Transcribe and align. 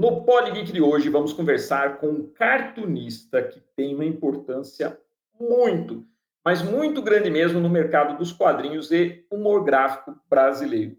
no 0.00 0.24
Podgeek 0.24 0.72
de 0.72 0.80
hoje 0.80 1.10
vamos 1.10 1.30
conversar 1.30 1.98
com 1.98 2.06
um 2.06 2.32
cartunista 2.32 3.42
que 3.42 3.60
tem 3.76 3.94
uma 3.94 4.06
importância 4.06 4.98
muito, 5.38 6.06
mas 6.42 6.62
muito 6.62 7.02
grande 7.02 7.28
mesmo 7.28 7.60
no 7.60 7.68
mercado 7.68 8.16
dos 8.16 8.32
quadrinhos 8.32 8.90
e 8.90 9.26
humor 9.30 9.62
gráfico 9.62 10.18
brasileiro. 10.26 10.96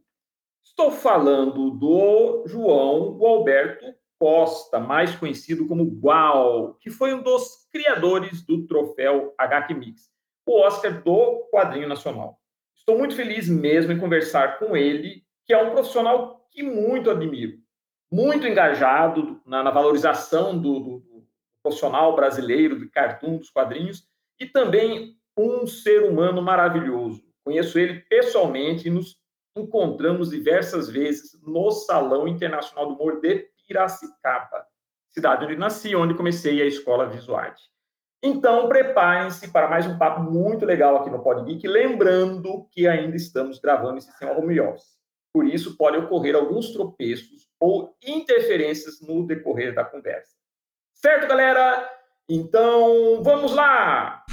Estou 0.64 0.92
falando 0.92 1.72
do 1.72 2.44
João 2.46 3.18
Alberto 3.26 3.88
Costa, 4.20 4.80
mais 4.80 5.16
conhecido 5.16 5.68
como 5.68 5.84
Gual, 5.84 6.76
que 6.76 6.92
foi 6.92 7.12
um 7.12 7.24
dos 7.24 7.68
criadores 7.72 8.46
do 8.46 8.68
troféu 8.68 9.34
HQ 9.36 9.74
Mix, 9.74 10.12
o 10.46 10.60
Oscar 10.60 11.02
do 11.02 11.50
quadrinho 11.52 11.90
nacional. 11.90 12.40
Estou 12.76 13.00
muito 13.00 13.16
feliz 13.16 13.50
mesmo 13.50 13.92
em 13.94 14.00
conversar 14.00 14.60
com 14.60 14.78
ele, 14.78 15.24
que 15.44 15.54
é 15.54 15.58
um 15.58 15.72
profissional 15.72 16.48
que 16.52 16.62
muito 16.62 17.10
admiro, 17.10 17.58
muito 18.12 18.46
engajado 18.46 19.40
na, 19.46 19.64
na 19.64 19.72
valorização 19.72 20.58
do, 20.58 20.80
do, 20.80 21.00
do, 21.00 21.28
profissional 21.64 22.16
brasileiro, 22.16 22.80
de 22.80 22.90
cartoon, 22.90 23.38
dos 23.38 23.50
quadrinhos, 23.50 24.08
e 24.40 24.46
também 24.46 25.16
um 25.38 25.66
ser 25.66 26.04
humano 26.04 26.42
maravilhoso. 26.42 27.24
Conheço 27.46 27.80
ele 27.80 28.02
pessoalmente 28.02 28.88
e 28.88 28.92
nos 28.92 29.16
encontramos 29.56 30.32
diversas 30.32 30.90
vezes 30.90 31.40
no 31.42 31.72
Salão 31.72 32.28
Internacional 32.28 32.88
do 32.88 32.96
Humor 32.96 33.22
de 33.22 33.48
Piracicaba, 33.68 34.66
cidade 35.10 35.46
onde 35.46 35.56
nasci, 35.56 35.96
onde 35.96 36.16
comecei 36.16 36.62
a 36.62 36.66
escola 36.66 37.08
Visuarte. 37.08 37.70
Então, 38.24 38.68
preparem-se 38.68 39.52
para 39.52 39.70
mais 39.70 39.88
um 39.88 39.98
papo 39.98 40.22
muito 40.22 40.66
legal 40.66 40.98
aqui 40.98 41.10
no 41.10 41.24
Pod 41.24 41.44
Geek, 41.44 41.68
lembrando 41.68 42.68
que 42.72 42.88
ainda 42.88 43.16
estamos 43.16 43.60
gravando 43.60 43.98
em 43.98 44.02
sistema 44.02 44.38
home 44.38 44.60
office. 44.60 44.98
Por 45.34 45.48
isso, 45.48 45.78
pode 45.78 45.98
ocorrer 45.98 46.36
alguns 46.36 46.72
tropeços 46.72 47.51
ou 47.62 47.96
interferências 48.04 49.00
no 49.02 49.26
decorrer 49.26 49.74
da 49.76 49.86
conversa. 49.86 50.36
Certo, 50.92 51.28
galera? 51.28 51.88
Então, 52.28 53.22
vamos 53.22 53.54
lá! 53.54 54.26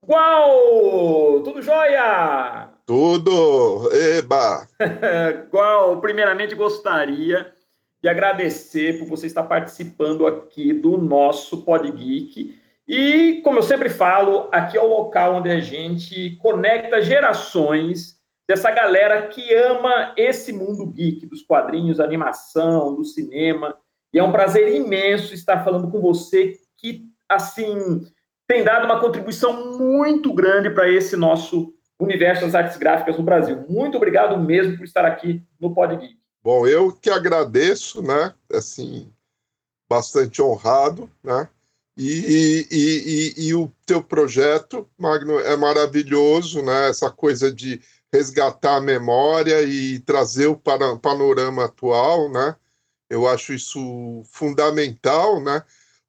Qual? 0.00 1.42
Tudo 1.42 1.62
jóia? 1.62 2.70
Tudo! 2.86 3.88
Eba! 3.92 4.66
Qual? 5.50 6.00
Primeiramente 6.00 6.56
gostaria 6.56 7.54
de 8.02 8.08
agradecer 8.08 8.98
por 8.98 9.06
você 9.06 9.26
estar 9.26 9.44
participando 9.44 10.26
aqui 10.26 10.72
do 10.72 10.96
nosso 10.96 11.62
Pod 11.62 11.88
Geek. 11.92 12.58
E, 12.88 13.42
como 13.42 13.58
eu 13.58 13.62
sempre 13.62 13.90
falo, 13.90 14.48
aqui 14.50 14.78
é 14.78 14.82
o 14.82 14.88
local 14.88 15.34
onde 15.34 15.50
a 15.50 15.60
gente 15.60 16.36
conecta 16.36 17.02
gerações 17.02 18.16
dessa 18.48 18.70
galera 18.70 19.28
que 19.28 19.54
ama 19.54 20.14
esse 20.16 20.54
mundo 20.54 20.86
geek, 20.86 21.26
dos 21.26 21.42
quadrinhos, 21.42 22.00
animação, 22.00 22.94
do 22.94 23.04
cinema. 23.04 23.76
E 24.10 24.18
é 24.18 24.24
um 24.24 24.32
prazer 24.32 24.74
imenso 24.74 25.34
estar 25.34 25.62
falando 25.62 25.90
com 25.90 26.00
você 26.00 26.54
que, 26.78 27.04
assim, 27.28 28.00
tem 28.46 28.64
dado 28.64 28.86
uma 28.86 28.98
contribuição 28.98 29.76
muito 29.76 30.32
grande 30.32 30.70
para 30.70 30.88
esse 30.90 31.14
nosso 31.14 31.74
universo 32.00 32.46
das 32.46 32.54
artes 32.54 32.78
gráficas 32.78 33.18
no 33.18 33.22
Brasil. 33.22 33.66
Muito 33.68 33.98
obrigado 33.98 34.38
mesmo 34.38 34.78
por 34.78 34.84
estar 34.84 35.04
aqui 35.04 35.42
no 35.60 35.74
Pod 35.74 35.94
Geek. 35.94 36.16
Bom, 36.42 36.66
eu 36.66 36.90
que 36.90 37.10
agradeço, 37.10 38.00
né? 38.00 38.32
Assim, 38.50 39.12
bastante 39.86 40.40
honrado, 40.40 41.10
né? 41.22 41.50
E, 42.00 42.06
e, 42.06 42.66
e, 42.70 43.48
e, 43.48 43.54
o 43.56 43.72
teu 43.84 44.00
projeto, 44.00 44.88
Magno, 44.96 45.40
é 45.40 45.56
maravilhoso, 45.56 46.62
né? 46.62 46.88
Essa 46.88 47.10
coisa 47.10 47.50
de 47.50 47.80
resgatar 48.12 48.76
a 48.76 48.80
memória 48.80 49.62
e 49.64 49.98
trazer 49.98 50.46
o 50.46 50.56
panorama 50.56 51.64
atual, 51.64 52.30
né? 52.30 52.54
Eu 53.10 53.26
acho 53.26 53.52
isso 53.52 54.22
fundamental, 54.30 55.40
né? 55.42 55.60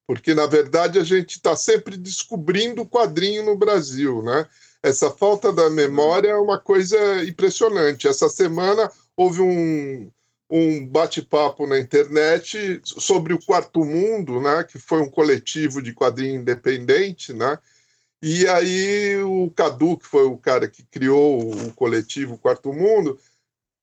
Porque, 0.05 0.35
na 0.35 0.45
verdade, 0.45 0.99
a 0.99 1.03
gente 1.03 1.37
está 1.37 1.55
sempre 1.55 1.97
descobrindo 1.97 2.83
o 2.83 2.87
quadrinho 2.87 3.43
no 3.43 3.57
Brasil, 3.57 4.21
né? 4.21 4.47
Essa 4.83 5.09
falta 5.09 5.51
da 5.51 5.71
memória 5.71 6.29
é 6.29 6.35
uma 6.35 6.59
coisa 6.59 7.23
impressionante. 7.25 8.07
Essa 8.07 8.29
semana 8.29 8.91
houve 9.17 9.41
um, 9.41 10.11
um 10.49 10.85
bate-papo 10.85 11.67
na 11.67 11.77
internet 11.77 12.81
sobre 12.83 13.33
o 13.33 13.39
Quarto 13.39 13.85
Mundo, 13.85 14.41
né, 14.41 14.63
que 14.63 14.79
foi 14.79 15.01
um 15.01 15.09
coletivo 15.09 15.81
de 15.81 15.93
quadrinho 15.93 16.41
independente, 16.41 17.33
né? 17.33 17.57
E 18.21 18.47
aí 18.47 19.17
o 19.23 19.49
Cadu, 19.55 19.97
que 19.97 20.05
foi 20.05 20.25
o 20.25 20.37
cara 20.37 20.67
que 20.67 20.83
criou 20.83 21.53
o 21.53 21.73
coletivo 21.73 22.37
Quarto 22.37 22.73
Mundo, 22.73 23.17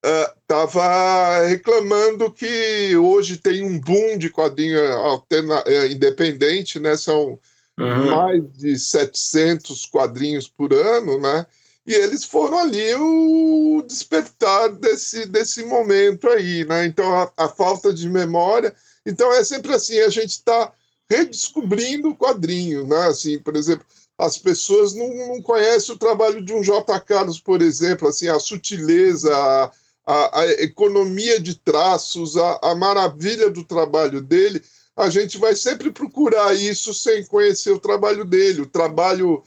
estava 0.02 1.42
uh, 1.42 1.46
reclamando 1.46 2.30
que 2.30 2.96
hoje 2.96 3.38
tem 3.38 3.64
um 3.64 3.78
boom 3.80 4.18
de 4.18 4.30
quadrinho 4.30 4.78
alterna 4.92 5.62
eh, 5.66 5.88
independente, 5.88 6.78
né? 6.78 6.96
São 6.96 7.38
uhum. 7.78 8.10
mais 8.10 8.52
de 8.52 8.78
700 8.78 9.86
quadrinhos 9.86 10.48
por 10.48 10.72
ano, 10.72 11.18
né? 11.18 11.46
E 11.86 11.94
eles 11.94 12.24
foram 12.24 12.58
ali 12.58 12.94
o 12.96 13.82
despertar 13.86 14.70
desse, 14.70 15.24
desse 15.26 15.64
momento 15.64 16.28
aí, 16.28 16.64
né? 16.64 16.84
Então, 16.84 17.14
a, 17.14 17.32
a 17.36 17.48
falta 17.48 17.94
de 17.94 18.08
memória. 18.08 18.74
Então, 19.06 19.32
é 19.32 19.44
sempre 19.44 19.72
assim: 19.72 20.00
a 20.00 20.08
gente 20.08 20.30
está 20.30 20.72
redescobrindo 21.08 22.08
o 22.08 22.16
quadrinho, 22.16 22.86
né? 22.88 23.06
Assim, 23.06 23.38
por 23.38 23.54
exemplo, 23.54 23.86
as 24.18 24.36
pessoas 24.36 24.94
não, 24.94 25.08
não 25.28 25.42
conhecem 25.42 25.94
o 25.94 25.98
trabalho 25.98 26.44
de 26.44 26.52
um 26.52 26.62
J. 26.62 26.98
Carlos, 27.00 27.38
por 27.38 27.62
exemplo, 27.62 28.08
assim, 28.08 28.28
a 28.28 28.40
sutileza, 28.40 29.32
a, 29.36 29.70
a, 30.04 30.40
a 30.40 30.46
economia 30.62 31.38
de 31.38 31.54
traços, 31.54 32.36
a, 32.36 32.58
a 32.62 32.74
maravilha 32.74 33.48
do 33.48 33.62
trabalho 33.62 34.20
dele. 34.20 34.60
A 34.96 35.10
gente 35.10 35.38
vai 35.38 35.54
sempre 35.54 35.92
procurar 35.92 36.54
isso 36.54 36.92
sem 36.94 37.24
conhecer 37.26 37.70
o 37.70 37.78
trabalho 37.78 38.24
dele, 38.24 38.62
o 38.62 38.66
trabalho 38.66 39.44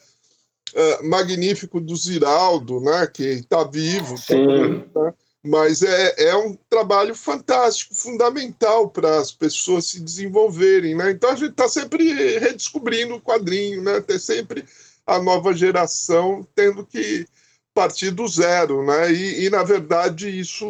uh, 0.74 1.08
magnífico 1.08 1.80
do 1.80 1.96
Ziraldo, 1.96 2.80
né, 2.80 3.08
que 3.08 3.24
está 3.24 3.64
vivo, 3.64 4.16
também, 4.28 4.86
né? 4.96 5.14
mas 5.44 5.82
é, 5.82 6.30
é 6.30 6.36
um 6.36 6.58
trabalho 6.70 7.16
fantástico, 7.16 7.96
fundamental 7.96 8.90
para 8.90 9.20
as 9.20 9.32
pessoas 9.32 9.86
se 9.86 10.02
desenvolverem. 10.02 10.96
Né? 10.96 11.12
Então 11.12 11.32
a 11.32 11.36
gente 11.36 11.52
está 11.52 11.68
sempre 11.70 12.38
redescobrindo 12.40 13.16
o 13.16 13.22
quadrinho, 13.22 13.82
né? 13.82 14.02
ter 14.02 14.20
sempre 14.20 14.66
a 15.08 15.20
nova 15.20 15.54
geração 15.54 16.46
tendo 16.54 16.86
que 16.86 17.26
partir 17.74 18.12
do 18.12 18.28
zero, 18.28 18.86
né? 18.86 19.12
E, 19.12 19.46
e, 19.46 19.50
na 19.50 19.64
verdade 19.64 20.28
isso 20.28 20.66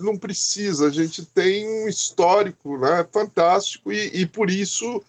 não 0.00 0.16
precisa. 0.16 0.86
A 0.86 0.90
gente 0.90 1.26
tem 1.26 1.68
um 1.68 1.88
histórico, 1.88 2.78
né? 2.78 3.06
Fantástico 3.12 3.92
e, 3.92 4.22
e 4.22 4.26
por 4.26 4.48
isso 4.48 5.02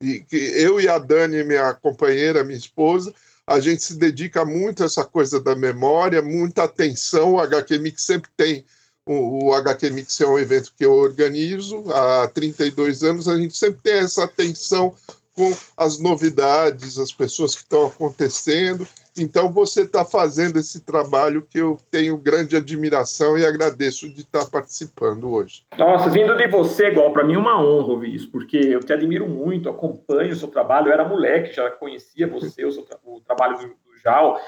que 0.00 0.36
eu 0.36 0.80
e 0.80 0.88
a 0.88 0.98
Dani, 0.98 1.44
minha 1.44 1.74
companheira, 1.74 2.42
minha 2.42 2.58
esposa, 2.58 3.14
a 3.46 3.60
gente 3.60 3.82
se 3.82 3.96
dedica 3.96 4.44
muito 4.44 4.82
a 4.82 4.86
essa 4.86 5.04
coisa 5.04 5.40
da 5.40 5.54
memória, 5.54 6.22
muita 6.22 6.64
atenção. 6.64 7.34
O 7.34 7.40
HQ 7.40 7.78
Mix 7.78 8.02
sempre 8.02 8.30
tem. 8.36 8.64
O, 9.04 9.46
o 9.46 9.54
HQ 9.54 9.90
Mix 9.90 10.20
é 10.20 10.26
um 10.26 10.38
evento 10.38 10.72
que 10.76 10.84
eu 10.84 10.92
organizo 10.92 11.84
há 11.92 12.28
32 12.28 13.02
anos, 13.02 13.28
a 13.28 13.36
gente 13.36 13.56
sempre 13.56 13.80
tem 13.82 13.94
essa 13.94 14.24
atenção 14.24 14.94
com 15.34 15.56
as 15.76 15.98
novidades, 15.98 16.98
as 16.98 17.12
pessoas 17.12 17.54
que 17.54 17.62
estão 17.62 17.86
acontecendo. 17.86 18.86
Então, 19.18 19.50
você 19.50 19.82
está 19.82 20.04
fazendo 20.04 20.58
esse 20.58 20.84
trabalho 20.84 21.42
que 21.42 21.58
eu 21.58 21.78
tenho 21.90 22.16
grande 22.16 22.56
admiração 22.56 23.36
e 23.36 23.44
agradeço 23.44 24.08
de 24.08 24.20
estar 24.20 24.44
tá 24.44 24.50
participando 24.50 25.30
hoje. 25.30 25.64
Nossa, 25.76 26.08
vindo 26.08 26.36
de 26.36 26.46
você, 26.46 26.88
igual, 26.88 27.12
para 27.12 27.24
mim 27.24 27.34
é 27.34 27.38
uma 27.38 27.60
honra 27.60 27.92
ouvir 27.92 28.14
isso, 28.14 28.30
porque 28.30 28.56
eu 28.56 28.80
te 28.80 28.92
admiro 28.92 29.28
muito, 29.28 29.68
acompanho 29.68 30.32
o 30.32 30.36
seu 30.36 30.48
trabalho. 30.48 30.88
Eu 30.88 30.92
era 30.92 31.08
moleque, 31.08 31.54
já 31.54 31.70
conhecia 31.70 32.26
você, 32.26 32.64
o, 32.64 32.72
seu, 32.72 32.86
o 33.04 33.20
trabalho 33.20 33.58
do, 33.58 33.66
do 33.66 33.98
Jal, 34.02 34.40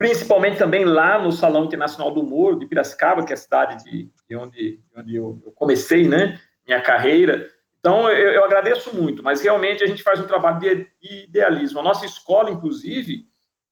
principalmente 0.00 0.56
também 0.56 0.84
lá 0.84 1.18
no 1.22 1.30
Salão 1.30 1.66
Internacional 1.66 2.10
do 2.10 2.22
Humor 2.22 2.58
de 2.58 2.66
Piracicaba, 2.66 3.22
que 3.22 3.32
é 3.32 3.34
a 3.34 3.36
cidade 3.36 3.84
de, 3.84 4.10
de 4.28 4.36
onde, 4.36 4.78
de 4.78 5.00
onde 5.00 5.14
eu, 5.14 5.40
eu, 5.44 5.52
comecei 5.52 6.08
né, 6.08 6.40
minha 6.66 6.80
carreira. 6.80 7.48
Então, 7.78 8.10
eu, 8.10 8.32
eu, 8.32 8.44
agradeço 8.44 8.94
muito, 8.96 9.22
mas 9.22 9.42
realmente 9.42 9.84
a 9.84 9.86
gente 9.86 10.02
faz 10.02 10.18
um 10.18 10.26
trabalho 10.26 10.58
de, 10.58 10.86
de 11.02 11.24
idealismo. 11.24 11.80
A 11.80 11.82
nossa 11.82 12.06
escola, 12.06 12.50
inclusive, 12.50 13.26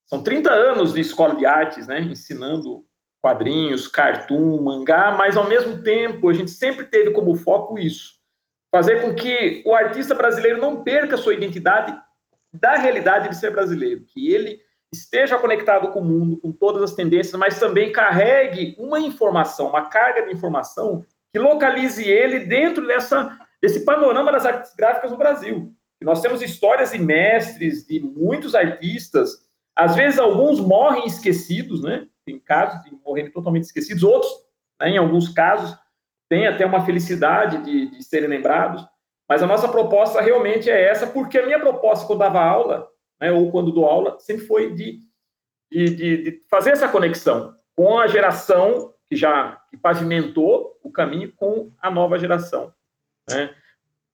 são 0.08 0.22
30 0.22 0.50
anos 0.50 0.94
de 0.94 1.00
escola 1.00 1.37
de 1.37 1.44
artes, 1.44 1.87
né, 1.87 2.00
ensinando 2.00 2.84
quadrinhos, 3.20 3.87
cartoon, 3.87 4.62
mangá, 4.62 5.14
mas 5.16 5.37
ao 5.37 5.49
mesmo 5.49 5.82
tempo 5.82 6.28
a 6.28 6.32
gente 6.32 6.50
sempre 6.50 6.87
teve 6.87 7.10
como 7.10 7.34
foco 7.34 7.78
isso, 7.78 8.14
fazer 8.70 9.02
com 9.02 9.14
que 9.14 9.62
o 9.66 9.75
artista 9.75 10.14
brasileiro 10.14 10.60
não 10.60 10.82
perca 10.82 11.16
sua 11.16 11.34
identidade 11.34 11.94
da 12.52 12.76
realidade 12.76 13.28
de 13.28 13.37
ser 13.37 13.50
brasileiro, 13.50 14.05
que 14.06 14.32
ele 14.32 14.60
esteja 14.93 15.38
conectado 15.38 15.93
com 15.93 16.00
o 16.00 16.05
mundo, 16.05 16.38
com 16.38 16.50
todas 16.50 16.82
as 16.82 16.94
tendências, 16.94 17.38
mas 17.38 17.60
também 17.60 17.93
carregue 17.93 18.75
uma 18.78 18.99
informação, 18.99 19.69
uma 19.69 19.90
carga 19.90 20.22
de 20.22 20.32
informação 20.32 21.05
que 21.31 21.38
localize 21.38 22.02
ele 22.02 22.40
dentro 22.40 22.87
dessa, 22.87 23.38
desse 23.60 23.84
panorama 23.84 24.32
das 24.32 24.46
artes 24.46 24.75
gráficas 24.75 25.10
no 25.10 25.19
Brasil. 25.19 25.75
E 26.00 26.05
nós 26.05 26.22
temos 26.22 26.40
histórias 26.40 26.94
e 26.94 26.99
mestres 26.99 27.87
de 27.87 28.00
muitos 28.00 28.55
artistas 28.55 29.46
Às 29.79 29.95
vezes, 29.95 30.19
alguns 30.19 30.59
morrem 30.59 31.07
esquecidos, 31.07 31.85
né? 31.85 32.09
Tem 32.27 32.37
casos 32.37 32.83
de 32.83 32.91
morrerem 33.07 33.31
totalmente 33.31 33.63
esquecidos, 33.63 34.03
outros, 34.03 34.33
né, 34.81 34.91
em 34.91 34.99
alguns 34.99 35.29
casos, 35.29 35.79
têm 36.29 36.49
até 36.49 36.67
uma 36.67 36.85
felicidade 36.85 37.59
de, 37.59 37.87
de 37.93 38.03
serem 38.03 38.29
lembrados. 38.29 38.85
Mas 39.29 39.41
a 39.41 39.47
nossa 39.47 39.69
proposta 39.69 40.21
realmente 40.21 40.69
é 40.69 40.89
essa, 40.89 41.07
porque 41.07 41.39
a 41.39 41.47
minha 41.47 41.61
proposta 41.61 42.09
quando 42.09 42.19
dava 42.19 42.41
aula, 42.41 42.89
né, 43.21 43.31
ou 43.31 43.53
quando 43.53 43.71
dou 43.71 43.87
aula, 43.87 44.19
sempre 44.19 44.45
foi 44.47 44.75
de, 44.75 44.99
de, 45.71 45.95
de, 45.95 46.43
fazer 46.51 46.71
essa 46.71 46.89
conexão 46.89 47.55
com 47.77 48.01
a 48.01 48.09
geração 48.09 48.93
que 49.07 49.15
já 49.15 49.63
que 49.71 49.77
pavimentou 49.77 50.77
o 50.83 50.91
caminho 50.91 51.33
com 51.37 51.71
a 51.81 51.89
nova 51.89 52.19
geração. 52.19 52.75
Né? 53.31 53.55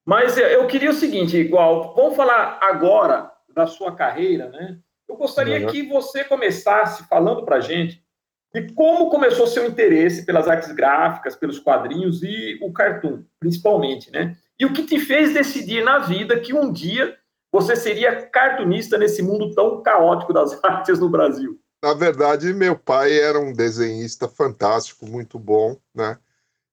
Mas 0.05 0.37
eu 0.37 0.67
queria 0.67 0.91
o 0.91 0.95
seguinte, 0.95 1.39
igual, 1.39 1.95
vamos 1.95 2.17
falar 2.17 2.59
agora 2.61 3.33
da 3.49 3.67
sua 3.67 3.95
carreira, 3.97 4.51
né? 4.51 4.79
Eu 5.09 5.17
gostaria 5.17 5.67
uhum. 5.67 5.73
que 5.73 5.87
você 5.87 6.25
começasse 6.25 7.07
falando 7.09 7.45
para 7.45 7.57
a 7.57 7.61
gente 7.61 8.03
de 8.55 8.73
como 8.73 9.11
começou 9.11 9.47
seu 9.47 9.67
interesse 9.67 10.25
pelas 10.25 10.47
artes 10.47 10.71
gráficas, 10.73 11.35
pelos 11.35 11.59
quadrinhos 11.59 12.23
e 12.23 12.59
o 12.63 12.73
cartoon, 12.73 13.25
principalmente, 13.41 14.13
né? 14.13 14.37
E 14.59 14.65
o 14.65 14.73
que 14.73 14.85
te 14.85 15.01
fez 15.01 15.35
decidir 15.35 15.83
na 15.83 15.99
vida 15.99 16.39
que 16.39 16.55
um 16.55 16.73
dia 16.73 17.17
você 17.53 17.75
seria 17.75 18.27
cartunista 18.27 18.97
nesse 18.97 19.23
mundo 19.23 19.53
tão 19.55 19.83
caótico 19.83 20.33
das 20.33 20.59
artes 20.63 21.01
no 21.01 21.09
Brasil? 21.09 21.59
Na 21.83 21.93
verdade, 21.93 22.55
meu 22.55 22.79
pai 22.79 23.19
era 23.19 23.39
um 23.39 23.53
desenhista 23.53 24.29
fantástico, 24.29 25.07
muito 25.07 25.39
bom, 25.39 25.77
né? 25.95 26.19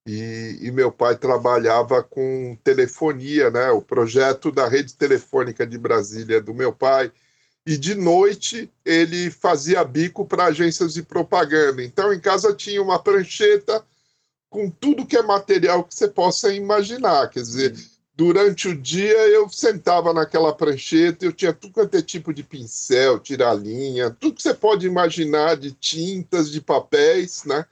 E, 0.08 0.58
e, 0.62 0.72
meu 0.72 0.92
pai 0.92 1.16
trabalhava 1.16 2.02
com 2.02 2.58
telefonia, 2.64 3.52
né? 3.52 3.70
O 3.70 3.82
projeto 3.82 4.52
da 4.52 4.68
rede 4.68 4.96
telefônica 4.96 5.68
de 5.68 5.78
Brasília 5.78 6.42
do 6.42 6.54
meu 6.54 6.74
pai. 6.74 7.12
E 7.66 7.78
de 7.78 7.94
noite 7.94 8.72
ele 8.84 9.30
fazia 9.30 9.84
bico 9.84 10.26
para 10.26 10.46
agências 10.46 10.94
de 10.94 11.04
propaganda. 11.04 11.84
Então 11.84 12.12
em 12.12 12.20
casa 12.20 12.54
tinha 12.54 12.82
uma 12.82 13.02
prancheta 13.02 13.86
com 14.50 14.70
tudo 14.70 15.06
que 15.06 15.16
é 15.16 15.22
material 15.22 15.84
que 15.84 15.94
você 15.94 16.08
possa 16.08 16.54
imaginar. 16.54 17.30
Quer 17.30 17.42
dizer, 17.42 17.76
durante 18.16 18.68
o 18.68 18.76
dia 18.76 19.28
eu 19.30 19.48
sentava 19.50 20.14
naquela 20.14 20.54
prancheta, 20.54 21.24
eu 21.24 21.32
tinha 21.32 21.54
tudo 21.54 21.74
quanto 21.74 21.96
é 21.96 22.02
tipo 22.02 22.34
de 22.34 22.44
pincel, 22.44 23.20
tiralinha, 23.20 24.10
tudo 24.10 24.36
que 24.36 24.42
você 24.42 24.54
pode 24.54 24.88
imaginar 24.88 25.56
de 25.56 25.72
tintas, 25.72 26.52
de 26.52 26.60
papéis, 26.60 27.44
né? 27.46 27.66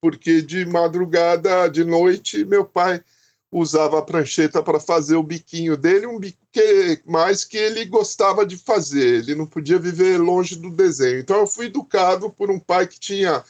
porque 0.00 0.42
de 0.42 0.64
madrugada, 0.64 1.68
de 1.68 1.84
noite, 1.84 2.44
meu 2.44 2.64
pai 2.64 3.02
usava 3.50 3.98
a 3.98 4.02
prancheta 4.02 4.62
para 4.62 4.80
fazer 4.80 5.16
o 5.16 5.22
biquinho 5.22 5.76
dele, 5.76 6.06
um 6.06 6.18
bico 6.18 6.38
que 6.52 7.00
mais 7.06 7.44
que 7.44 7.56
ele 7.56 7.84
gostava 7.84 8.44
de 8.44 8.56
fazer. 8.56 9.20
Ele 9.20 9.34
não 9.34 9.46
podia 9.46 9.78
viver 9.78 10.18
longe 10.18 10.56
do 10.56 10.70
desenho. 10.70 11.20
Então 11.20 11.38
eu 11.38 11.46
fui 11.46 11.66
educado 11.66 12.30
por 12.30 12.50
um 12.50 12.58
pai 12.58 12.86
que 12.86 12.98
tinha 12.98 13.44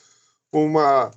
uma, 0.52 1.10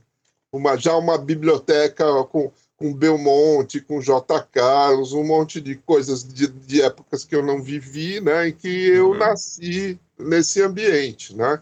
uma 0.52 0.76
já 0.78 0.96
uma 0.96 1.18
biblioteca 1.18 2.06
com 2.26 2.52
com 2.78 2.94
Belmonte, 2.94 3.82
com 3.82 4.00
J. 4.00 4.42
Carlos, 4.54 5.12
um 5.12 5.26
monte 5.26 5.60
de 5.60 5.76
coisas 5.76 6.24
de, 6.24 6.48
de 6.48 6.82
épocas 6.82 7.26
que 7.26 7.36
eu 7.36 7.44
não 7.44 7.62
vivi, 7.62 8.22
né, 8.22 8.48
e 8.48 8.54
que 8.54 8.88
eu 8.88 9.10
uhum. 9.10 9.18
nasci 9.18 10.00
nesse 10.18 10.62
ambiente, 10.62 11.36
né? 11.36 11.62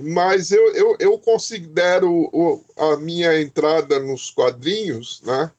mas 0.00 0.50
eu, 0.50 0.74
eu, 0.74 0.96
eu 0.98 1.18
considero 1.18 2.30
a 2.76 2.96
minha 2.96 3.40
entrada 3.40 3.98
nos 3.98 4.30
quadrinhos, 4.30 5.20
né? 5.22 5.50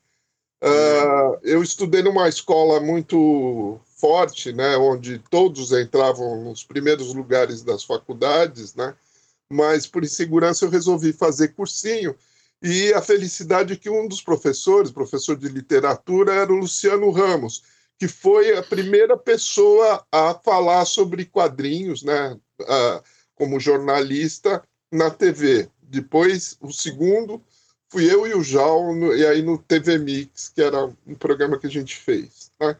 Uh, 0.63 1.39
eu 1.41 1.63
estudei 1.63 2.03
numa 2.03 2.29
escola 2.29 2.79
muito 2.79 3.79
forte, 3.97 4.53
né, 4.53 4.77
onde 4.77 5.17
todos 5.17 5.71
entravam 5.71 6.43
nos 6.43 6.63
primeiros 6.63 7.13
lugares 7.13 7.63
das 7.63 7.83
faculdades, 7.83 8.75
né, 8.75 8.95
mas 9.49 9.87
por 9.87 10.03
insegurança 10.03 10.65
eu 10.65 10.69
resolvi 10.69 11.13
fazer 11.13 11.49
cursinho 11.49 12.15
e 12.61 12.93
a 12.93 13.01
felicidade 13.01 13.73
é 13.73 13.75
que 13.75 13.89
um 13.89 14.07
dos 14.07 14.21
professores, 14.21 14.91
professor 14.91 15.35
de 15.35 15.49
literatura, 15.49 16.33
era 16.33 16.53
o 16.53 16.57
Luciano 16.57 17.09
Ramos, 17.09 17.63
que 17.97 18.07
foi 18.07 18.55
a 18.55 18.61
primeira 18.61 19.17
pessoa 19.17 20.05
a 20.11 20.35
falar 20.35 20.85
sobre 20.85 21.25
quadrinhos, 21.25 22.03
né, 22.03 22.37
uh, 22.61 23.03
como 23.33 23.59
jornalista 23.59 24.63
na 24.91 25.09
TV. 25.09 25.69
Depois, 25.81 26.55
o 26.61 26.71
segundo, 26.71 27.41
fui 27.91 28.11
eu 28.11 28.25
e 28.25 28.33
o 28.33 28.41
Jal, 28.41 28.95
e 29.13 29.25
aí 29.25 29.41
no 29.41 29.57
TV 29.57 29.97
Mix, 29.97 30.49
que 30.49 30.61
era 30.61 30.85
um 31.05 31.13
programa 31.15 31.59
que 31.59 31.67
a 31.67 31.69
gente 31.69 31.97
fez, 31.97 32.49
né? 32.59 32.75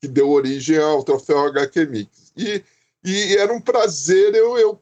que 0.00 0.06
deu 0.06 0.28
origem 0.30 0.78
ao 0.78 1.02
troféu 1.02 1.40
HQ 1.46 1.86
Mix. 1.86 2.32
E, 2.36 2.62
e 3.02 3.36
era 3.36 3.52
um 3.52 3.60
prazer 3.60 4.34
eu, 4.34 4.58
eu, 4.58 4.80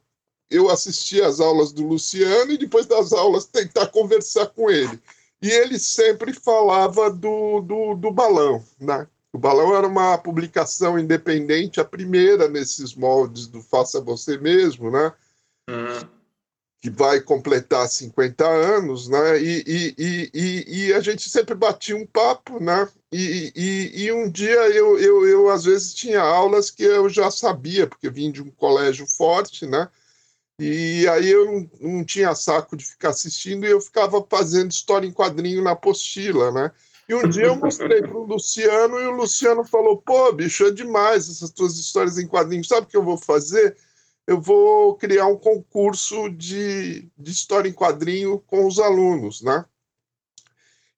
eu 0.51 0.69
assistir 0.69 1.23
às 1.23 1.41
aulas 1.41 1.73
do 1.73 1.87
Luciano 1.87 2.53
e 2.53 2.59
depois 2.59 2.87
das 2.87 3.13
aulas 3.13 3.47
tentar 3.47 3.87
conversar 3.87 4.47
com 4.47 4.69
ele. 4.69 5.01
E 5.41 5.49
ele 5.49 5.79
sempre 5.79 6.33
falava 6.33 7.09
do, 7.11 7.61
do, 7.61 7.95
do 7.95 8.11
balão, 8.11 8.63
né? 8.81 9.07
O 9.33 9.39
Balão 9.39 9.77
era 9.77 9.87
uma 9.87 10.17
publicação 10.17 10.99
independente, 10.99 11.81
a 11.81 11.85
primeira 11.85 12.49
nesses 12.49 12.95
moldes 12.95 13.47
do 13.47 13.63
Faça 13.63 14.01
Você 14.01 14.39
Mesmo, 14.39 14.91
né? 14.91 15.13
Uhum. 15.69 16.18
Que 16.81 16.91
vai 16.91 17.21
completar 17.21 17.89
50 17.89 18.47
anos, 18.47 19.09
né? 19.09 19.41
E, 19.43 19.65
e, 19.67 20.31
e, 20.33 20.65
e, 20.87 20.93
a 20.93 21.01
gente 21.01 21.29
sempre 21.29 21.55
batia 21.55 21.97
um 21.97 22.07
papo, 22.07 22.63
né? 22.63 22.89
E, 23.13 23.53
e, 23.57 24.05
e 24.05 24.13
um 24.13 24.31
dia 24.31 24.69
eu, 24.69 24.99
eu, 24.99 25.27
eu, 25.27 25.51
às 25.51 25.65
vezes, 25.65 25.93
tinha 25.93 26.21
aulas 26.21 26.71
que 26.71 26.85
eu 26.85 27.09
já 27.09 27.31
sabia, 27.31 27.87
porque 27.87 28.09
vim 28.09 28.31
de 28.31 28.43
um 28.43 28.51
colégio 28.51 29.07
forte, 29.07 29.67
né? 29.67 29.89
E 30.61 31.07
aí 31.09 31.31
eu 31.31 31.47
não, 31.47 31.71
não 31.81 32.05
tinha 32.05 32.35
saco 32.35 32.77
de 32.77 32.85
ficar 32.85 33.11
assistindo 33.11 33.65
e 33.65 33.71
eu 33.71 33.81
ficava 33.81 34.25
fazendo 34.29 34.73
história 34.73 35.07
em 35.07 35.13
quadrinho 35.13 35.63
na 35.63 35.73
apostila, 35.73 36.51
né? 36.51 36.73
E 37.09 37.15
um 37.15 37.27
dia 37.27 37.45
eu 37.45 37.57
mostrei 37.57 38.03
para 38.03 38.17
o 38.17 38.27
Luciano 38.27 39.01
e 39.01 39.07
o 39.07 39.13
Luciano 39.13 39.65
falou: 39.65 39.97
pô, 39.97 40.31
bicho, 40.33 40.67
é 40.67 40.71
demais 40.71 41.29
essas 41.29 41.51
tuas 41.51 41.79
histórias 41.79 42.19
em 42.19 42.27
quadrinhos. 42.27 42.69
Sabe 42.69 42.87
o 42.87 42.91
que 42.91 42.97
eu 42.97 43.05
vou 43.05 43.17
fazer? 43.17 43.77
Eu 44.29 44.39
vou 44.39 44.95
criar 44.95 45.27
um 45.27 45.39
concurso 45.39 46.29
de, 46.29 47.11
de 47.17 47.31
história 47.31 47.67
em 47.67 47.73
quadrinho 47.73 48.39
com 48.41 48.67
os 48.67 48.79
alunos, 48.79 49.41
né? 49.41 49.65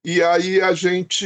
E 0.04 0.20
aí 0.20 0.60
a 0.60 0.72
gente. 0.72 1.24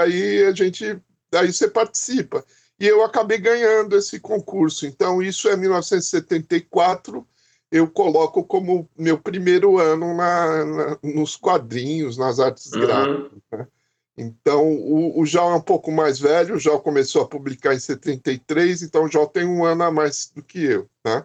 Aí 0.00 0.44
a 0.44 0.52
gente. 0.52 0.96
Aí 1.34 1.52
você 1.52 1.68
participa. 1.68 2.44
E 2.78 2.86
eu 2.86 3.02
acabei 3.02 3.38
ganhando 3.38 3.96
esse 3.96 4.20
concurso. 4.20 4.86
Então, 4.86 5.20
isso 5.20 5.48
é 5.48 5.56
1974 5.56 7.26
eu 7.68 7.90
coloco 7.90 8.44
como 8.44 8.88
meu 8.96 9.18
primeiro 9.18 9.76
ano 9.76 10.16
na, 10.16 10.64
na 10.64 10.98
nos 11.02 11.36
quadrinhos, 11.36 12.16
nas 12.16 12.38
artes 12.38 12.70
uhum. 12.72 12.80
gráficas. 12.80 13.30
Né? 13.50 13.66
Então, 14.20 14.66
o, 14.66 15.20
o 15.20 15.24
João 15.24 15.52
é 15.52 15.56
um 15.56 15.62
pouco 15.62 15.90
mais 15.90 16.18
velho, 16.18 16.56
o 16.56 16.58
João 16.58 16.78
começou 16.78 17.22
a 17.22 17.28
publicar 17.28 17.74
em 17.74 17.78
73, 17.78 18.82
então 18.82 19.04
o 19.04 19.08
João 19.08 19.26
tem 19.26 19.46
um 19.46 19.64
ano 19.64 19.82
a 19.82 19.90
mais 19.90 20.30
do 20.34 20.42
que 20.42 20.62
eu. 20.62 20.86
Né? 21.02 21.24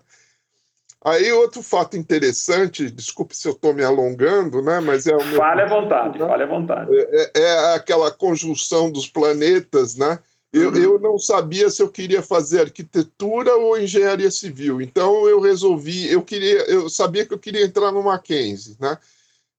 Aí, 1.03 1.29
outro 1.33 1.61
fato 1.61 1.97
interessante, 1.97 2.89
desculpe 2.89 3.35
se 3.35 3.47
eu 3.47 3.51
estou 3.51 3.73
me 3.73 3.83
alongando, 3.83 4.61
né? 4.61 4.79
mas 4.79 5.05
é 5.07 5.15
o 5.15 5.25
meu. 5.25 5.37
Fale 5.37 5.61
à 5.61 5.67
vontade, 5.67 6.17
né? 6.17 6.25
fale 6.25 6.43
à 6.43 6.47
vontade. 6.47 6.89
É, 6.95 7.31
é, 7.35 7.41
é 7.41 7.73
aquela 7.75 8.09
conjunção 8.11 8.89
dos 8.89 9.07
planetas, 9.07 9.95
né? 9.95 10.17
Eu, 10.53 10.69
uhum. 10.69 10.77
eu 10.77 10.99
não 10.99 11.19
sabia 11.19 11.69
se 11.69 11.81
eu 11.83 11.89
queria 11.89 12.21
fazer 12.21 12.61
arquitetura 12.61 13.53
ou 13.55 13.77
engenharia 13.77 14.31
civil. 14.31 14.81
Então 14.81 15.27
eu 15.27 15.41
resolvi, 15.41 16.09
eu 16.09 16.21
queria, 16.21 16.63
eu 16.69 16.89
sabia 16.89 17.25
que 17.25 17.33
eu 17.33 17.39
queria 17.39 17.65
entrar 17.65 17.91
no 17.91 18.01
Mackenzie, 18.01 18.77
né? 18.79 18.97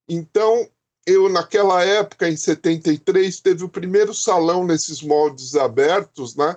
Então 0.08 0.66
eu 1.06 1.28
naquela 1.28 1.82
época, 1.84 2.28
em 2.28 2.36
73, 2.36 3.40
teve 3.40 3.64
o 3.64 3.68
primeiro 3.68 4.12
salão 4.12 4.66
nesses 4.66 5.00
moldes 5.00 5.54
abertos, 5.54 6.34
né? 6.34 6.56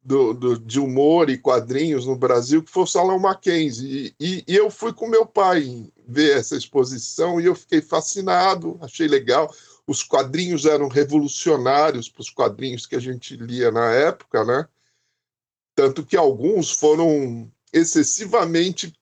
Do, 0.00 0.32
do, 0.32 0.58
de 0.58 0.80
humor 0.80 1.28
e 1.28 1.36
quadrinhos 1.36 2.06
no 2.06 2.16
Brasil, 2.16 2.62
que 2.62 2.70
foi 2.70 2.84
o 2.84 2.86
Salão 2.86 3.18
Mackenzie. 3.18 4.14
E, 4.18 4.24
e, 4.26 4.44
e 4.48 4.56
eu 4.56 4.70
fui 4.70 4.92
com 4.92 5.06
meu 5.06 5.26
pai 5.26 5.92
ver 6.06 6.38
essa 6.38 6.56
exposição 6.56 7.38
e 7.38 7.44
eu 7.44 7.54
fiquei 7.54 7.82
fascinado, 7.82 8.78
achei 8.80 9.06
legal 9.06 9.52
os 9.88 10.02
quadrinhos 10.02 10.66
eram 10.66 10.86
revolucionários 10.86 12.10
para 12.10 12.20
os 12.20 12.28
quadrinhos 12.28 12.84
que 12.84 12.94
a 12.94 13.00
gente 13.00 13.34
lia 13.36 13.70
na 13.72 13.90
época, 13.90 14.44
né? 14.44 14.68
Tanto 15.74 16.04
que 16.04 16.16
alguns 16.16 16.70
foram 16.70 17.50
excessivamente 17.72 18.92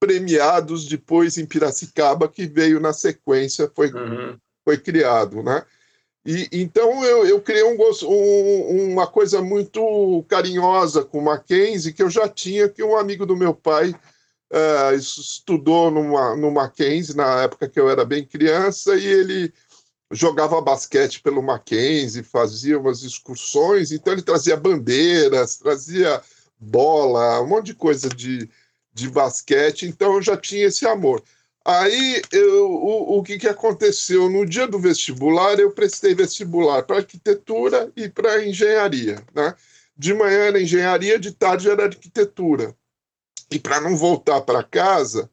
premiados 0.00 0.86
depois 0.86 1.36
em 1.36 1.44
Piracicaba, 1.44 2.26
que 2.26 2.46
veio 2.46 2.80
na 2.80 2.92
sequência, 2.92 3.70
foi, 3.76 3.92
uhum. 3.92 4.38
foi 4.64 4.78
criado, 4.78 5.42
né? 5.42 5.62
E, 6.24 6.48
então 6.52 7.04
eu, 7.04 7.26
eu 7.26 7.40
criei 7.40 7.62
um, 7.64 7.76
um, 8.04 8.92
uma 8.92 9.06
coisa 9.06 9.40
muito 9.40 10.24
carinhosa 10.28 11.04
com 11.04 11.20
Mackenzie, 11.20 11.92
que 11.92 12.02
eu 12.02 12.10
já 12.10 12.28
tinha, 12.28 12.68
que 12.68 12.82
um 12.82 12.96
amigo 12.96 13.24
do 13.24 13.36
meu 13.36 13.54
pai 13.54 13.94
uh, 14.52 14.94
estudou 14.94 15.90
numa, 15.90 16.36
no 16.36 16.50
Mackenzie, 16.50 17.16
na 17.16 17.42
época 17.42 17.68
que 17.68 17.78
eu 17.78 17.88
era 17.88 18.04
bem 18.04 18.24
criança, 18.24 18.96
e 18.96 19.06
ele 19.06 19.52
jogava 20.10 20.60
basquete 20.60 21.22
pelo 21.22 21.42
Mackenzie, 21.42 22.22
fazia 22.22 22.78
umas 22.78 23.02
excursões, 23.02 23.92
então 23.92 24.12
ele 24.12 24.22
trazia 24.22 24.56
bandeiras, 24.56 25.56
trazia 25.56 26.20
bola, 26.58 27.40
um 27.40 27.46
monte 27.46 27.66
de 27.66 27.74
coisa 27.74 28.08
de, 28.08 28.50
de 29.00 29.10
basquete, 29.10 29.86
então 29.86 30.14
eu 30.14 30.22
já 30.22 30.36
tinha 30.36 30.66
esse 30.66 30.86
amor. 30.86 31.22
Aí 31.64 32.22
eu, 32.32 32.70
o, 32.70 33.18
o 33.18 33.22
que, 33.22 33.38
que 33.38 33.48
aconteceu? 33.48 34.30
No 34.30 34.46
dia 34.46 34.66
do 34.66 34.78
vestibular, 34.78 35.58
eu 35.58 35.70
prestei 35.72 36.14
vestibular 36.14 36.82
para 36.82 36.96
arquitetura 36.96 37.92
e 37.96 38.08
para 38.08 38.44
engenharia. 38.44 39.22
Né? 39.34 39.54
De 39.96 40.14
manhã 40.14 40.38
era 40.46 40.62
engenharia, 40.62 41.18
de 41.18 41.32
tarde 41.32 41.68
era 41.68 41.84
arquitetura. 41.84 42.74
E 43.50 43.58
para 43.58 43.80
não 43.80 43.96
voltar 43.96 44.40
para 44.42 44.62
casa, 44.62 45.30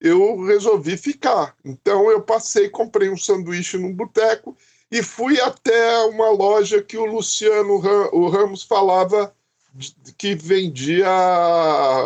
eu 0.00 0.44
resolvi 0.44 0.96
ficar. 0.96 1.56
Então 1.64 2.10
eu 2.10 2.22
passei, 2.22 2.68
comprei 2.68 3.08
um 3.08 3.16
sanduíche 3.16 3.78
num 3.78 3.92
boteco 3.92 4.56
e 4.90 5.02
fui 5.02 5.40
até 5.40 5.98
uma 6.04 6.30
loja 6.30 6.82
que 6.82 6.96
o 6.96 7.06
Luciano 7.06 7.74
o 8.12 8.28
Ramos 8.28 8.62
falava 8.62 9.34
que 10.16 10.34
vendia 10.34 11.08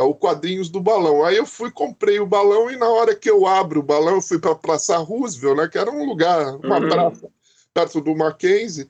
o 0.03 0.15
quadrinhos 0.15 0.71
do 0.71 0.81
balão. 0.81 1.25
Aí 1.25 1.37
eu 1.37 1.47
fui, 1.47 1.71
comprei 1.71 2.19
o 2.19 2.27
balão 2.27 2.71
e 2.71 2.77
na 2.77 2.89
hora 2.89 3.15
que 3.15 3.29
eu 3.29 3.47
abro 3.47 3.81
o 3.81 3.83
balão, 3.83 4.17
eu 4.17 4.23
fui 4.23 4.39
para 4.39 4.53
a 4.53 4.57
Praça 4.57 4.97
Roosevelt, 4.97 5.57
né, 5.57 5.69
que 5.69 5.79
era 5.79 5.91
um 5.91 6.05
lugar, 6.05 6.57
uma 6.57 6.81
uhum. 6.81 6.89
praça 6.89 7.29
perto 7.75 8.01
do 8.01 8.17
Mackenzie, 8.17 8.89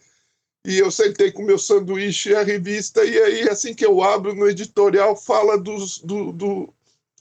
e 0.65 0.79
eu 0.79 0.91
sentei 0.91 1.31
com 1.31 1.43
meu 1.43 1.59
sanduíche 1.59 2.31
e 2.31 2.37
a 2.37 2.43
revista, 2.43 3.05
e 3.05 3.19
aí 3.19 3.49
assim 3.49 3.75
que 3.75 3.85
eu 3.85 4.03
abro 4.03 4.35
no 4.35 4.49
editorial 4.49 5.17
fala 5.17 5.59
dos, 5.59 5.99
do, 5.99 6.33
do, 6.33 6.75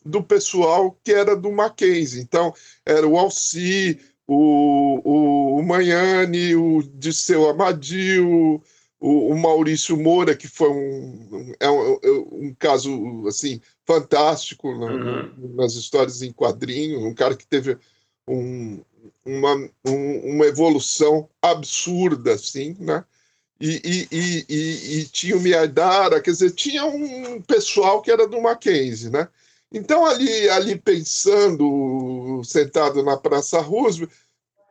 do 0.06 0.24
pessoal 0.24 0.98
que 1.04 1.12
era 1.12 1.36
do 1.36 1.52
Mackenzie. 1.52 2.22
Então, 2.22 2.54
era 2.86 3.08
o 3.08 3.18
Alci, 3.18 4.00
o, 4.26 5.02
o, 5.04 5.60
o 5.60 5.64
Manhane, 5.64 6.56
o 6.56 6.84
Disseu 6.84 7.50
Amadil, 7.50 8.62
o, 9.00 9.32
o, 9.32 9.38
Maurício 9.38 9.96
Moura, 9.96 10.36
que 10.36 10.48
foi 10.48 10.70
um, 10.70 11.54
é 11.60 11.70
um, 11.70 12.00
é 12.04 12.12
um 12.32 12.56
caso 12.58 13.28
assim 13.28 13.62
fantástico 13.86 14.70
uhum. 14.70 15.54
nas 15.56 15.74
histórias 15.76 16.22
em 16.22 16.32
quadrinhos, 16.32 17.04
um 17.04 17.14
cara 17.14 17.36
que 17.36 17.46
teve 17.46 17.78
um, 18.28 18.82
uma, 19.26 19.56
um, 19.86 20.36
uma 20.36 20.46
evolução 20.46 21.30
absurda, 21.42 22.34
assim, 22.34 22.76
né? 22.80 23.04
E, 23.60 24.08
e, 24.12 24.46
e, 24.48 25.00
e, 25.00 25.06
tinha 25.06 25.36
o 25.36 25.40
Miadara, 25.40 26.22
quer 26.22 26.32
dizer, 26.32 26.52
tinha 26.52 26.86
um 26.86 27.42
pessoal 27.42 28.02
que 28.04 28.12
era 28.12 28.28
do 28.28 28.40
Mackenzie, 28.40 29.10
né? 29.10 29.28
Então, 29.72 30.06
ali, 30.06 30.50
ali 30.50 30.76
pensando, 30.78 32.42
sentado 32.46 33.04
na 33.04 33.18
Praça 33.18 33.60
Roosevelt, 33.60 34.12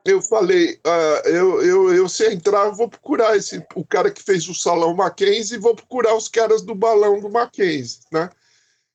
eu 0.07 0.23
falei, 0.23 0.81
uh, 0.87 1.29
eu, 1.29 1.63
eu, 1.63 1.95
eu 1.95 2.09
se 2.09 2.27
entrar, 2.33 2.67
eu 2.67 2.75
vou 2.75 2.89
procurar 2.89 3.37
esse, 3.37 3.65
o 3.75 3.85
cara 3.85 4.11
que 4.11 4.23
fez 4.23 4.49
o 4.49 4.55
Salão 4.55 4.95
Mackenzie 4.95 5.57
e 5.57 5.61
vou 5.61 5.75
procurar 5.75 6.15
os 6.15 6.29
caras 6.29 6.63
do 6.63 6.75
balão 6.75 7.21
do 7.21 7.31
Mackenzie, 7.31 8.01
né? 8.13 8.31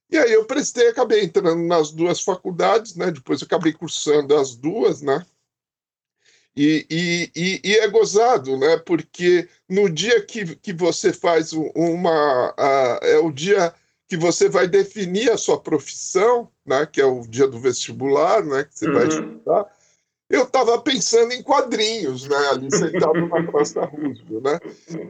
E 0.10 0.18
aí 0.18 0.34
eu 0.34 0.46
prestei, 0.46 0.90
acabei 0.90 1.24
entrando 1.24 1.64
nas 1.64 1.92
duas 1.92 2.22
faculdades, 2.22 2.96
né? 2.96 3.12
Depois 3.12 3.42
eu 3.42 3.46
acabei 3.46 3.72
cursando 3.72 4.36
as 4.36 4.56
duas, 4.56 5.02
né? 5.02 5.26
E, 6.54 6.86
e, 6.90 7.32
e, 7.34 7.62
e 7.64 7.76
é 7.78 7.88
gozado, 7.88 8.58
né? 8.58 8.76
Porque 8.78 9.48
no 9.70 9.90
dia 9.90 10.22
que, 10.22 10.56
que 10.58 10.74
você 10.74 11.14
faz 11.14 11.54
uma... 11.54 12.52
Uh, 12.52 13.06
é 13.06 13.18
o 13.20 13.32
dia 13.32 13.74
que 14.12 14.18
você 14.18 14.50
vai 14.50 14.68
definir 14.68 15.32
a 15.32 15.38
sua 15.38 15.58
profissão, 15.58 16.52
né, 16.66 16.86
que 16.86 17.00
é 17.00 17.06
o 17.06 17.22
dia 17.22 17.48
do 17.48 17.58
vestibular, 17.58 18.44
né, 18.44 18.66
que 18.66 18.78
você 18.78 18.86
uhum. 18.86 18.94
vai 18.94 19.08
estudar, 19.08 19.78
eu 20.32 20.44
estava 20.44 20.80
pensando 20.80 21.34
em 21.34 21.44
quadrinhos, 21.44 22.28
né, 22.28 22.50
ali 22.52 22.72
sentado 22.72 23.28
na 23.28 23.44
Praça 23.44 23.86
Roosevelt, 23.86 24.44
né? 24.44 24.60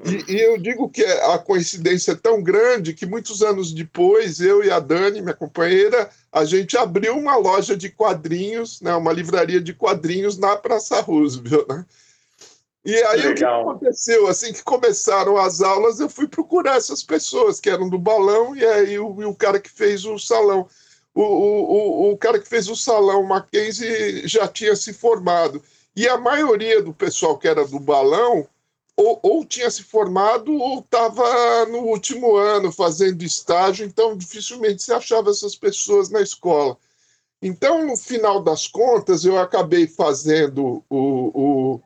E, 0.06 0.34
e, 0.34 0.42
eu 0.42 0.58
digo 0.58 0.90
que 0.90 1.04
a 1.04 1.38
coincidência 1.38 2.14
é 2.14 2.16
tão 2.16 2.42
grande 2.42 2.94
que 2.94 3.06
muitos 3.06 3.42
anos 3.42 3.72
depois, 3.72 4.40
eu 4.40 4.64
e 4.64 4.72
a 4.72 4.80
Dani, 4.80 5.22
minha 5.22 5.34
companheira, 5.34 6.10
a 6.32 6.44
gente 6.44 6.78
abriu 6.78 7.18
uma 7.18 7.36
loja 7.36 7.78
de 7.78 7.90
quadrinhos, 7.90 8.82
né, 8.82 8.96
uma 8.96 9.14
livraria 9.14 9.62
de 9.62 9.74
quadrinhos 9.74 10.38
na 10.38 10.56
Praça 10.56 11.00
Roosevelt, 11.02 11.68
né? 11.68 11.86
E 12.84 12.96
aí 12.96 13.22
Legal. 13.22 13.62
o 13.62 13.66
que 13.66 13.70
aconteceu? 13.70 14.28
Assim 14.28 14.52
que 14.52 14.64
começaram 14.64 15.38
as 15.38 15.62
aulas, 15.62 16.00
eu 16.00 16.10
fui 16.10 16.28
procurar 16.28 16.78
essas 16.78 17.04
pessoas 17.04 17.60
que 17.60 17.70
eram 17.70 17.88
do 17.88 18.00
balão, 18.00 18.56
e 18.56 18.66
aí 18.66 18.98
o, 18.98 19.08
o 19.08 19.36
cara 19.36 19.60
que 19.60 19.70
fez 19.70 20.04
o 20.04 20.18
salão. 20.18 20.68
O, 21.14 21.22
o, 21.22 22.12
o, 22.12 22.18
cara 22.18 22.40
que 22.40 22.48
fez 22.48 22.70
o 22.70 22.76
salão, 22.76 23.24
Mackenzie, 23.24 24.28
já 24.28 24.48
tinha 24.48 24.76
se 24.76 24.94
formado. 24.94 25.62
E 25.96 26.08
a 26.08 26.18
maioria 26.18 26.82
do 26.82 26.94
pessoal 26.94 27.38
que 27.38 27.48
era 27.48 27.68
do 27.68 27.80
balão 27.80 28.48
ou, 28.96 29.20
ou 29.22 29.46
tinha 29.46 29.70
se 29.70 29.84
formado 29.84 30.54
ou 30.54 30.80
estava 30.80 31.66
no 31.66 31.80
último 31.80 32.36
ano 32.38 32.72
fazendo 32.72 33.24
estágio, 33.24 33.86
então 33.86 34.16
dificilmente 34.16 34.84
se 34.84 34.94
achava 34.94 35.30
essas 35.32 35.56
pessoas 35.56 36.10
na 36.10 36.22
escola. 36.22 36.78
Então, 37.42 37.86
no 37.86 37.98
final 37.98 38.42
das 38.42 38.68
contas, 38.68 39.26
eu 39.26 39.38
acabei 39.38 39.88
fazendo 39.88 40.84
o, 40.90 41.78
o 41.78 41.82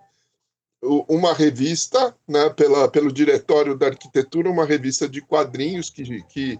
uma 1.07 1.33
revista, 1.33 2.15
né, 2.27 2.49
pela, 2.49 2.87
pelo 2.87 3.11
Diretório 3.11 3.75
da 3.75 3.87
Arquitetura, 3.87 4.51
uma 4.51 4.65
revista 4.65 5.09
de 5.09 5.21
quadrinhos 5.21 5.89
que, 5.89 6.21
que 6.23 6.59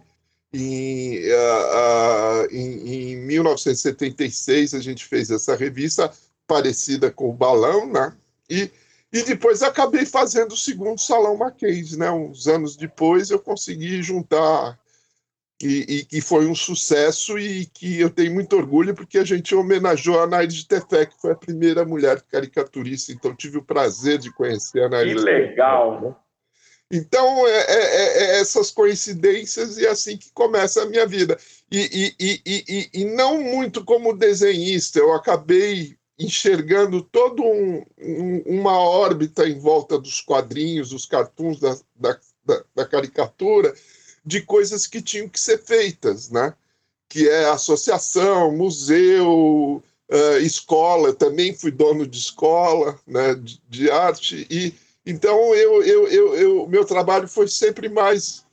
em, 0.56 1.20
uh, 1.32 2.44
uh, 2.44 2.48
em, 2.52 3.14
em 3.14 3.16
1976 3.18 4.74
a 4.74 4.80
gente 4.80 5.06
fez 5.06 5.30
essa 5.30 5.56
revista 5.56 6.12
parecida 6.48 7.12
com 7.12 7.30
o 7.30 7.34
Balão, 7.34 7.92
né? 7.92 8.16
E, 8.50 8.70
e 9.12 9.24
depois 9.24 9.64
acabei 9.64 10.06
fazendo 10.06 10.52
o 10.52 10.58
segundo 10.58 11.00
Salão 11.00 11.38
Mackenzie, 11.38 11.98
né? 11.98 12.12
Uns 12.12 12.48
anos 12.48 12.76
depois 12.76 13.30
eu 13.30 13.40
consegui 13.40 14.02
juntar 14.02 14.78
e, 15.62 16.06
e, 16.12 16.22
foi 16.22 16.48
um 16.48 16.56
sucesso 16.56 17.40
e 17.40 17.66
que 17.66 18.00
eu 18.00 18.10
tenho 18.10 18.34
muito 18.34 18.58
orgulho 18.58 18.94
porque 18.94 19.18
a 19.18 19.24
gente 19.24 19.56
homenageou 19.56 20.22
a 20.22 20.28
Nair 20.28 20.50
Tefé, 20.68 21.06
que 21.06 21.20
foi 21.20 21.32
a 21.32 21.36
primeira 21.36 21.86
mulher 21.86 22.22
caricaturista, 22.24 23.14
então 23.14 23.34
tive 23.34 23.58
o 23.60 23.64
prazer 23.64 24.18
de 24.18 24.34
conhecer 24.34 24.84
a 24.84 24.90
Nair. 24.90 25.16
Que 25.16 25.22
legal! 25.22 26.25
Então, 26.92 27.48
é, 27.48 27.52
é, 27.52 27.74
é, 27.74 28.24
é, 28.38 28.40
essas 28.40 28.70
coincidências 28.70 29.78
e 29.78 29.86
é 29.86 29.90
assim 29.90 30.18
que 30.18 30.32
começa 30.32 30.84
a 30.84 30.86
minha 30.86 31.06
vida. 31.08 31.38
E, 31.72 32.14
e, 32.20 32.42
e, 32.46 32.90
e, 32.94 33.06
não 33.06 33.42
muito 33.42 33.84
como 33.84 34.16
desenhista, 34.16 35.00
eu 35.00 35.14
acabei 35.14 35.98
enxergando 36.18 37.02
toda 37.02 37.42
um, 37.42 37.84
um, 38.00 38.44
uma 38.46 38.80
órbita 38.80 39.50
em 39.50 39.60
volta 39.60 39.98
dos 39.98 40.22
quadrinhos, 40.22 40.90
dos 40.90 41.06
cartoons, 41.06 41.60
da, 41.60 41.78
da, 41.96 42.20
da, 42.46 42.64
da 42.76 42.86
caricatura, 42.86 43.74
de 44.24 44.42
coisas 44.42 44.88
que 44.88 45.02
tinham 45.02 45.28
que 45.28 45.40
ser 45.40 45.58
feitas, 45.58 46.30
né? 46.30 46.54
que 47.10 47.28
é 47.28 47.46
associação, 47.46 48.56
museu, 48.56 49.84
uh, 50.10 50.38
escola, 50.42 51.14
também 51.14 51.54
fui 51.54 51.72
dono 51.72 52.06
de 52.06 52.18
escola 52.18 53.00
né, 53.06 53.36
de, 53.36 53.62
de 53.70 53.92
arte, 53.92 54.48
e 54.50 54.74
então 55.06 55.54
eu, 55.54 55.84
eu, 55.84 56.08
eu, 56.08 56.36
eu, 56.36 56.68
meu 56.68 56.86
trabalho 56.86 57.28
foi 57.28 57.48
sempre 57.48 57.90
mais, 57.90 58.46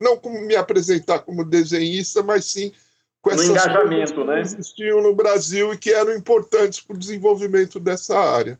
não 0.00 0.16
como 0.16 0.40
me 0.40 0.56
apresentar 0.56 1.20
como 1.20 1.44
desenhista, 1.44 2.22
mas 2.22 2.44
sim 2.46 2.72
com 3.20 3.30
essas 3.30 3.48
engajamento, 3.48 4.24
né? 4.24 4.34
que 4.36 4.40
existiam 4.40 5.02
no 5.02 5.14
Brasil 5.14 5.74
e 5.74 5.78
que 5.78 5.92
eram 5.92 6.14
importantes 6.14 6.80
para 6.80 6.96
o 6.96 6.98
desenvolvimento 6.98 7.78
dessa 7.78 8.18
área. 8.18 8.58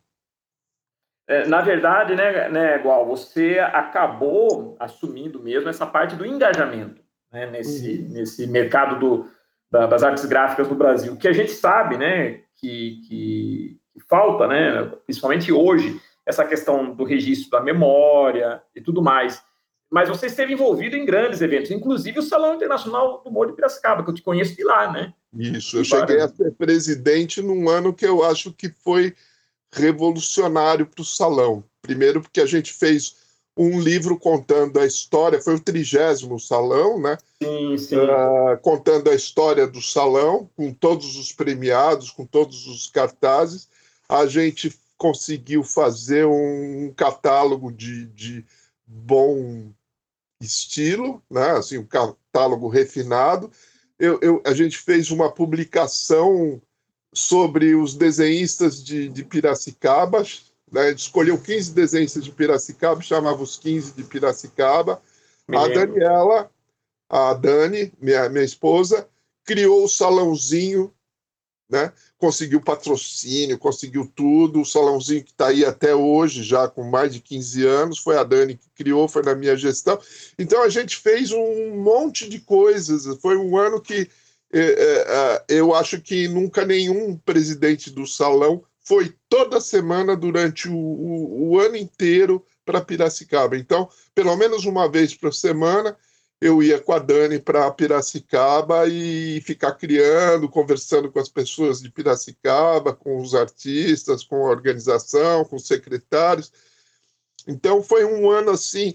É, 1.26 1.46
na 1.46 1.60
verdade, 1.60 2.14
né, 2.14 2.48
né, 2.48 2.76
igual 2.76 3.06
você 3.06 3.58
acabou 3.60 4.76
assumindo 4.80 5.40
mesmo 5.40 5.68
essa 5.68 5.86
parte 5.86 6.16
do 6.16 6.26
engajamento 6.26 7.00
né, 7.32 7.46
nesse, 7.46 8.00
uhum. 8.00 8.08
nesse 8.08 8.46
mercado 8.46 8.98
do, 8.98 9.30
da, 9.70 9.86
das 9.86 10.02
artes 10.02 10.24
gráficas 10.24 10.68
no 10.68 10.74
Brasil, 10.74 11.16
que 11.16 11.28
a 11.28 11.32
gente 11.32 11.52
sabe, 11.52 11.96
né, 11.96 12.40
que, 12.56 13.00
que, 13.06 13.80
que, 13.92 14.00
falta, 14.08 14.46
né, 14.48 14.90
principalmente 15.04 15.52
hoje, 15.52 16.00
essa 16.30 16.44
questão 16.44 16.94
do 16.94 17.04
registro 17.04 17.50
da 17.50 17.60
memória 17.60 18.62
e 18.74 18.80
tudo 18.80 19.02
mais. 19.02 19.42
Mas 19.90 20.08
você 20.08 20.26
esteve 20.26 20.52
envolvido 20.52 20.96
em 20.96 21.04
grandes 21.04 21.40
eventos, 21.40 21.70
inclusive 21.70 22.20
o 22.20 22.22
Salão 22.22 22.54
Internacional 22.54 23.20
do 23.22 23.28
Humor 23.28 23.48
de 23.48 23.54
Piracicaba, 23.54 24.04
que 24.04 24.10
eu 24.10 24.14
te 24.14 24.22
conheço 24.22 24.54
de 24.54 24.62
lá, 24.62 24.90
né? 24.90 25.12
Isso, 25.36 25.78
eu 25.78 25.84
cheguei 25.84 26.20
a 26.20 26.28
ser 26.28 26.52
presidente 26.52 27.42
num 27.42 27.68
ano 27.68 27.92
que 27.92 28.06
eu 28.06 28.24
acho 28.24 28.52
que 28.52 28.68
foi 28.68 29.14
revolucionário 29.72 30.86
para 30.86 31.02
o 31.02 31.04
salão. 31.04 31.64
Primeiro, 31.82 32.20
porque 32.20 32.40
a 32.40 32.46
gente 32.46 32.72
fez 32.72 33.16
um 33.56 33.80
livro 33.80 34.18
contando 34.18 34.78
a 34.78 34.86
história, 34.86 35.40
foi 35.40 35.54
o 35.54 35.60
trigésimo 35.60 36.38
salão, 36.38 37.00
né? 37.00 37.18
Sim, 37.42 37.76
sim. 37.76 37.96
Uh, 37.96 38.56
contando 38.62 39.10
a 39.10 39.14
história 39.14 39.66
do 39.66 39.82
salão, 39.82 40.48
com 40.56 40.72
todos 40.72 41.16
os 41.16 41.32
premiados, 41.32 42.10
com 42.10 42.24
todos 42.24 42.66
os 42.66 42.88
cartazes. 42.88 43.68
A 44.08 44.26
gente 44.26 44.72
conseguiu 45.00 45.64
fazer 45.64 46.26
um 46.26 46.92
catálogo 46.94 47.72
de, 47.72 48.04
de 48.08 48.44
bom 48.86 49.72
estilo, 50.38 51.22
né? 51.30 51.52
assim, 51.52 51.78
um 51.78 51.86
catálogo 51.86 52.68
refinado. 52.68 53.50
Eu, 53.98 54.18
eu, 54.20 54.42
a 54.44 54.52
gente 54.52 54.76
fez 54.76 55.10
uma 55.10 55.32
publicação 55.32 56.60
sobre 57.14 57.74
os 57.74 57.94
desenhistas 57.94 58.84
de, 58.84 59.08
de 59.08 59.24
Piracicaba, 59.24 60.22
né? 60.70 60.92
escolheu 60.92 61.40
15 61.40 61.72
desenhistas 61.72 62.22
de 62.22 62.30
Piracicaba, 62.30 63.00
chamava 63.00 63.42
os 63.42 63.56
15 63.56 63.94
de 63.94 64.04
Piracicaba. 64.04 65.00
A 65.48 65.66
Daniela 65.66 66.50
a 67.08 67.32
Dani, 67.32 67.90
minha, 68.00 68.28
minha 68.28 68.44
esposa, 68.44 69.08
criou 69.44 69.84
o 69.84 69.88
salãozinho, 69.88 70.94
né? 71.70 71.92
conseguiu 72.18 72.60
patrocínio, 72.60 73.58
conseguiu 73.58 74.10
tudo. 74.14 74.60
O 74.60 74.66
salãozinho 74.66 75.24
que 75.24 75.30
está 75.30 75.48
aí 75.48 75.64
até 75.64 75.94
hoje, 75.94 76.42
já 76.42 76.68
com 76.68 76.82
mais 76.82 77.12
de 77.14 77.20
15 77.20 77.66
anos, 77.66 77.98
foi 77.98 78.16
a 78.16 78.22
Dani 78.22 78.56
que 78.56 78.68
criou, 78.74 79.08
foi 79.08 79.22
na 79.22 79.34
minha 79.34 79.56
gestão. 79.56 79.98
Então 80.38 80.62
a 80.62 80.68
gente 80.68 80.96
fez 80.96 81.32
um 81.32 81.76
monte 81.76 82.28
de 82.28 82.40
coisas. 82.40 83.06
Foi 83.20 83.36
um 83.36 83.56
ano 83.56 83.80
que 83.80 84.08
é, 84.52 84.60
é, 84.60 85.44
eu 85.48 85.74
acho 85.74 86.00
que 86.00 86.28
nunca 86.28 86.64
nenhum 86.66 87.16
presidente 87.16 87.90
do 87.90 88.06
salão 88.06 88.62
foi 88.84 89.14
toda 89.28 89.60
semana 89.60 90.16
durante 90.16 90.68
o, 90.68 90.74
o, 90.74 91.50
o 91.50 91.60
ano 91.60 91.76
inteiro 91.76 92.44
para 92.64 92.80
Piracicaba. 92.80 93.56
Então, 93.56 93.88
pelo 94.14 94.36
menos 94.36 94.64
uma 94.64 94.88
vez 94.88 95.14
por 95.14 95.32
semana, 95.32 95.96
eu 96.40 96.62
ia 96.62 96.80
com 96.80 96.92
a 96.92 96.98
Dani 96.98 97.38
para 97.38 97.70
Piracicaba 97.70 98.88
e 98.88 99.42
ficar 99.42 99.72
criando, 99.72 100.48
conversando 100.48 101.12
com 101.12 101.18
as 101.18 101.28
pessoas 101.28 101.82
de 101.82 101.90
Piracicaba, 101.90 102.94
com 102.94 103.20
os 103.20 103.34
artistas, 103.34 104.24
com 104.24 104.46
a 104.46 104.50
organização, 104.50 105.44
com 105.44 105.56
os 105.56 105.66
secretários. 105.66 106.50
Então 107.46 107.82
foi 107.82 108.06
um 108.06 108.30
ano 108.30 108.52
assim 108.52 108.94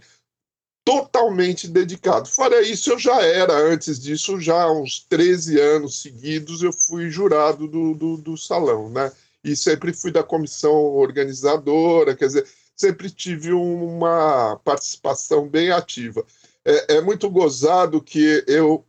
totalmente 0.84 1.68
dedicado. 1.68 2.28
Fora 2.28 2.62
isso, 2.62 2.92
eu 2.92 3.00
já 3.00 3.22
era, 3.22 3.54
antes 3.54 4.00
disso, 4.00 4.40
já 4.40 4.64
há 4.64 4.72
uns 4.72 5.06
13 5.08 5.60
anos 5.60 6.02
seguidos, 6.02 6.64
eu 6.64 6.74
fui 6.74 7.10
jurado 7.12 7.68
do, 7.68 7.94
do, 7.94 8.18
do 8.18 8.38
salão, 8.38 8.90
né? 8.90 9.12
E 9.44 9.56
sempre 9.56 9.94
fui 9.94 10.12
da 10.12 10.24
comissão 10.24 10.74
organizadora, 10.74 12.16
quer 12.16 12.28
dizer, 12.28 12.48
sempre 12.76 13.10
tive 13.10 13.52
uma 13.52 14.60
participação 14.64 15.48
bem 15.48 15.72
ativa 15.72 16.26
é, 16.66 16.96
é 16.96 17.02
muito 17.02 17.30
gozado 17.30 18.02
que 18.02 18.44
eu, 18.48 18.84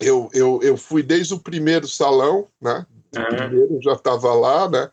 eu, 0.00 0.30
eu, 0.32 0.60
eu 0.62 0.76
fui 0.76 1.02
desde 1.02 1.34
o 1.34 1.38
primeiro 1.38 1.86
salão, 1.86 2.48
né? 2.60 2.86
O 3.14 3.36
primeiro 3.36 3.78
já 3.82 3.92
estava 3.92 4.32
lá, 4.34 4.68
né? 4.68 4.90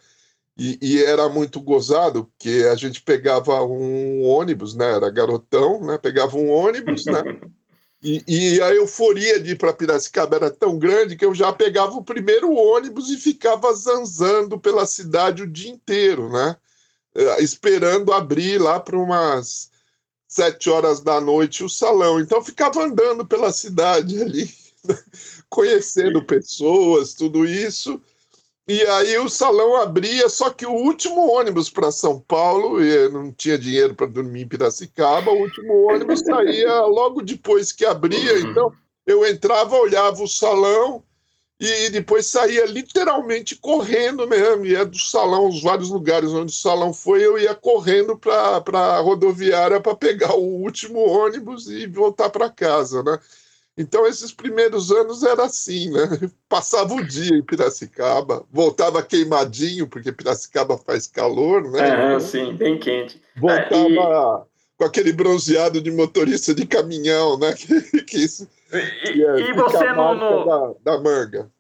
E, 0.58 0.78
e, 0.82 1.04
era 1.04 1.30
muito 1.30 1.62
gozado, 1.62 2.26
porque 2.26 2.68
a 2.70 2.76
gente 2.76 3.02
pegava 3.02 3.64
um 3.64 4.24
ônibus, 4.24 4.76
né? 4.76 4.94
Era 4.94 5.10
garotão, 5.10 5.82
né? 5.82 5.98
Pegava 5.98 6.36
um 6.36 6.50
ônibus, 6.50 7.06
né? 7.06 7.24
E, 8.02 8.24
e 8.30 8.62
a 8.62 8.74
euforia 8.74 9.42
de 9.42 9.52
ir 9.52 9.58
para 9.58 9.74
Piracicaba 9.74 10.38
era 10.38 10.50
tão 10.50 10.80
grande 10.80 11.18
que 11.18 11.26
eu 11.26 11.36
já 11.36 11.52
pegava 11.52 11.92
o 11.92 12.02
primeiro 12.02 12.50
ônibus 12.54 13.10
e 13.10 13.18
ficava 13.18 13.74
zanzando 13.74 14.58
pela 14.58 14.86
cidade 14.86 15.44
o 15.44 15.48
dia 15.48 15.70
inteiro, 15.70 16.30
né? 16.30 16.56
Eh, 17.14 17.44
esperando 17.44 18.14
abrir 18.14 18.58
lá 18.58 18.80
para 18.80 18.98
umas 18.98 19.69
sete 20.30 20.70
horas 20.70 21.02
da 21.02 21.20
noite 21.20 21.64
o 21.64 21.70
salão. 21.70 22.20
Então 22.20 22.42
ficava 22.42 22.84
andando 22.84 23.26
pela 23.26 23.52
cidade 23.52 24.22
ali, 24.22 24.48
conhecendo 25.50 26.24
pessoas, 26.24 27.16
tudo 27.16 27.46
isso. 27.46 28.00
E 28.68 28.84
aí 28.84 29.18
o 29.18 29.28
salão 29.28 29.76
abria, 29.78 30.30
só 30.30 30.52
que 30.52 30.64
o 30.64 30.72
último 30.72 31.28
ônibus 31.32 31.72
para 31.72 31.92
São 31.92 32.20
Paulo, 32.20 32.80
e 32.80 33.10
não 33.10 33.32
tinha 33.32 33.58
dinheiro 33.58 33.96
para 33.96 34.06
dormir 34.06 34.44
em 34.44 34.48
Piracicaba, 34.48 35.32
o 35.32 35.42
último 35.42 35.90
ônibus 35.90 36.20
saía 36.20 36.82
logo 36.82 37.24
depois 37.24 37.72
que 37.72 37.84
abria. 37.84 38.40
Então 38.40 38.72
eu 39.08 39.26
entrava, 39.26 39.76
olhava 39.76 40.22
o 40.22 40.28
salão, 40.28 41.04
e 41.60 41.90
depois 41.90 42.26
saía 42.26 42.66
literalmente 42.66 43.56
correndo 43.58 44.26
mesmo, 44.26 44.66
ia 44.66 44.86
do 44.86 44.98
salão, 44.98 45.50
os 45.50 45.62
vários 45.62 45.90
lugares 45.90 46.30
onde 46.30 46.54
o 46.54 46.56
salão 46.56 46.94
foi, 46.94 47.26
eu 47.26 47.38
ia 47.38 47.54
correndo 47.54 48.18
para 48.18 48.64
a 48.80 49.00
rodoviária 49.02 49.82
para 49.82 49.94
pegar 49.94 50.36
o 50.36 50.62
último 50.62 51.00
ônibus 51.00 51.68
e 51.68 51.86
voltar 51.86 52.30
para 52.30 52.50
casa, 52.50 53.04
né? 53.04 53.20
Então, 53.78 54.06
esses 54.06 54.32
primeiros 54.32 54.92
anos 54.92 55.24
era 55.24 55.44
assim, 55.46 55.90
né? 55.90 56.08
Passava 56.48 56.94
o 56.94 57.06
dia 57.06 57.36
em 57.36 57.44
Piracicaba, 57.44 58.46
voltava 58.52 59.04
queimadinho, 59.04 59.88
porque 59.88 60.12
Piracicaba 60.12 60.78
faz 60.78 61.08
calor, 61.08 61.70
né? 61.72 62.16
É, 62.16 62.20
sim, 62.20 62.54
bem 62.56 62.78
quente. 62.78 63.22
Voltava 63.38 63.66
ah, 63.76 64.44
e... 64.44 64.78
com 64.78 64.86
aquele 64.86 65.12
bronzeado 65.12 65.82
de 65.82 65.92
motorista 65.92 66.54
de 66.54 66.66
caminhão, 66.66 67.38
né? 67.38 67.54
Que, 67.60 68.04
que 68.04 68.18
isso 68.18 68.48
e, 68.72 69.24
é, 69.24 69.40
e 69.50 69.54
você 69.54 69.92
não. 69.94 70.16
No... 70.16 70.46
Da, 70.46 70.98
da, 70.98 71.00
manga. 71.02 71.52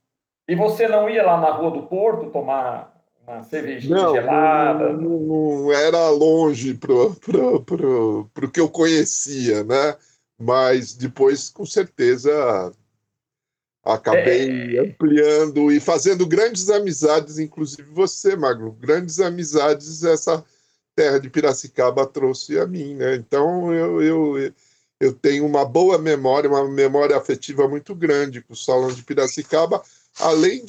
E 0.47 0.55
você 0.55 0.87
não 0.87 1.09
ia 1.09 1.23
lá 1.23 1.39
na 1.39 1.51
Rua 1.51 1.71
do 1.71 1.83
Porto 1.83 2.31
tomar 2.31 2.95
uma 3.27 3.43
cervejinha 3.43 3.95
não, 3.95 4.13
gelada? 4.13 4.93
Não, 4.93 5.01
não, 5.01 5.61
não, 5.63 5.71
era 5.71 6.09
longe 6.09 6.73
pro, 6.73 7.15
pro, 7.15 7.63
pro, 7.63 8.29
pro 8.33 8.51
que 8.51 8.59
eu 8.59 8.69
conhecia, 8.69 9.63
né? 9.63 9.95
Mas 10.39 10.95
depois, 10.95 11.49
com 11.49 11.65
certeza, 11.65 12.71
acabei 13.83 14.77
é... 14.77 14.81
ampliando 14.81 15.71
e 15.71 15.79
fazendo 15.79 16.25
grandes 16.25 16.69
amizades, 16.69 17.39
inclusive 17.39 17.89
você, 17.91 18.35
Magno. 18.35 18.71
Grandes 18.71 19.19
amizades 19.19 20.03
essa 20.03 20.43
terra 20.95 21.19
de 21.19 21.29
Piracicaba 21.29 22.05
trouxe 22.05 22.59
a 22.59 22.65
mim, 22.65 22.95
né? 22.95 23.15
Então 23.15 23.73
eu, 23.73 24.01
eu 24.01 24.53
eu 24.99 25.13
tenho 25.13 25.45
uma 25.45 25.63
boa 25.63 25.97
memória, 25.97 26.49
uma 26.49 26.67
memória 26.67 27.15
afetiva 27.15 27.67
muito 27.67 27.95
grande 27.95 28.41
com 28.41 28.53
o 28.53 28.57
Salão 28.57 28.89
de 28.89 29.03
Piracicaba, 29.03 29.81
além 30.19 30.65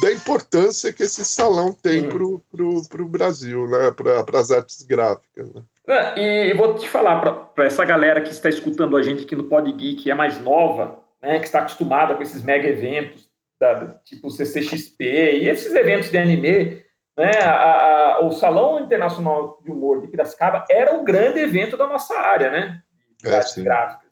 da 0.00 0.12
importância 0.12 0.92
que 0.92 1.02
esse 1.02 1.24
salão 1.24 1.72
tem 1.72 2.06
hum. 2.06 2.40
para 2.88 3.02
o 3.02 3.08
Brasil, 3.08 3.68
né? 3.68 3.90
para 3.90 4.38
as 4.38 4.50
artes 4.50 4.82
gráficas. 4.82 5.52
Né? 5.52 5.62
É, 5.86 6.50
e 6.50 6.54
vou 6.54 6.74
te 6.74 6.88
falar 6.88 7.20
para 7.54 7.64
essa 7.64 7.84
galera 7.84 8.20
que 8.20 8.30
está 8.30 8.48
escutando 8.48 8.96
a 8.96 9.02
gente 9.02 9.24
aqui 9.24 9.36
no 9.36 9.44
Pod 9.44 9.70
Geek, 9.70 10.02
que 10.02 10.10
é 10.10 10.14
mais 10.14 10.40
nova, 10.40 10.98
né, 11.22 11.38
que 11.38 11.46
está 11.46 11.60
acostumada 11.60 12.14
com 12.14 12.22
esses 12.22 12.42
mega 12.42 12.68
eventos, 12.68 13.28
da, 13.60 14.00
tipo 14.04 14.30
CCXP 14.30 15.04
e 15.04 15.48
esses 15.48 15.74
eventos 15.74 16.10
de 16.10 16.18
anime, 16.18 16.82
né, 17.16 17.38
a, 17.42 18.16
a, 18.16 18.24
o 18.24 18.32
Salão 18.32 18.80
Internacional 18.80 19.60
de 19.62 19.70
Humor 19.70 20.00
de 20.00 20.08
Piracicaba 20.08 20.64
era 20.68 20.96
o 20.96 21.04
grande 21.04 21.38
evento 21.38 21.76
da 21.76 21.86
nossa 21.86 22.14
área, 22.14 22.50
né? 22.50 22.82
É, 23.28 23.62
gráficas. 23.62 24.04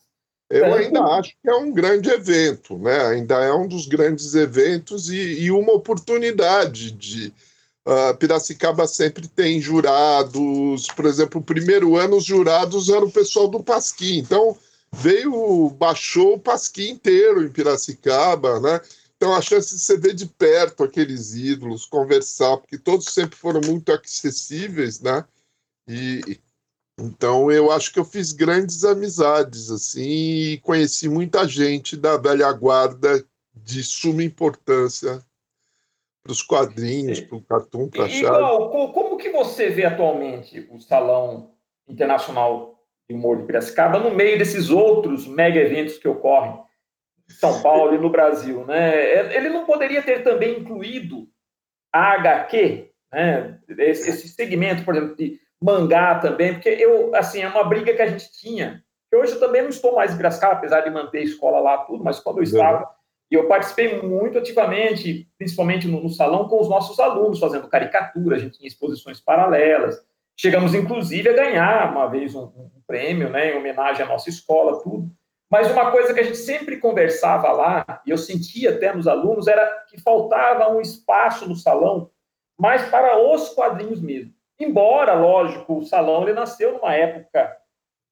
Eu 0.53 0.67
então, 0.67 0.75
ainda 0.75 1.01
acho 1.19 1.31
que 1.31 1.49
é 1.49 1.55
um 1.55 1.73
grande 1.73 2.11
evento, 2.11 2.77
né? 2.77 3.07
ainda 3.07 3.37
é 3.43 3.53
um 3.55 3.67
dos 3.67 3.87
grandes 3.87 4.35
eventos 4.35 5.09
e, 5.09 5.45
e 5.45 5.51
uma 5.51 5.73
oportunidade 5.73 6.91
de. 6.93 7.33
Uh, 7.85 8.17
Piracicaba 8.17 8.87
sempre 8.87 9.27
tem 9.27 9.61
jurados, 9.61 10.87
por 10.95 11.05
exemplo, 11.05 11.41
o 11.41 11.45
primeiro 11.45 11.97
ano 11.97 12.19
os 12.19 12.25
jurados 12.25 12.89
eram 12.89 13.09
o 13.09 13.13
pessoal 13.13 13.49
do 13.49 13.61
Pasquim, 13.61 14.19
então 14.19 14.57
veio, 14.95 15.69
baixou 15.71 16.35
o 16.35 16.39
Pasquim 16.39 16.91
inteiro 16.91 17.43
em 17.43 17.49
Piracicaba, 17.49 18.61
né? 18.61 18.81
Então 19.17 19.35
a 19.35 19.41
chance 19.41 19.75
de 19.75 19.81
você 19.81 19.97
ver 19.97 20.15
de 20.15 20.27
perto 20.27 20.85
aqueles 20.85 21.35
ídolos, 21.35 21.87
conversar, 21.87 22.57
porque 22.59 22.79
todos 22.79 23.07
sempre 23.07 23.37
foram 23.37 23.61
muito 23.65 23.91
acessíveis, 23.91 25.01
né? 25.01 25.25
E, 25.89 26.39
então 27.03 27.51
eu 27.51 27.71
acho 27.71 27.93
que 27.93 27.99
eu 27.99 28.05
fiz 28.05 28.33
grandes 28.33 28.85
amizades 28.85 29.71
assim 29.71 30.53
e 30.53 30.59
conheci 30.59 31.09
muita 31.09 31.47
gente 31.47 31.97
da 31.97 32.17
velha 32.17 32.51
guarda 32.53 33.25
de 33.55 33.83
suma 33.83 34.23
importância 34.23 35.23
para 36.23 36.33
os 36.33 36.43
quadrinhos, 36.43 37.21
para 37.21 37.37
o 37.37 37.43
cartoon, 37.43 37.89
para 37.89 38.05
a 38.05 38.09
chave. 38.09 38.39
Como 38.93 39.17
que 39.17 39.31
você 39.31 39.71
vê 39.71 39.85
atualmente 39.85 40.69
o 40.71 40.81
Salão 40.81 41.51
Internacional 41.89 42.79
de 43.09 43.15
Humor 43.15 43.39
de 43.39 43.47
Piracicaba 43.47 43.99
no 43.99 44.15
meio 44.15 44.39
desses 44.39 44.71
outros 44.71 45.27
mega 45.27 45.59
eventos 45.59 45.99
que 45.99 46.07
ocorrem 46.07 46.59
em 47.29 47.33
São 47.33 47.61
Paulo 47.61 47.95
e 47.95 47.99
no 47.99 48.09
Brasil? 48.09 48.65
Né? 48.65 49.35
Ele 49.37 49.49
não 49.49 49.65
poderia 49.65 50.03
ter 50.03 50.23
também 50.23 50.61
incluído 50.61 51.29
a 51.93 52.13
HQ, 52.13 52.91
né? 53.13 53.59
esse 53.79 54.29
segmento, 54.29 54.85
por 54.85 54.95
exemplo, 54.95 55.17
de 55.17 55.42
mangá 55.63 56.17
também, 56.17 56.55
porque 56.55 56.69
eu, 56.69 57.15
assim, 57.15 57.41
é 57.41 57.49
uma 57.49 57.65
briga 57.65 57.95
que 57.95 58.03
a 58.03 58.07
gente 58.07 58.31
tinha. 58.33 58.83
Hoje 59.15 59.33
eu 59.33 59.41
também 59.41 59.63
não 59.63 59.69
estou 59.69 59.95
mais 59.95 60.13
em 60.13 60.17
Piracicaba, 60.17 60.55
apesar 60.55 60.81
de 60.81 60.91
manter 60.91 61.19
a 61.19 61.25
escola 61.25 61.61
lá, 61.61 61.79
tudo, 61.79 62.03
mas 62.03 62.19
quando 62.19 62.39
eu 62.39 62.43
estava, 62.43 62.89
e 63.31 63.35
eu 63.35 63.47
participei 63.47 64.01
muito 64.03 64.39
ativamente, 64.39 65.29
principalmente 65.39 65.87
no, 65.87 66.03
no, 66.03 66.09
salão, 66.09 66.49
com 66.49 66.61
os 66.61 66.69
nossos 66.69 66.99
alunos, 66.99 67.39
fazendo 67.39 67.69
caricatura, 67.69 68.37
a 68.37 68.39
gente 68.39 68.59
tinha 68.59 68.69
exposições 68.69 69.21
paralelas. 69.21 70.03
Chegamos, 70.37 70.75
inclusive, 70.75 71.29
a 71.29 71.33
ganhar 71.33 71.93
uma 71.93 72.09
vez 72.09 72.35
um, 72.35 72.45
um 72.45 72.83
prêmio, 72.87 73.31
né, 73.31 73.53
em 73.53 73.59
homenagem 73.59 74.05
à 74.05 74.09
nossa 74.09 74.29
escola, 74.29 74.83
tudo. 74.83 75.11
Mas 75.51 75.71
uma 75.71 75.91
coisa 75.91 76.13
que 76.15 76.21
a 76.21 76.23
gente 76.23 76.39
sempre 76.39 76.79
conversava 76.79 77.53
lá, 77.53 78.03
e 78.07 78.11
eu 78.11 78.19
sentia 78.19 78.71
até 78.71 78.95
nos 78.95 79.07
alunos, 79.07 79.47
era 79.47 79.67
que 79.89 80.01
faltava 80.01 80.71
um 80.71 80.81
espaço 80.81 81.47
no 81.47 81.55
salão 81.55 82.11
mais 82.59 82.83
para 82.89 83.19
os 83.19 83.51
quadrinhos 83.51 84.01
mesmo. 84.01 84.33
Embora, 84.63 85.15
lógico, 85.15 85.79
o 85.79 85.85
salão 85.85 86.23
ele 86.23 86.33
nasceu 86.33 86.73
numa 86.73 86.95
época 86.95 87.57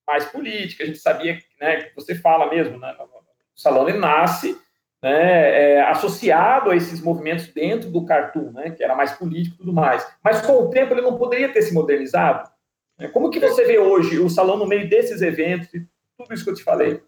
mais 0.06 0.24
política, 0.24 0.82
a 0.82 0.86
gente 0.86 0.98
sabia 0.98 1.38
né, 1.60 1.82
que 1.82 1.94
você 1.94 2.14
fala 2.14 2.50
mesmo, 2.50 2.76
né, 2.78 2.96
o 2.98 3.60
salão 3.60 3.88
ele 3.88 3.98
nasce 3.98 4.58
né, 5.00 5.74
é, 5.74 5.82
associado 5.82 6.70
a 6.70 6.76
esses 6.76 7.00
movimentos 7.00 7.46
dentro 7.48 7.88
do 7.90 8.04
cartoon, 8.04 8.50
né, 8.50 8.70
que 8.70 8.82
era 8.82 8.96
mais 8.96 9.12
político 9.12 9.54
e 9.54 9.58
tudo 9.58 9.72
mais. 9.72 10.06
Mas 10.24 10.40
com 10.42 10.64
o 10.64 10.70
tempo 10.70 10.92
ele 10.92 11.02
não 11.02 11.16
poderia 11.16 11.52
ter 11.52 11.62
se 11.62 11.72
modernizado. 11.72 12.50
Né? 12.98 13.08
Como 13.08 13.30
que 13.30 13.38
você 13.38 13.64
vê 13.64 13.78
hoje 13.78 14.18
o 14.18 14.28
salão 14.28 14.56
no 14.56 14.66
meio 14.66 14.88
desses 14.88 15.22
eventos 15.22 15.72
e 15.72 15.86
tudo 16.18 16.34
isso 16.34 16.44
que 16.44 16.50
eu 16.50 16.54
te 16.54 16.64
falei? 16.64 17.00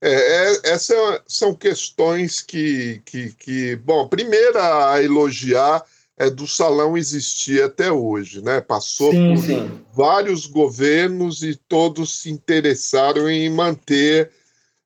É, 0.00 0.10
é, 0.10 0.60
essas 0.64 1.22
são 1.26 1.54
questões 1.54 2.40
que, 2.40 3.02
que, 3.04 3.32
que, 3.34 3.76
bom, 3.76 4.08
primeira 4.08 4.92
a 4.92 5.02
elogiar 5.02 5.84
é 6.18 6.28
do 6.28 6.46
salão 6.46 6.96
existir 6.96 7.62
até 7.62 7.90
hoje, 7.90 8.42
né? 8.42 8.60
Passou 8.60 9.10
sim, 9.10 9.34
por 9.34 9.42
sim. 9.42 9.84
vários 9.92 10.46
governos 10.46 11.42
e 11.42 11.56
todos 11.56 12.20
se 12.20 12.30
interessaram 12.30 13.28
em 13.28 13.48
manter 13.50 14.30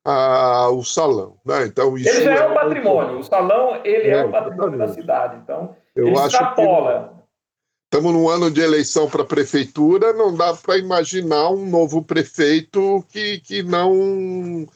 ah, 0.04 0.68
o 0.70 0.84
salão, 0.84 1.36
né? 1.44 1.66
Então 1.66 1.96
isso 1.98 2.08
ele 2.08 2.24
já 2.24 2.34
é, 2.34 2.38
é 2.38 2.48
um 2.48 2.54
patrimônio. 2.54 3.18
O 3.18 3.22
salão 3.24 3.80
ele 3.84 4.08
é, 4.08 4.18
é 4.18 4.24
um 4.24 4.30
patrimônio 4.30 4.78
da 4.78 4.88
cidade, 4.88 5.40
então 5.42 5.76
eu 5.94 6.06
ele 6.08 6.18
acho 6.18 6.26
extrapola. 6.28 7.12
Que 7.12 7.96
estamos 7.96 8.12
num 8.12 8.28
ano 8.28 8.50
de 8.50 8.60
eleição 8.60 9.08
para 9.08 9.22
a 9.22 9.26
prefeitura, 9.26 10.12
não 10.12 10.34
dá 10.34 10.54
para 10.54 10.78
imaginar 10.78 11.50
um 11.50 11.68
novo 11.68 12.02
prefeito 12.02 13.04
que, 13.10 13.40
que 13.40 13.62
não 13.62 14.66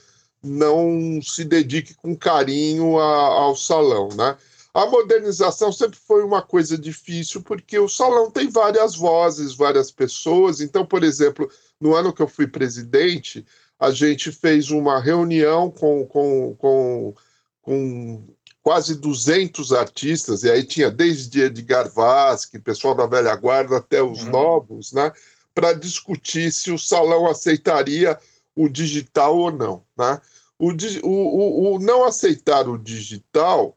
não 0.43 1.21
se 1.23 1.45
dedique 1.45 1.95
com 1.95 2.17
carinho 2.17 2.99
a, 2.99 3.27
ao 3.43 3.55
salão, 3.55 4.09
né? 4.17 4.37
A 4.73 4.87
modernização 4.87 5.73
sempre 5.73 5.99
foi 5.99 6.23
uma 6.23 6.43
coisa 6.43 6.79
difícil, 6.79 7.43
porque 7.43 7.79
o 7.79 7.89
salão 7.89 8.31
tem 8.31 8.49
várias 8.49 8.95
vozes, 8.95 9.55
várias 9.55 9.91
pessoas. 9.91 10.61
Então, 10.61 10.87
por 10.87 11.03
exemplo, 11.03 11.51
no 11.81 11.95
ano 11.95 12.13
que 12.13 12.23
eu 12.23 12.29
fui 12.29 12.47
presidente, 12.47 13.45
a 13.79 13.91
gente 13.91 14.31
fez 14.31 14.71
uma 14.71 15.01
reunião 15.01 15.71
com, 15.71 16.07
com, 16.07 16.55
com, 16.57 17.15
com 17.63 18.25
quase 18.63 18.95
200 18.95 19.73
artistas, 19.73 20.45
e 20.45 20.51
aí 20.51 20.63
tinha 20.63 20.91
desde 20.91 21.41
Edgar 21.41 21.91
Vaz, 21.91 22.45
que 22.45 22.59
pessoal 22.59 22.95
da 22.95 23.07
velha 23.07 23.35
guarda, 23.35 23.79
até 23.79 24.03
os 24.03 24.23
uhum. 24.23 24.31
novos, 24.31 24.93
né, 24.93 25.11
para 25.55 25.73
discutir 25.73 26.53
se 26.53 26.71
o 26.71 26.79
salão 26.79 27.27
aceitaria 27.27 28.19
o 28.55 28.69
digital 28.69 29.37
ou 29.37 29.51
não. 29.51 29.83
Né? 29.97 30.21
O, 30.59 30.73
o, 31.03 31.75
o, 31.75 31.79
não 31.79 32.05
aceitar 32.05 32.69
o 32.69 32.79
digital 32.79 33.77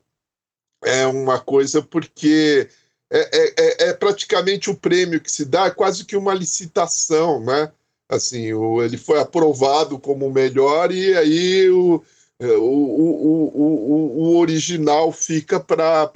é 0.86 1.06
uma 1.08 1.40
coisa 1.40 1.82
porque 1.82 2.70
é, 3.10 3.20
é, 3.20 3.54
é, 3.58 3.90
é, 3.90 3.94
praticamente 3.94 4.70
o 4.70 4.76
prêmio 4.76 5.22
que 5.22 5.32
se 5.32 5.46
dá, 5.46 5.66
é 5.66 5.72
quase 5.72 6.04
que 6.04 6.18
uma 6.18 6.34
licitação, 6.34 7.44
né? 7.44 7.72
Assim, 8.10 8.54
o, 8.54 8.82
ele 8.82 8.98
foi 8.98 9.20
aprovado 9.20 10.00
como 10.00 10.28
o 10.28 10.34
melhor 10.34 10.92
e 10.92 11.16
aí 11.16 11.70
o, 11.70 12.04
é, 12.40 12.48
o, 12.48 12.64
o, 12.64 13.52
o, 13.54 14.24
o 14.24 14.38
original 14.38 15.12
fica 15.12 15.60
para 15.60 16.12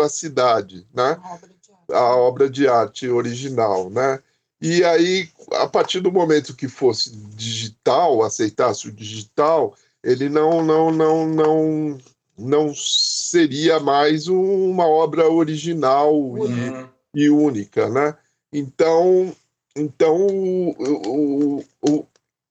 a 0.00 0.08
cidade, 0.08 0.86
né? 0.94 1.18
A 1.90 2.16
obra 2.16 2.48
de 2.48 2.68
arte 2.68 3.08
original, 3.08 3.88
né? 3.90 4.22
E 4.60 4.84
aí, 4.84 5.28
a 5.54 5.66
partir 5.66 6.00
do 6.00 6.12
momento 6.12 6.54
que 6.54 6.68
fosse 6.68 7.10
digital, 7.34 8.22
aceitasse 8.22 8.86
o 8.86 8.92
digital, 8.92 9.74
ele 10.04 10.28
não, 10.28 10.62
não, 10.62 10.90
não, 10.90 11.26
não, 11.26 11.98
não 12.36 12.74
seria 12.74 13.78
mais 13.78 14.28
uma 14.28 14.86
obra 14.86 15.28
original 15.28 16.14
uhum. 16.14 16.88
e, 17.14 17.24
e, 17.24 17.30
única, 17.30 17.88
né? 17.88 18.16
Então, 18.52 19.34
então 19.76 20.26
o, 20.26 20.70
o, 20.78 21.64
o, 21.82 22.06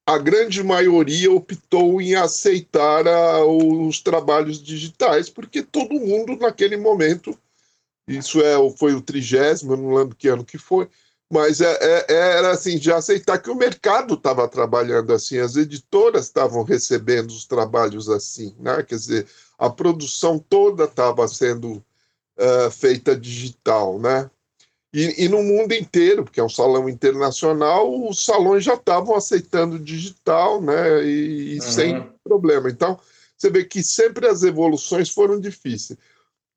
a 0.06 0.18
grande 0.18 0.64
maioria 0.64 1.32
optou 1.32 2.02
em 2.02 2.16
aceitar 2.16 3.08
a, 3.08 3.46
os 3.46 4.00
trabalhos 4.02 4.62
digitais, 4.62 5.30
porque 5.30 5.62
todo 5.62 5.94
mundo 5.94 6.36
naquele 6.38 6.78
momento, 6.78 7.38
isso 8.08 8.42
é, 8.42 8.56
foi 8.78 8.94
o 8.94 9.02
trigésimo, 9.02 9.76
não 9.76 9.94
lembro 9.94 10.16
que 10.16 10.28
ano 10.28 10.46
que 10.46 10.58
foi, 10.58 10.88
mas 11.32 11.62
é, 11.62 11.78
é, 11.82 12.06
era 12.10 12.52
assim, 12.52 12.78
de 12.78 12.92
aceitar 12.92 13.38
que 13.38 13.50
o 13.50 13.56
mercado 13.56 14.16
estava 14.16 14.46
trabalhando 14.50 15.14
assim, 15.14 15.38
as 15.38 15.56
editoras 15.56 16.26
estavam 16.26 16.62
recebendo 16.64 17.30
os 17.30 17.46
trabalhos 17.46 18.10
assim, 18.10 18.54
né? 18.60 18.84
quer 18.84 18.96
dizer, 18.96 19.28
a 19.62 19.70
produção 19.70 20.40
toda 20.40 20.86
estava 20.86 21.28
sendo 21.28 21.74
uh, 21.74 22.72
feita 22.72 23.16
digital, 23.16 24.00
né? 24.00 24.28
E, 24.92 25.26
e, 25.26 25.30
no 25.30 25.44
mundo 25.44 25.72
inteiro, 25.74 26.24
porque 26.24 26.40
é 26.40 26.44
um 26.44 26.50
salão 26.50 26.90
internacional, 26.90 28.10
os 28.10 28.26
salões 28.26 28.64
já 28.64 28.74
estavam 28.74 29.16
aceitando 29.16 29.78
digital, 29.78 30.60
né? 30.60 31.06
E, 31.06 31.54
e 31.54 31.56
uhum. 31.58 31.62
sem 31.62 32.10
problema. 32.24 32.72
Então, 32.72 33.00
você 33.38 33.52
vê 33.52 33.64
que 33.64 33.84
sempre 33.84 34.28
as 34.28 34.42
evoluções 34.42 35.12
foram 35.12 35.40
difíceis. 35.40 36.00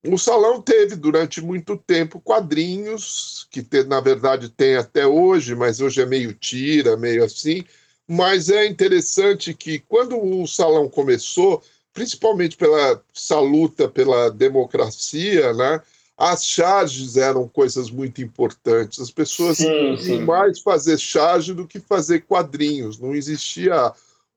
O 0.06 0.18
salão 0.18 0.62
teve 0.62 0.96
durante 0.96 1.42
muito 1.42 1.76
tempo 1.76 2.18
quadrinhos, 2.18 3.46
que 3.50 3.62
te, 3.62 3.84
na 3.84 4.00
verdade 4.00 4.48
tem 4.48 4.76
até 4.76 5.06
hoje, 5.06 5.54
mas 5.54 5.82
hoje 5.82 6.00
é 6.00 6.06
meio 6.06 6.32
tira, 6.32 6.96
meio 6.96 7.22
assim. 7.22 7.64
Mas 8.08 8.48
é 8.48 8.66
interessante 8.66 9.52
que 9.52 9.78
quando 9.78 10.18
o 10.18 10.46
salão 10.46 10.88
começou, 10.88 11.62
principalmente 11.94 12.56
pela 12.56 13.00
essa 13.14 13.38
luta 13.38 13.88
pela 13.88 14.28
democracia, 14.30 15.54
né? 15.54 15.80
As 16.16 16.44
charges 16.44 17.16
eram 17.16 17.48
coisas 17.48 17.90
muito 17.90 18.20
importantes. 18.20 19.00
As 19.00 19.10
pessoas 19.10 19.56
sim, 19.56 20.20
mais 20.20 20.60
fazer 20.60 20.98
charge 20.98 21.54
do 21.54 21.66
que 21.66 21.80
fazer 21.80 22.20
quadrinhos. 22.20 22.98
Não 22.98 23.14
existia 23.14 23.92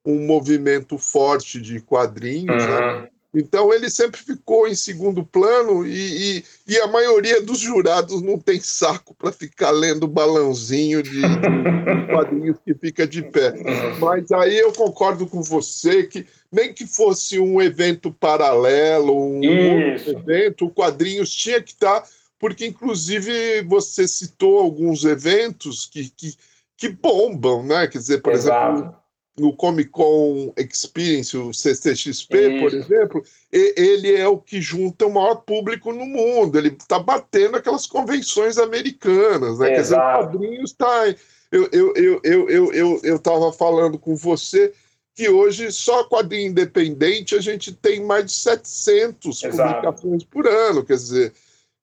um 0.06 0.26
movimento 0.26 0.98
forte 0.98 1.60
de 1.60 1.82
quadrinhos, 1.82 2.63
uhum. 2.63 2.70
né? 2.70 3.10
Então 3.34 3.74
ele 3.74 3.90
sempre 3.90 4.20
ficou 4.20 4.68
em 4.68 4.76
segundo 4.76 5.24
plano 5.24 5.86
e, 5.86 6.38
e, 6.38 6.44
e, 6.68 6.78
a 6.80 6.88
maioria 6.88 7.42
dos 7.42 7.60
jurados 7.60 8.22
não 8.22 8.40
tem 8.40 8.60
saco 8.60 9.13
para 9.13 9.32
ficar 9.32 9.72
lendo 9.72 10.08
balãozinho 10.08 11.04
de, 11.04 11.22
de, 11.22 12.08
quadrinhos 12.10 12.58
que 12.63 12.74
fica 12.74 13.06
de 13.06 13.22
pé. 13.22 13.54
Mas 14.00 14.32
aí 14.32 14.58
eu 14.58 14.72
concordo 14.72 15.28
com 15.28 15.42
você 15.44 16.04
que 16.04 16.26
nem 16.52 16.74
que 16.74 16.88
fosse 16.88 17.38
um 17.38 17.62
evento 17.62 18.12
paralelo, 18.12 19.13
um 19.13 19.44
evento, 19.44 20.66
o 20.66 20.72
quadrinhos 20.72 21.30
tinha 21.30 21.62
que 21.62 21.72
estar, 21.72 22.02
tá, 22.02 22.08
porque 22.40 22.66
inclusive 22.66 23.62
você 23.63 24.08
citou 24.08 24.60
alguns 24.60 25.04
eventos 25.04 25.86
que, 25.86 26.10
que, 26.10 26.34
que 26.78 26.90
bombam, 26.90 27.62
né? 27.62 27.88
Quer 27.88 27.98
dizer, 27.98 28.22
por 28.22 28.32
Exato. 28.32 28.74
exemplo 28.74 29.07
no 29.39 29.54
Comic 29.54 29.91
Con 29.91 30.52
Experience, 30.58 31.38
o 31.38 31.54
CCXP, 31.54 32.38
Isso. 32.38 32.60
por 32.60 32.73
exemplo, 32.73 33.23
ele 33.52 34.15
é 34.15 34.28
o 34.28 34.38
que 34.38 34.60
junta 34.60 35.06
o 35.06 35.13
maior 35.13 35.36
público 35.36 35.93
no 35.93 36.06
mundo. 36.06 36.58
Ele 36.58 36.69
está 36.69 36.97
batendo 36.97 37.58
aquelas 37.58 37.86
convenções 37.86 38.58
americanas, 38.58 39.60
né? 39.60 39.69
Quer 39.69 39.82
dizer, 39.82 39.95
o 39.95 40.00
quadrinhos 40.00 40.71
está. 40.71 41.15
Eu 41.52 41.69
eu 41.71 41.93
eu 41.95 42.21
eu 42.23 42.50
eu 42.50 42.73
eu 42.73 43.00
eu 43.04 43.15
estava 43.15 43.54
falando 43.54 43.97
com 44.00 44.15
você 44.15 44.73
que 45.15 45.30
hoje 45.30 45.71
só 45.71 46.04
quadrinho 46.04 46.50
independente 46.52 47.36
a 47.36 47.39
gente 47.39 47.71
tem 47.71 48.04
mais 48.04 48.26
de 48.26 48.32
700 48.34 49.43
Exato. 49.43 49.69
publicações 49.69 50.23
por 50.23 50.47
ano, 50.47 50.84
quer 50.84 50.95
dizer. 50.95 51.34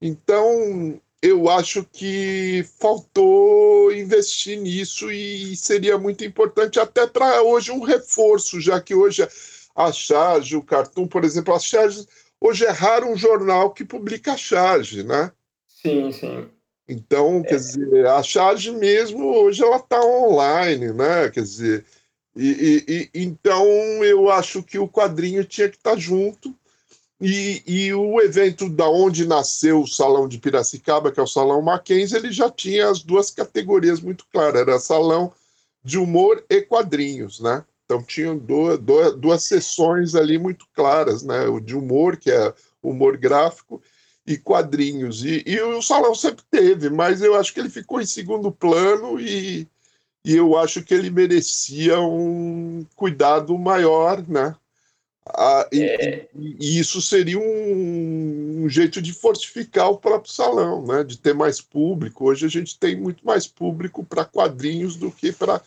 Então, 0.00 1.00
eu 1.24 1.48
acho 1.48 1.82
que 1.90 2.66
faltou 2.78 3.90
investir 3.90 4.60
nisso 4.60 5.10
e 5.10 5.56
seria 5.56 5.96
muito 5.96 6.22
importante 6.22 6.78
até 6.78 7.06
para 7.06 7.40
hoje 7.40 7.72
um 7.72 7.80
reforço, 7.80 8.60
já 8.60 8.78
que 8.78 8.94
hoje 8.94 9.26
a 9.74 9.90
charge, 9.90 10.54
o 10.54 10.62
Cartoon, 10.62 11.06
por 11.06 11.24
exemplo, 11.24 11.54
as 11.54 11.64
charges, 11.64 12.06
hoje 12.38 12.66
é 12.66 12.70
raro 12.70 13.10
um 13.10 13.16
jornal 13.16 13.70
que 13.70 13.86
publica 13.86 14.34
a 14.34 14.36
charge, 14.36 15.02
né? 15.02 15.32
Sim, 15.66 16.12
sim. 16.12 16.46
Então, 16.86 17.42
quer 17.42 17.54
é. 17.54 17.56
dizer, 17.56 18.06
a 18.06 18.22
charge 18.22 18.70
mesmo 18.72 19.24
hoje 19.24 19.64
ela 19.64 19.78
está 19.78 20.04
online, 20.04 20.92
né? 20.92 21.30
Quer 21.30 21.42
dizer, 21.42 21.86
e, 22.36 22.84
e, 22.86 22.94
e, 23.14 23.24
então 23.24 23.64
eu 24.04 24.28
acho 24.28 24.62
que 24.62 24.78
o 24.78 24.86
quadrinho 24.86 25.42
tinha 25.42 25.70
que 25.70 25.76
estar 25.76 25.92
tá 25.92 25.96
junto 25.96 26.54
e, 27.20 27.62
e, 27.66 27.94
o 27.94 28.20
evento 28.20 28.68
da 28.68 28.88
onde 28.88 29.26
nasceu 29.26 29.80
o 29.80 29.86
Salão 29.86 30.28
de 30.28 30.38
Piracicaba, 30.38 31.12
que 31.12 31.20
é 31.20 31.22
o 31.22 31.28
Salão 31.28 31.62
Mackenzie, 31.62 32.16
ele 32.16 32.32
já 32.32 32.50
tinha 32.50 32.88
as 32.88 33.02
duas 33.02 33.30
categorias 33.30 34.00
muito 34.00 34.26
claras, 34.32 34.60
era 34.60 34.78
salão 34.78 35.32
de 35.82 35.96
humor 35.96 36.44
e 36.50 36.60
quadrinhos, 36.62 37.40
né? 37.40 37.64
Então 37.84 38.02
tinham 38.02 38.36
duas, 38.36 38.78
duas, 38.78 39.14
duas 39.14 39.44
sessões 39.44 40.14
ali 40.14 40.38
muito 40.38 40.66
claras, 40.74 41.22
né? 41.22 41.46
O 41.46 41.60
de 41.60 41.76
humor, 41.76 42.16
que 42.16 42.30
é 42.30 42.52
humor 42.82 43.16
gráfico, 43.16 43.80
e 44.26 44.38
quadrinhos. 44.38 45.24
E, 45.24 45.42
e 45.46 45.60
o 45.60 45.82
salão 45.82 46.14
sempre 46.14 46.44
teve, 46.50 46.90
mas 46.90 47.22
eu 47.22 47.34
acho 47.34 47.52
que 47.52 47.60
ele 47.60 47.70
ficou 47.70 48.00
em 48.00 48.06
segundo 48.06 48.50
plano 48.50 49.20
e, 49.20 49.68
e 50.24 50.36
eu 50.36 50.56
acho 50.56 50.82
que 50.82 50.94
ele 50.94 51.10
merecia 51.10 52.00
um 52.00 52.84
cuidado 52.96 53.56
maior, 53.58 54.26
né? 54.26 54.56
Ah, 55.26 55.66
é... 55.72 56.28
e, 56.34 56.56
e, 56.60 56.78
isso 56.78 57.00
seria 57.00 57.38
um, 57.38 58.64
um, 58.64 58.68
jeito 58.68 59.00
de 59.00 59.12
fortificar 59.12 59.88
o 59.90 59.96
próprio 59.96 60.30
salão, 60.30 60.86
né? 60.86 61.02
de 61.02 61.18
ter 61.18 61.34
mais 61.34 61.60
público. 61.60 62.26
Hoje 62.26 62.44
a 62.44 62.48
gente 62.48 62.78
tem 62.78 62.94
muito 62.94 63.24
mais 63.24 63.46
público 63.46 64.04
para 64.04 64.24
quadrinhos 64.24 64.96
do 64.96 65.10
que 65.10 65.32
para. 65.32 65.62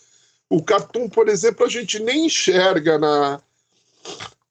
O 0.49 0.63
cartoon, 0.63 1.09
por 1.09 1.27
exemplo, 1.27 1.65
a 1.65 1.69
gente 1.69 1.99
nem 1.99 2.27
enxerga 2.27 2.97
na, 2.97 3.41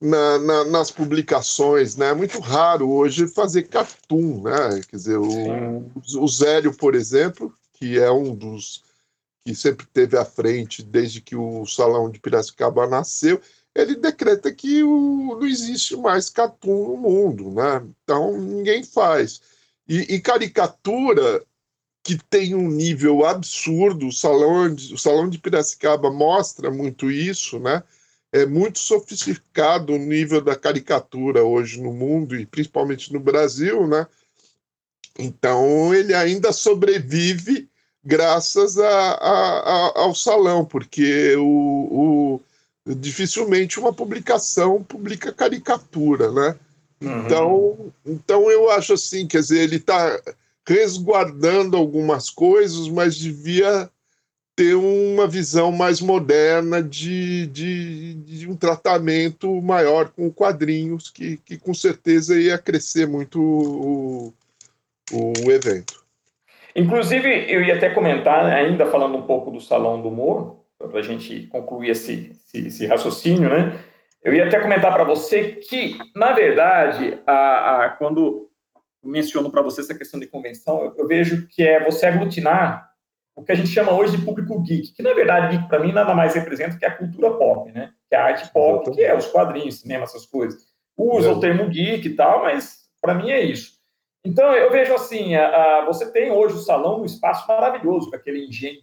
na, 0.01 0.38
na, 0.38 0.64
nas 0.64 0.90
publicações, 0.90 1.97
né? 1.97 2.11
É 2.11 2.14
muito 2.14 2.38
raro 2.40 2.90
hoje 2.90 3.29
fazer 3.29 3.62
cartoon, 3.64 4.42
né? 4.42 4.81
Quer 4.88 4.97
dizer, 4.97 5.19
o, 5.19 5.90
o 6.19 6.29
Zélio, 6.29 6.77
por 6.77 6.95
exemplo, 6.95 7.55
que 7.75 7.99
é 7.99 8.11
um 8.11 8.35
dos 8.35 8.85
que 9.45 9.55
sempre 9.55 9.87
teve 9.87 10.19
à 10.19 10.25
frente 10.25 10.83
desde 10.83 11.21
que 11.21 11.37
o 11.37 11.64
Salão 11.66 12.11
de 12.11 12.19
Piracicaba 12.19 12.87
nasceu, 12.87 13.40
ele 13.77 13.95
decreta 13.95 14.51
que 14.51 14.83
o, 14.83 15.37
não 15.39 15.47
existe 15.47 15.97
mais 15.97 16.31
cartoon 16.31 16.89
no 16.89 16.97
mundo, 16.97 17.51
né? 17.51 17.87
Então 18.03 18.41
ninguém 18.41 18.83
faz. 18.83 19.41
E, 19.87 20.15
e, 20.15 20.21
caricatura 20.21 21.45
que 22.03 22.17
tem 22.17 22.55
um 22.55 22.69
nível 22.71 23.27
absurdo, 23.27 24.09
o 24.09 24.12
salão, 24.12 24.75
de, 24.75 24.95
o 24.95 24.99
salão 24.99 25.29
de 25.29 25.39
Piracicaba 25.39 26.11
mostra 26.11 26.71
muito 26.71 27.11
isso, 27.11 27.59
né? 27.59 27.83
É 28.33 28.47
muito 28.47 28.79
sofisticado 28.79 29.93
o 29.93 29.99
nível 29.99 30.41
da 30.41 30.57
caricatura 30.57 31.45
hoje 31.45 31.81
no 31.81 31.93
mundo 31.93 32.35
e 32.35 32.47
principalmente 32.47 33.12
no 33.12 33.21
Brasil, 33.21 33.87
né? 33.87 34.07
Então 35.19 35.95
ele 35.95 36.15
ainda 36.15 36.53
sobrevive 36.53 37.69
graças 38.03 38.79
a, 38.79 38.89
a, 38.89 39.59
a, 39.59 40.01
ao 40.01 40.15
salão, 40.15 40.65
porque 40.65 41.35
o, 41.37 41.45
o, 41.45 42.41
dificilmente 42.87 43.81
uma 43.81 43.92
publicação 43.92 44.83
publica 44.83 45.33
caricatura, 45.33 46.31
né? 46.31 46.57
Uhum. 47.01 47.20
Então, 47.20 47.92
então 48.07 48.51
eu 48.51 48.70
acho 48.70 48.92
assim, 48.92 49.27
quer 49.27 49.40
dizer, 49.40 49.61
ele 49.61 49.77
está 49.77 50.20
resguardando 50.66 51.77
algumas 51.77 52.31
coisas, 52.31 52.88
mas 52.88 53.16
devia 53.16 53.90
ter 54.57 54.75
uma 54.75 55.27
visão 55.27 55.70
mais 55.70 56.01
moderna 56.01 56.83
de, 56.83 57.46
de, 57.49 58.14
de 58.14 58.49
um 58.49 58.57
tratamento 58.57 59.61
maior 59.61 60.09
com 60.09 60.33
quadrinhos, 60.33 61.11
que, 61.11 61.37
que 61.44 61.59
com 61.59 61.75
certeza 61.75 62.40
ia 62.40 62.57
crescer 62.57 63.07
muito 63.07 63.38
o, 63.38 64.33
o 65.12 65.51
evento. 65.51 66.03
Inclusive, 66.75 67.29
eu 67.53 67.62
ia 67.62 67.77
até 67.77 67.90
comentar, 67.90 68.46
ainda 68.46 68.87
falando 68.87 69.16
um 69.16 69.22
pouco 69.22 69.51
do 69.51 69.61
Salão 69.61 70.01
do 70.01 70.09
Humor, 70.09 70.56
para 70.79 70.99
a 70.99 71.03
gente 71.03 71.47
concluir 71.47 71.91
esse, 71.91 72.31
esse, 72.31 72.67
esse, 72.67 72.87
raciocínio, 72.87 73.49
né? 73.49 73.79
Eu 74.23 74.35
ia 74.35 74.47
até 74.47 74.61
comentar 74.61 74.93
para 74.93 75.05
você 75.05 75.53
que, 75.53 75.97
na 76.15 76.33
verdade, 76.33 77.19
a, 77.27 77.85
a 77.85 77.91
quando 77.91 78.51
menciono 79.03 79.51
para 79.51 79.62
você 79.62 79.81
essa 79.81 79.95
questão 79.95 80.19
de 80.19 80.27
convenção, 80.27 80.85
eu, 80.85 80.95
eu, 80.99 81.07
vejo 81.07 81.47
que 81.47 81.62
é 81.62 81.83
você 81.85 82.07
aglutinar 82.07 82.91
o 83.37 83.45
que 83.45 83.53
a 83.53 83.55
gente 83.55 83.69
chama 83.69 83.93
hoje 83.93 84.17
de 84.17 84.25
público 84.25 84.61
geek, 84.62 84.93
que 84.95 85.03
na 85.03 85.12
verdade 85.12 85.57
geek 85.57 85.69
para 85.69 85.79
mim 85.79 85.93
nada 85.93 86.15
mais 86.15 86.35
representa 86.35 86.77
que 86.77 86.85
a 86.85 86.97
cultura 86.97 87.35
pop, 87.35 87.71
né? 87.71 87.93
Que 88.09 88.17
é 88.17 88.19
a 88.19 88.25
arte 88.25 88.51
pop, 88.53 88.91
que 88.91 89.03
é 89.03 89.17
os 89.17 89.27
quadrinhos, 89.27 89.81
cinema, 89.81 90.05
essas 90.05 90.27
coisas. 90.27 90.67
Usa 90.97 91.31
o 91.31 91.41
termo 91.41 91.69
geek 91.69 92.09
e 92.09 92.17
tal, 92.17 92.43
mas 92.43 92.87
para 93.01 93.15
mim 93.15 93.31
é 93.31 93.41
isso. 93.41 93.77
Então, 94.25 94.53
eu 94.53 94.73
vejo 94.73 94.93
assim, 94.93 95.37
a, 95.37 95.47
a, 95.47 95.85
você 95.85 96.11
tem 96.11 96.33
hoje 96.33 96.57
o 96.57 96.61
salão 96.61 97.03
um 97.03 97.05
espaço 97.05 97.47
maravilhoso, 97.47 98.11
com 98.11 98.17
aquele 98.17 98.45
engenho. 98.45 98.81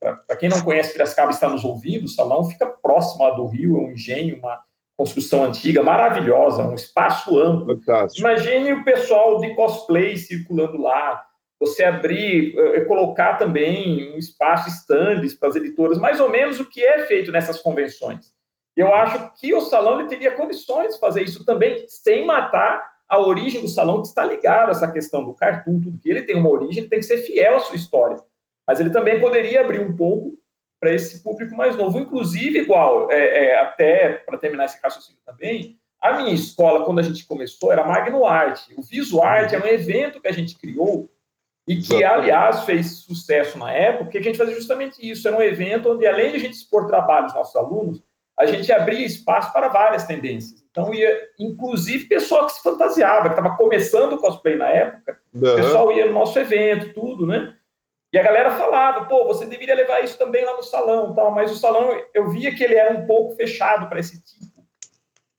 Para 0.00 0.36
quem 0.36 0.48
não 0.48 0.60
conhece 0.62 0.92
Piracicaba 0.92 1.30
está 1.30 1.48
nos 1.48 1.64
ouvindo, 1.64 2.04
o 2.04 2.08
salão 2.08 2.44
fica 2.44 2.66
próximo 2.66 3.24
lá 3.24 3.30
do 3.30 3.46
rio, 3.46 3.76
é 3.76 3.80
um 3.80 3.92
engenho, 3.92 4.38
uma 4.38 4.60
construção 4.96 5.44
antiga, 5.44 5.82
maravilhosa, 5.82 6.62
um 6.62 6.74
espaço 6.74 7.38
amplo. 7.38 7.76
Fantástico. 7.76 8.26
Imagine 8.26 8.72
o 8.74 8.84
pessoal 8.84 9.40
de 9.40 9.54
cosplay 9.54 10.16
circulando 10.16 10.80
lá, 10.80 11.24
você 11.58 11.84
abrir, 11.84 12.58
eh, 12.58 12.84
colocar 12.84 13.34
também 13.34 14.12
um 14.12 14.18
espaço, 14.18 14.68
estandes 14.68 15.34
para 15.34 15.48
as 15.48 15.56
editoras, 15.56 15.98
mais 15.98 16.20
ou 16.20 16.28
menos 16.28 16.60
o 16.60 16.68
que 16.68 16.84
é 16.84 17.06
feito 17.06 17.32
nessas 17.32 17.60
convenções. 17.60 18.32
Eu 18.76 18.92
acho 18.94 19.32
que 19.38 19.54
o 19.54 19.60
salão 19.60 20.00
ele 20.00 20.08
teria 20.08 20.32
condições 20.32 20.94
de 20.94 21.00
fazer 21.00 21.22
isso 21.22 21.44
também, 21.44 21.84
sem 21.88 22.26
matar 22.26 22.90
a 23.08 23.20
origem 23.20 23.60
do 23.60 23.68
salão 23.68 24.00
que 24.00 24.08
está 24.08 24.24
ligada 24.24 24.68
a 24.68 24.70
essa 24.70 24.90
questão 24.90 25.22
do 25.22 25.34
cartoon, 25.34 25.80
tudo 25.80 25.98
que 25.98 26.10
ele 26.10 26.22
tem 26.22 26.34
uma 26.34 26.48
origem, 26.48 26.88
tem 26.88 26.98
que 26.98 27.04
ser 27.04 27.18
fiel 27.18 27.56
à 27.56 27.60
sua 27.60 27.76
história. 27.76 28.18
Mas 28.66 28.80
ele 28.80 28.90
também 28.90 29.20
poderia 29.20 29.60
abrir 29.60 29.80
um 29.80 29.96
pouco 29.96 30.38
para 30.80 30.92
esse 30.92 31.22
público 31.22 31.54
mais 31.54 31.76
novo. 31.76 31.98
Inclusive, 31.98 32.60
igual, 32.60 33.10
é, 33.10 33.46
é, 33.46 33.60
até 33.60 34.14
para 34.14 34.38
terminar 34.38 34.64
esse 34.64 34.80
raciocínio 34.82 35.20
também, 35.24 35.78
a 36.00 36.14
minha 36.14 36.34
escola, 36.34 36.84
quando 36.84 36.98
a 36.98 37.02
gente 37.02 37.24
começou, 37.24 37.70
era 37.70 37.86
Magno 37.86 38.26
Art. 38.26 38.62
O 38.76 38.82
Visual 38.82 39.24
Art 39.24 39.52
era 39.52 39.64
um 39.64 39.68
evento 39.68 40.20
que 40.20 40.26
a 40.26 40.32
gente 40.32 40.58
criou 40.58 41.08
e 41.68 41.76
que, 41.76 42.02
aliás, 42.02 42.64
fez 42.64 42.96
sucesso 42.98 43.56
na 43.56 43.72
época, 43.72 44.04
porque 44.04 44.18
a 44.18 44.22
gente 44.22 44.36
fazia 44.36 44.56
justamente 44.56 44.98
isso. 45.08 45.28
Era 45.28 45.36
um 45.36 45.42
evento 45.42 45.92
onde, 45.92 46.04
além 46.04 46.32
de 46.32 46.36
a 46.36 46.40
gente 46.40 46.54
expor 46.54 46.88
trabalhos 46.88 47.26
dos 47.26 47.34
nossos 47.36 47.54
alunos, 47.54 48.02
a 48.36 48.46
gente 48.46 48.72
abria 48.72 49.06
espaço 49.06 49.52
para 49.52 49.68
várias 49.68 50.04
tendências. 50.04 50.64
Então, 50.70 50.92
ia, 50.92 51.28
inclusive, 51.38 52.06
pessoal 52.06 52.46
que 52.46 52.54
se 52.54 52.62
fantasiava, 52.62 53.28
que 53.28 53.38
estava 53.38 53.56
começando 53.56 54.14
o 54.14 54.18
cosplay 54.18 54.56
na 54.56 54.68
época, 54.68 55.18
uhum. 55.32 55.52
o 55.52 55.54
pessoal 55.54 55.92
ia 55.92 56.06
no 56.06 56.12
nosso 56.12 56.36
evento, 56.38 56.92
tudo, 56.92 57.26
né? 57.26 57.54
E 58.12 58.18
a 58.18 58.22
galera 58.22 58.50
falava, 58.56 59.06
pô, 59.06 59.24
você 59.24 59.46
deveria 59.46 59.74
levar 59.74 60.04
isso 60.04 60.18
também 60.18 60.44
lá 60.44 60.54
no 60.54 60.62
salão, 60.62 61.14
tal. 61.14 61.30
Mas 61.30 61.50
o 61.50 61.56
salão, 61.56 61.98
eu 62.12 62.28
via 62.28 62.54
que 62.54 62.62
ele 62.62 62.74
era 62.74 62.92
um 62.92 63.06
pouco 63.06 63.34
fechado 63.34 63.88
para 63.88 64.00
esse 64.00 64.22
tipo 64.22 64.52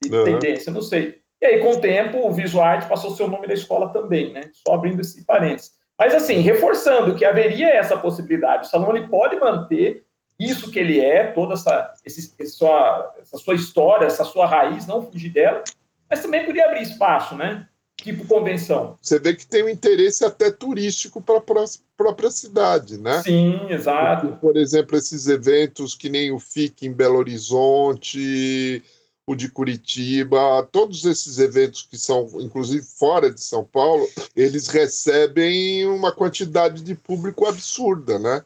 de 0.02 0.16
uhum. 0.16 0.24
tendência, 0.24 0.72
não 0.72 0.82
sei. 0.82 1.22
E 1.40 1.46
aí, 1.46 1.60
com 1.60 1.72
o 1.72 1.82
tempo, 1.82 2.26
o 2.26 2.32
Visual 2.32 2.66
Art 2.66 2.88
passou 2.88 3.12
seu 3.12 3.28
nome 3.28 3.48
da 3.48 3.54
escola 3.54 3.90
também, 3.90 4.34
né? 4.34 4.50
Só 4.54 4.74
abrindo 4.74 5.02
esse 5.02 5.24
parênteses. 5.26 5.72
Mas, 6.00 6.16
assim, 6.16 6.40
reforçando 6.40 7.16
que 7.16 7.26
haveria 7.26 7.70
essa 7.70 7.98
possibilidade. 7.98 8.66
O 8.66 8.70
salão 8.70 8.96
ele 8.96 9.08
pode 9.08 9.36
manter 9.36 10.06
isso 10.40 10.72
que 10.72 10.80
ele 10.80 11.00
é, 11.00 11.28
toda 11.28 11.54
essa, 11.54 11.94
esse, 12.04 12.34
essa, 12.40 12.52
sua, 12.54 13.16
essa 13.20 13.38
sua 13.38 13.56
história, 13.56 14.06
essa 14.06 14.24
sua 14.24 14.48
raiz, 14.48 14.88
não 14.88 15.04
fugir 15.04 15.30
dela, 15.30 15.64
mas 16.10 16.22
também 16.22 16.46
podia 16.46 16.66
abrir 16.66 16.82
espaço, 16.82 17.36
né? 17.36 17.68
Tipo 18.04 18.28
convenção. 18.28 18.98
Você 19.02 19.18
vê 19.18 19.34
que 19.34 19.48
tem 19.48 19.64
um 19.64 19.70
interesse 19.70 20.26
até 20.26 20.52
turístico 20.52 21.22
para 21.22 21.38
a 21.38 21.66
própria 21.96 22.30
cidade, 22.30 22.98
né? 22.98 23.24
Sim, 23.24 23.62
exato. 23.70 24.28
Porque, 24.28 24.42
por 24.42 24.58
exemplo, 24.58 24.98
esses 24.98 25.28
eventos 25.28 25.96
que 25.96 26.10
nem 26.10 26.30
o 26.30 26.38
FIC 26.38 26.86
em 26.86 26.92
Belo 26.92 27.18
Horizonte, 27.18 28.84
o 29.26 29.34
de 29.36 29.50
Curitiba, 29.50 30.68
todos 30.70 31.06
esses 31.06 31.40
eventos 31.40 31.88
que 31.90 31.98
são, 31.98 32.28
inclusive 32.42 32.84
fora 32.84 33.32
de 33.32 33.40
São 33.40 33.64
Paulo, 33.64 34.06
eles 34.36 34.68
recebem 34.68 35.88
uma 35.88 36.12
quantidade 36.12 36.84
de 36.84 36.96
público 36.96 37.46
absurda, 37.46 38.20
né? 38.20 38.44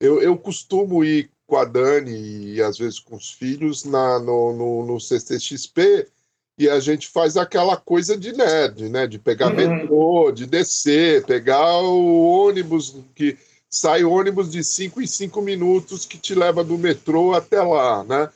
Eu, 0.00 0.22
eu 0.22 0.34
costumo 0.38 1.04
ir 1.04 1.28
com 1.46 1.58
a 1.58 1.66
Dani 1.66 2.54
e 2.54 2.62
às 2.62 2.78
vezes 2.78 2.98
com 2.98 3.16
os 3.16 3.32
filhos 3.32 3.84
na, 3.84 4.18
no, 4.18 4.54
no, 4.54 4.86
no 4.86 4.98
CCXP 4.98 6.08
e 6.56 6.68
a 6.68 6.78
gente 6.78 7.08
faz 7.08 7.36
aquela 7.36 7.76
coisa 7.76 8.16
de 8.16 8.32
nerd, 8.32 8.88
né? 8.88 9.06
De 9.06 9.18
pegar 9.18 9.48
uhum. 9.48 9.56
metrô, 9.56 10.32
de 10.32 10.46
descer, 10.46 11.24
pegar 11.24 11.80
o 11.82 12.46
ônibus 12.46 12.96
que 13.14 13.36
sai 13.68 14.04
ônibus 14.04 14.52
de 14.52 14.62
5 14.62 15.02
em 15.02 15.06
5 15.06 15.42
minutos 15.42 16.06
que 16.06 16.16
te 16.16 16.34
leva 16.34 16.62
do 16.62 16.78
metrô 16.78 17.34
até 17.34 17.60
lá, 17.60 18.04
né? 18.04 18.28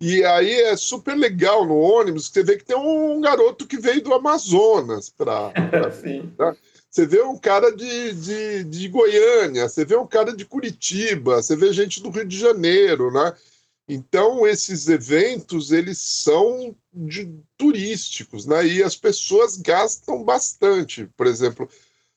E 0.00 0.24
aí 0.24 0.52
é 0.62 0.76
super 0.76 1.16
legal 1.16 1.64
no 1.64 1.78
ônibus, 1.78 2.28
você 2.28 2.42
vê 2.42 2.56
que 2.56 2.64
tem 2.64 2.76
um 2.76 3.20
garoto 3.20 3.64
que 3.64 3.78
veio 3.78 4.02
do 4.02 4.12
Amazonas 4.12 5.08
para. 5.08 5.52
Né? 6.36 6.56
Você 6.90 7.06
vê 7.06 7.22
um 7.22 7.38
cara 7.38 7.70
de, 7.74 8.12
de, 8.12 8.64
de 8.64 8.88
Goiânia, 8.88 9.66
você 9.66 9.84
vê 9.84 9.96
um 9.96 10.06
cara 10.06 10.36
de 10.36 10.44
Curitiba, 10.44 11.40
você 11.40 11.56
vê 11.56 11.72
gente 11.72 12.02
do 12.02 12.10
Rio 12.10 12.26
de 12.26 12.38
Janeiro, 12.38 13.10
né? 13.10 13.32
Então, 13.92 14.46
esses 14.46 14.88
eventos, 14.88 15.70
eles 15.70 15.98
são 15.98 16.74
de, 16.92 17.30
turísticos, 17.58 18.46
né? 18.46 18.66
E 18.66 18.82
as 18.82 18.96
pessoas 18.96 19.56
gastam 19.56 20.24
bastante. 20.24 21.06
Por 21.16 21.26
exemplo, 21.26 21.68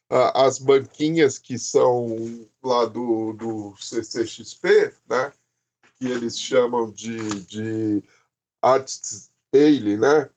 a, 0.09 0.45
as 0.45 0.57
banquinhas 0.57 1.37
que 1.37 1.59
são 1.59 2.47
lá 2.63 2.85
do, 2.85 3.33
do 3.33 3.75
CCXP, 3.77 4.93
né? 5.09 5.33
Que 5.97 6.07
eles 6.07 6.39
chamam 6.39 6.89
de, 6.91 7.17
de 7.41 8.03
Arts 8.61 9.29
Daily, 9.51 9.97
né? 9.97 10.29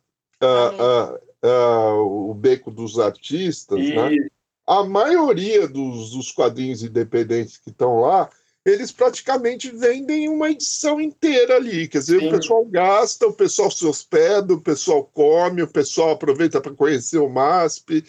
Uh, 0.43 1.15
uh, 1.45 1.49
uh, 1.49 2.31
o 2.31 2.35
Beco 2.35 2.71
dos 2.71 2.99
Artistas, 2.99 3.79
e... 3.79 3.95
né? 3.95 4.29
a 4.67 4.85
maioria 4.85 5.67
dos, 5.67 6.11
dos 6.11 6.31
quadrinhos 6.33 6.83
independentes 6.83 7.57
que 7.57 7.71
estão 7.71 8.01
lá, 8.01 8.29
eles 8.69 8.93
praticamente 8.93 9.71
vendem 9.71 10.29
uma 10.29 10.51
edição 10.51 11.01
inteira 11.01 11.57
ali. 11.57 11.89
Quer 11.89 11.99
dizer, 11.99 12.21
Sim. 12.21 12.29
o 12.29 12.31
pessoal 12.31 12.65
gasta, 12.67 13.27
o 13.27 13.33
pessoal 13.33 13.71
se 13.71 13.87
hospeda, 13.87 14.55
o 14.55 14.61
pessoal 14.61 15.05
come, 15.05 15.63
o 15.63 15.69
pessoal 15.69 16.11
aproveita 16.11 16.61
para 16.61 16.75
conhecer 16.75 17.19
o 17.19 17.29
MASP, 17.29 18.05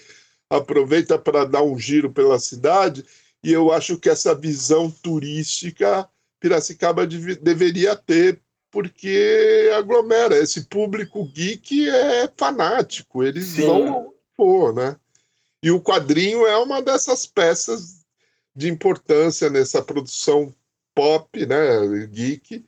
aproveita 0.50 1.18
para 1.18 1.46
dar 1.46 1.64
um 1.64 1.78
giro 1.78 2.12
pela 2.12 2.40
cidade. 2.40 3.06
E 3.44 3.52
eu 3.52 3.72
acho 3.72 3.98
que 3.98 4.10
essa 4.10 4.36
visão 4.36 4.92
turística 4.92 6.10
Piracicaba 6.40 7.06
dev 7.06 7.36
deveria 7.42 7.96
ter 7.96 8.42
porque 8.72 9.70
aglomera. 9.76 10.38
Esse 10.38 10.66
público 10.66 11.26
geek 11.26 11.90
é 11.90 12.32
fanático, 12.38 13.24
eles 13.24 13.48
Sim. 13.48 13.66
vão 13.66 14.14
pôr, 14.38 14.74
né? 14.74 14.96
E 15.62 15.72
o 15.72 15.82
quadrinho 15.82 16.48
é 16.48 16.58
uma 16.58 16.82
dessas 16.82 17.26
peças 17.26 17.99
de 18.60 18.70
importância 18.70 19.50
nessa 19.50 19.82
produção 19.82 20.54
pop, 20.94 21.46
né, 21.46 22.08
geek, 22.12 22.66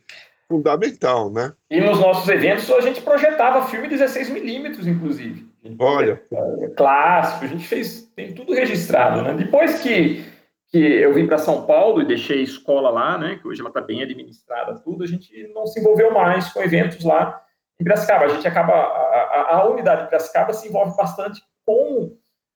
fundamental, 0.47 1.29
né? 1.29 1.53
E 1.69 1.81
nos 1.81 1.99
nossos 1.99 2.27
eventos 2.29 2.69
a 2.71 2.79
gente 2.79 3.01
projetava 3.01 3.67
filme 3.67 3.89
16mm, 3.89 4.87
inclusive. 4.87 5.51
Olha. 5.77 6.21
É, 6.31 6.67
clássico, 6.69 7.43
a 7.43 7.47
gente 7.47 7.67
fez, 7.67 8.09
tem 8.15 8.33
tudo 8.33 8.53
registrado, 8.53 9.21
né? 9.21 9.33
Depois 9.33 9.81
que 9.81 10.23
que 10.71 10.77
eu 10.77 11.13
vim 11.13 11.27
para 11.27 11.37
São 11.37 11.65
Paulo 11.65 12.01
e 12.01 12.07
deixei 12.07 12.39
a 12.39 12.43
escola 12.43 12.89
lá, 12.89 13.17
né, 13.17 13.37
que 13.41 13.45
hoje 13.45 13.59
ela 13.59 13.69
está 13.69 13.81
bem 13.81 14.01
administrada, 14.01 14.79
tudo, 14.79 15.03
a 15.03 15.07
gente 15.07 15.51
não 15.53 15.67
se 15.67 15.81
envolveu 15.81 16.13
mais 16.13 16.47
com 16.47 16.61
eventos 16.61 17.03
lá 17.03 17.43
em 17.77 17.83
Piracicaba. 17.83 18.23
A 18.23 18.29
gente 18.29 18.47
acaba, 18.47 18.71
a, 18.71 18.77
a, 18.77 19.57
a 19.57 19.69
unidade 19.69 20.03
de 20.03 20.07
Piracicaba 20.07 20.53
se 20.53 20.69
envolve 20.69 20.95
bastante 20.95 21.41
com 21.65 22.15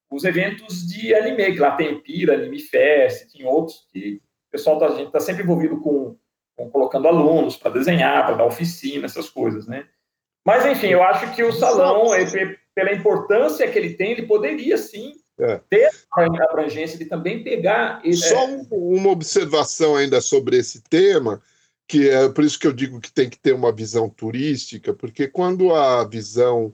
os 0.09 0.23
eventos 0.23 0.87
de 0.87 1.13
anime, 1.13 1.53
que 1.53 1.59
lá 1.59 1.71
tem 1.71 1.99
Pira, 2.01 2.35
Anime 2.35 2.59
Fest, 2.59 3.31
tem 3.31 3.45
outros 3.45 3.87
que 3.91 4.21
o 4.49 4.51
pessoal 4.51 4.79
tá, 4.79 4.87
a 4.87 4.95
gente 4.95 5.07
está 5.07 5.19
sempre 5.19 5.43
envolvido 5.43 5.79
com, 5.81 6.15
com 6.55 6.69
colocando 6.69 7.07
alunos 7.07 7.57
para 7.57 7.71
desenhar, 7.71 8.25
para 8.25 8.35
dar 8.35 8.45
oficina, 8.45 9.05
essas 9.05 9.29
coisas, 9.29 9.67
né? 9.67 9.87
Mas, 10.45 10.65
enfim, 10.65 10.87
eu 10.87 11.01
acho 11.03 11.33
que 11.35 11.43
o 11.43 11.51
salão, 11.51 12.11
pela 12.75 12.93
importância 12.93 13.69
que 13.69 13.77
ele 13.77 13.95
tem, 13.95 14.11
ele 14.11 14.27
poderia 14.27 14.77
sim 14.77 15.13
é. 15.39 15.59
ter 15.69 15.89
a 16.13 16.43
abrangência 16.49 16.97
de 16.97 17.05
também 17.05 17.43
pegar. 17.43 18.01
Só 18.13 18.47
é... 18.47 18.65
uma 18.71 19.09
observação 19.09 19.95
ainda 19.95 20.21
sobre 20.21 20.57
esse 20.57 20.83
tema, 20.83 21.41
que 21.87 22.09
é 22.09 22.29
por 22.29 22.43
isso 22.43 22.59
que 22.59 22.67
eu 22.67 22.73
digo 22.73 23.01
que 23.01 23.11
tem 23.11 23.29
que 23.29 23.39
ter 23.39 23.53
uma 23.53 23.71
visão 23.71 24.07
turística, 24.07 24.93
porque 24.93 25.27
quando 25.27 25.73
a 25.73 26.03
visão 26.07 26.73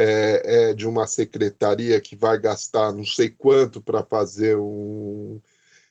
é, 0.00 0.70
é 0.70 0.74
de 0.74 0.86
uma 0.86 1.08
secretaria 1.08 2.00
que 2.00 2.14
vai 2.14 2.38
gastar 2.38 2.92
não 2.92 3.04
sei 3.04 3.28
quanto 3.28 3.80
para 3.80 4.04
fazer 4.04 4.56
um. 4.56 5.40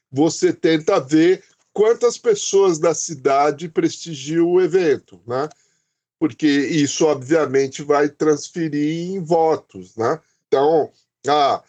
Você 0.10 0.54
tenta 0.54 0.98
ver 0.98 1.43
quantas 1.74 2.17
pessoas 2.17 2.80
da 2.80 2.93
cidade 2.93 3.67
prestigiam 3.67 4.48
o 4.48 4.62
evento, 4.62 5.22
né? 5.28 5.50
Porque 6.17 6.48
isso, 6.48 7.06
obviamente, 7.06 7.84
vai 7.84 8.08
transferir 8.08 9.12
em 9.12 9.20
votos, 9.22 9.98
né? 9.98 10.22
Então, 10.48 10.89
ah, 11.28 11.62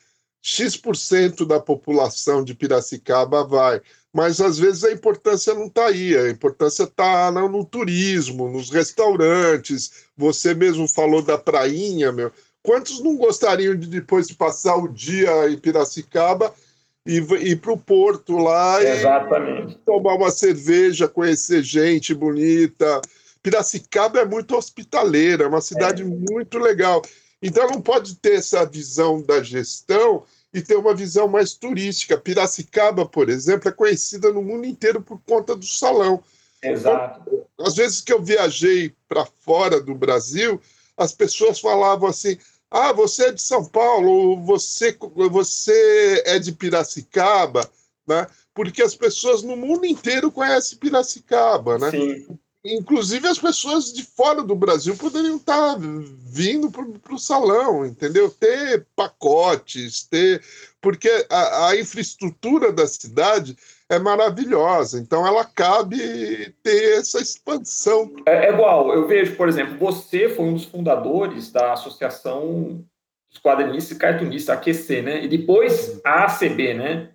X% 0.49 1.45
da 1.45 1.61
população 1.61 2.43
de 2.43 2.55
Piracicaba 2.55 3.45
vai. 3.45 3.83
Mas 4.11 4.41
às 4.41 4.59
vezes 4.59 4.83
a 4.83 4.91
importância 4.91 5.53
não 5.53 5.67
está 5.67 5.87
aí, 5.87 6.17
a 6.17 6.31
importância 6.31 6.85
está 6.85 7.31
no, 7.31 7.49
no, 7.51 7.65
turismo, 7.65 8.49
nos 8.49 8.71
restaurantes. 8.71 10.07
Você 10.17 10.55
mesmo 10.55 10.89
falou 10.89 11.21
da 11.21 11.37
prainha, 11.37 12.11
meu. 12.11 12.33
Quantos 12.63 13.01
não 13.01 13.17
gostariam 13.17 13.77
de 13.77 13.87
depois 13.87 14.27
de 14.27 14.35
passar 14.35 14.77
o 14.77 14.89
dia 14.89 15.51
em 15.51 15.59
Piracicaba 15.59 16.53
e 17.07 17.19
ir 17.19 17.61
para 17.61 17.73
o 17.73 17.79
porto 17.79 18.39
lá 18.39 18.83
Exatamente. 18.83 19.75
e 19.75 19.79
tomar 19.85 20.15
uma 20.15 20.31
cerveja, 20.31 21.07
conhecer 21.07 21.63
gente 21.63 22.15
bonita? 22.15 23.03
Piracicaba 23.43 24.21
é 24.21 24.25
muito 24.25 24.57
hospitaleira, 24.57 25.45
é 25.45 25.47
uma 25.47 25.61
cidade 25.61 26.03
é. 26.03 26.07
muito 26.07 26.59
legal. 26.59 27.03
Então 27.43 27.69
não 27.69 27.83
pode 27.83 28.17
ter 28.17 28.37
essa 28.37 28.65
visão 28.65 29.23
da 29.23 29.43
gestão 29.43 30.25
e 30.53 30.63
ter 30.63 30.77
uma 30.77 30.95
visão 30.95 31.29
mais 31.29 31.55
turística. 31.55 32.19
Piracicaba, 32.19 33.07
por 33.07 33.29
exemplo, 33.29 33.69
é 33.69 33.73
conhecida 33.73 34.33
no 34.33 34.43
mundo 34.43 34.67
inteiro 34.67 35.03
por 35.03 35.21
conta 35.27 35.55
do 35.55 35.67
salão. 35.67 36.23
Exato. 36.63 37.23
Então, 37.27 37.67
às 37.67 37.77
vezes 37.77 38.01
que 38.01 38.13
eu 38.13 38.23
viajei 38.23 38.95
para 39.09 39.27
fora 39.41 39.81
do 39.81 39.95
Brasil, 39.95 40.61
as 40.97 41.13
pessoas 41.13 41.61
falavam 41.61 42.09
assim: 42.09 42.39
ah, 42.71 42.93
você 42.93 43.27
é 43.27 43.33
de 43.33 43.43
São 43.43 43.65
Paulo, 43.65 44.43
você, 44.43 44.97
você 45.31 46.23
é 46.27 46.39
de 46.39 46.53
Piracicaba, 46.53 47.69
né? 48.07 48.27
Porque 48.53 48.83
as 48.83 48.95
pessoas 48.95 49.43
no 49.43 49.57
mundo 49.57 49.87
inteiro 49.87 50.33
conhecem 50.33 50.79
Piracicaba, 50.79 51.79
né? 51.79 51.91
Sim. 51.91 52.39
Inclusive 52.65 53.29
as 53.29 53.39
pessoas 53.39 53.93
de 53.93 54.03
fora 54.03 54.43
do 54.43 54.55
Brasil 54.55 54.97
poderiam 54.97 55.37
estar 55.37 55.77
vindo 55.79 56.71
para 56.71 57.15
o 57.15 57.19
salão, 57.19 57.87
entendeu? 57.87 58.29
Ter 58.31 58.85
pacotes, 58.97 60.03
ter. 60.09 60.43
Porque 60.81 61.09
a, 61.31 61.69
a, 61.69 61.81
infraestrutura 61.81 62.73
da 62.73 62.87
cidade 62.87 63.57
é 63.89 63.99
maravilhosa, 63.99 64.99
então 64.99 65.27
ela 65.27 65.45
cabe 65.45 66.53
ter 66.63 66.99
essa 66.99 67.21
expansão. 67.21 68.13
É, 68.27 68.47
é 68.47 68.53
igual, 68.53 68.93
eu 68.93 69.07
vejo, 69.07 69.37
por 69.37 69.49
exemplo, 69.49 69.79
você 69.79 70.29
foi 70.29 70.45
um 70.45 70.55
dos 70.55 70.65
fundadores 70.65 71.53
da 71.53 71.73
Associação 71.73 72.85
dos 73.31 73.41
Quadrinistas 73.41 73.97
e 73.97 74.01
Cartunistas, 74.01 74.57
AQC, 74.57 75.03
né? 75.03 75.25
E 75.25 75.29
depois 75.29 76.01
a 76.05 76.25
ACB, 76.25 76.75
né? 76.75 77.11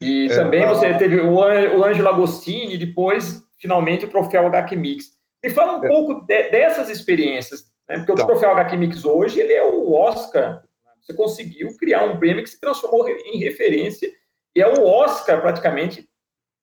E 0.00 0.26
é, 0.26 0.34
também 0.34 0.66
você 0.66 0.92
teve 0.94 1.20
o 1.20 1.84
Ângelo 1.84 2.08
Agostini, 2.08 2.76
depois 2.76 3.43
finalmente 3.58 4.04
o 4.04 4.10
troféu 4.10 4.46
HQ 4.46 4.76
Mix. 4.76 5.12
Me 5.42 5.50
fala 5.50 5.78
um 5.78 5.84
é. 5.84 5.88
pouco 5.88 6.26
de, 6.26 6.50
dessas 6.50 6.88
experiências, 6.88 7.66
né? 7.88 7.98
porque 7.98 8.12
então. 8.12 8.24
o 8.24 8.28
troféu 8.28 8.50
HQ 8.50 8.76
Mix 8.76 9.04
hoje 9.04 9.40
ele 9.40 9.52
é 9.52 9.64
o 9.64 9.92
Oscar. 9.92 10.62
Você 11.00 11.12
conseguiu 11.12 11.76
criar 11.76 12.04
um 12.04 12.18
prêmio 12.18 12.42
que 12.42 12.50
se 12.50 12.58
transformou 12.58 13.08
em 13.08 13.38
referência 13.38 14.10
e 14.56 14.60
é 14.62 14.68
o 14.68 14.86
Oscar 14.86 15.40
praticamente 15.42 16.08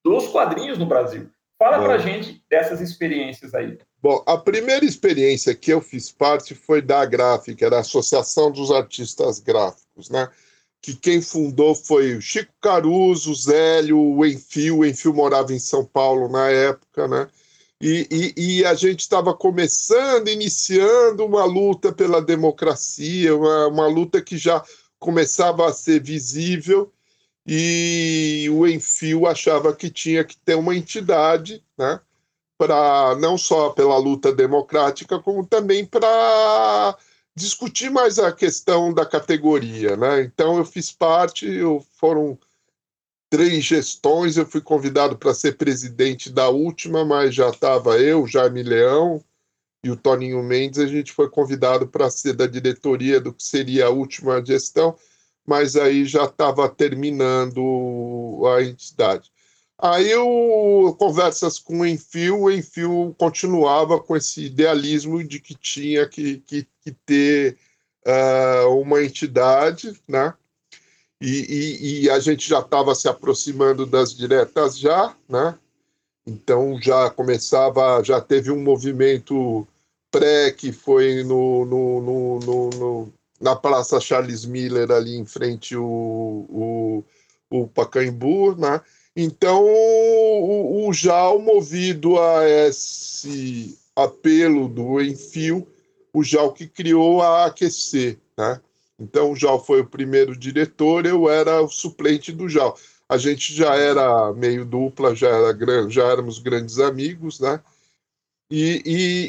dos 0.03 0.27
quadrinhos 0.27 0.77
no 0.77 0.85
Brasil. 0.85 1.29
Fala 1.59 1.77
para 1.79 1.99
gente 1.99 2.43
dessas 2.49 2.81
experiências 2.81 3.53
aí. 3.53 3.77
Bom, 4.01 4.23
a 4.25 4.35
primeira 4.35 4.83
experiência 4.83 5.53
que 5.53 5.71
eu 5.71 5.79
fiz 5.79 6.11
parte 6.11 6.55
foi 6.55 6.81
da 6.81 7.05
Gráfica, 7.05 7.63
era 7.63 7.77
a 7.77 7.81
Associação 7.81 8.51
dos 8.51 8.71
Artistas 8.71 9.39
Gráficos, 9.39 10.09
né? 10.09 10.27
Que 10.81 10.95
quem 10.95 11.21
fundou 11.21 11.75
foi 11.75 12.15
o 12.15 12.21
Chico 12.21 12.51
Caruso, 12.59 13.31
o 13.31 13.35
Zélio, 13.35 13.99
o 13.99 14.25
Enfio. 14.25 14.79
O 14.79 14.85
Enfio 14.85 15.13
morava 15.13 15.53
em 15.53 15.59
São 15.59 15.85
Paulo 15.85 16.27
na 16.27 16.49
época, 16.49 17.07
né? 17.07 17.27
E, 17.79 18.07
e, 18.11 18.57
e 18.59 18.65
a 18.65 18.73
gente 18.73 19.01
estava 19.01 19.33
começando, 19.33 20.27
iniciando 20.27 21.25
uma 21.25 21.45
luta 21.45 21.91
pela 21.91 22.21
democracia, 22.21 23.35
uma, 23.35 23.67
uma 23.67 23.87
luta 23.87 24.21
que 24.21 24.37
já 24.37 24.63
começava 24.99 25.67
a 25.67 25.73
ser 25.73 26.01
visível, 26.01 26.91
e 27.45 28.47
o 28.51 28.67
Enfio 28.67 29.25
achava 29.25 29.75
que 29.75 29.89
tinha 29.89 30.23
que 30.23 30.37
ter 30.37 30.55
uma 30.55 30.75
entidade, 30.75 31.63
né? 31.77 31.99
Para 32.55 33.15
não 33.19 33.35
só 33.35 33.71
pela 33.71 33.97
luta 33.97 34.31
democrática, 34.31 35.19
como 35.19 35.43
também 35.45 35.83
para 35.83 36.95
discutir 37.35 37.89
mais 37.89 38.19
a 38.19 38.31
questão 38.31 38.93
da 38.93 39.05
categoria, 39.05 39.95
né? 39.95 40.21
Então 40.21 40.57
eu 40.57 40.65
fiz 40.65 40.91
parte, 40.91 41.45
eu, 41.47 41.85
foram 41.95 42.37
três 43.29 43.63
gestões, 43.63 44.35
eu 44.35 44.45
fui 44.45 44.61
convidado 44.61 45.17
para 45.17 45.33
ser 45.33 45.57
presidente 45.57 46.29
da 46.29 46.49
última, 46.49 47.05
mas 47.05 47.33
já 47.33 47.49
estava 47.49 47.97
eu, 47.97 48.27
Jaime 48.27 48.61
Leão 48.61 49.23
e 49.83 49.89
o 49.89 49.95
Toninho 49.95 50.43
Mendes, 50.43 50.79
a 50.79 50.85
gente 50.85 51.11
foi 51.11 51.29
convidado 51.29 51.87
para 51.87 52.09
ser 52.09 52.33
da 52.33 52.45
diretoria 52.45 53.19
do 53.19 53.33
que 53.33 53.43
seria 53.43 53.87
a 53.87 53.89
última 53.89 54.43
gestão, 54.45 54.95
mas 55.47 55.75
aí 55.75 56.05
já 56.05 56.25
estava 56.25 56.69
terminando 56.69 58.43
a 58.55 58.61
entidade. 58.61 59.31
Aí 59.81 60.11
eu 60.11 60.95
conversas 60.99 61.57
com 61.57 61.79
o 61.79 61.85
Enfio, 61.85 62.41
o 62.41 62.51
Enfio 62.51 63.15
continuava 63.17 63.99
com 63.99 64.15
esse 64.15 64.45
idealismo 64.45 65.23
de 65.23 65.39
que 65.39 65.55
tinha 65.55 66.07
que, 66.07 66.37
que, 66.45 66.67
que 66.81 66.91
ter 66.91 67.57
uh, 68.05 68.69
uma 68.79 69.03
entidade, 69.03 69.99
né? 70.07 70.35
E, 71.19 71.29
e, 71.29 72.03
e 72.03 72.09
a 72.11 72.19
gente 72.19 72.47
já 72.47 72.59
estava 72.59 72.93
se 72.93 73.07
aproximando 73.07 73.87
das 73.87 74.15
diretas 74.15 74.77
já, 74.77 75.15
né? 75.27 75.57
Então 76.27 76.79
já 76.79 77.09
começava, 77.09 78.03
já 78.03 78.21
teve 78.21 78.51
um 78.51 78.61
movimento 78.61 79.67
pré 80.11 80.51
que 80.51 80.71
foi 80.71 81.23
no, 81.23 81.65
no, 81.65 82.39
no, 82.39 82.69
no 82.69 83.13
na 83.39 83.55
Praça 83.55 83.99
Charles 83.99 84.45
Miller 84.45 84.91
ali 84.91 85.15
em 85.15 85.25
frente 85.25 85.75
o, 85.75 85.83
o, 86.49 87.03
o 87.49 87.67
Pacaembu, 87.67 88.55
né? 88.55 88.79
Então, 89.23 89.63
o, 89.63 90.87
o 90.87 90.93
JAL, 90.93 91.39
movido 91.39 92.19
a 92.19 92.49
esse 92.49 93.77
apelo 93.95 94.67
do 94.67 94.99
Enfio, 94.99 95.67
o 96.11 96.23
JAL 96.23 96.51
que 96.51 96.67
criou 96.67 97.21
a 97.21 97.45
AQC, 97.45 98.17
né? 98.35 98.59
Então, 98.99 99.31
o 99.31 99.35
JAL 99.35 99.63
foi 99.63 99.81
o 99.81 99.85
primeiro 99.85 100.35
diretor, 100.35 101.05
eu 101.05 101.29
era 101.29 101.61
o 101.61 101.69
suplente 101.69 102.31
do 102.31 102.49
JAL. 102.49 102.75
A 103.07 103.17
gente 103.17 103.53
já 103.53 103.75
era 103.75 104.33
meio 104.33 104.65
dupla, 104.65 105.13
já, 105.13 105.29
era, 105.29 105.89
já 105.89 106.07
éramos 106.07 106.39
grandes 106.39 106.79
amigos, 106.79 107.39
né? 107.39 107.59
E, 108.49 108.81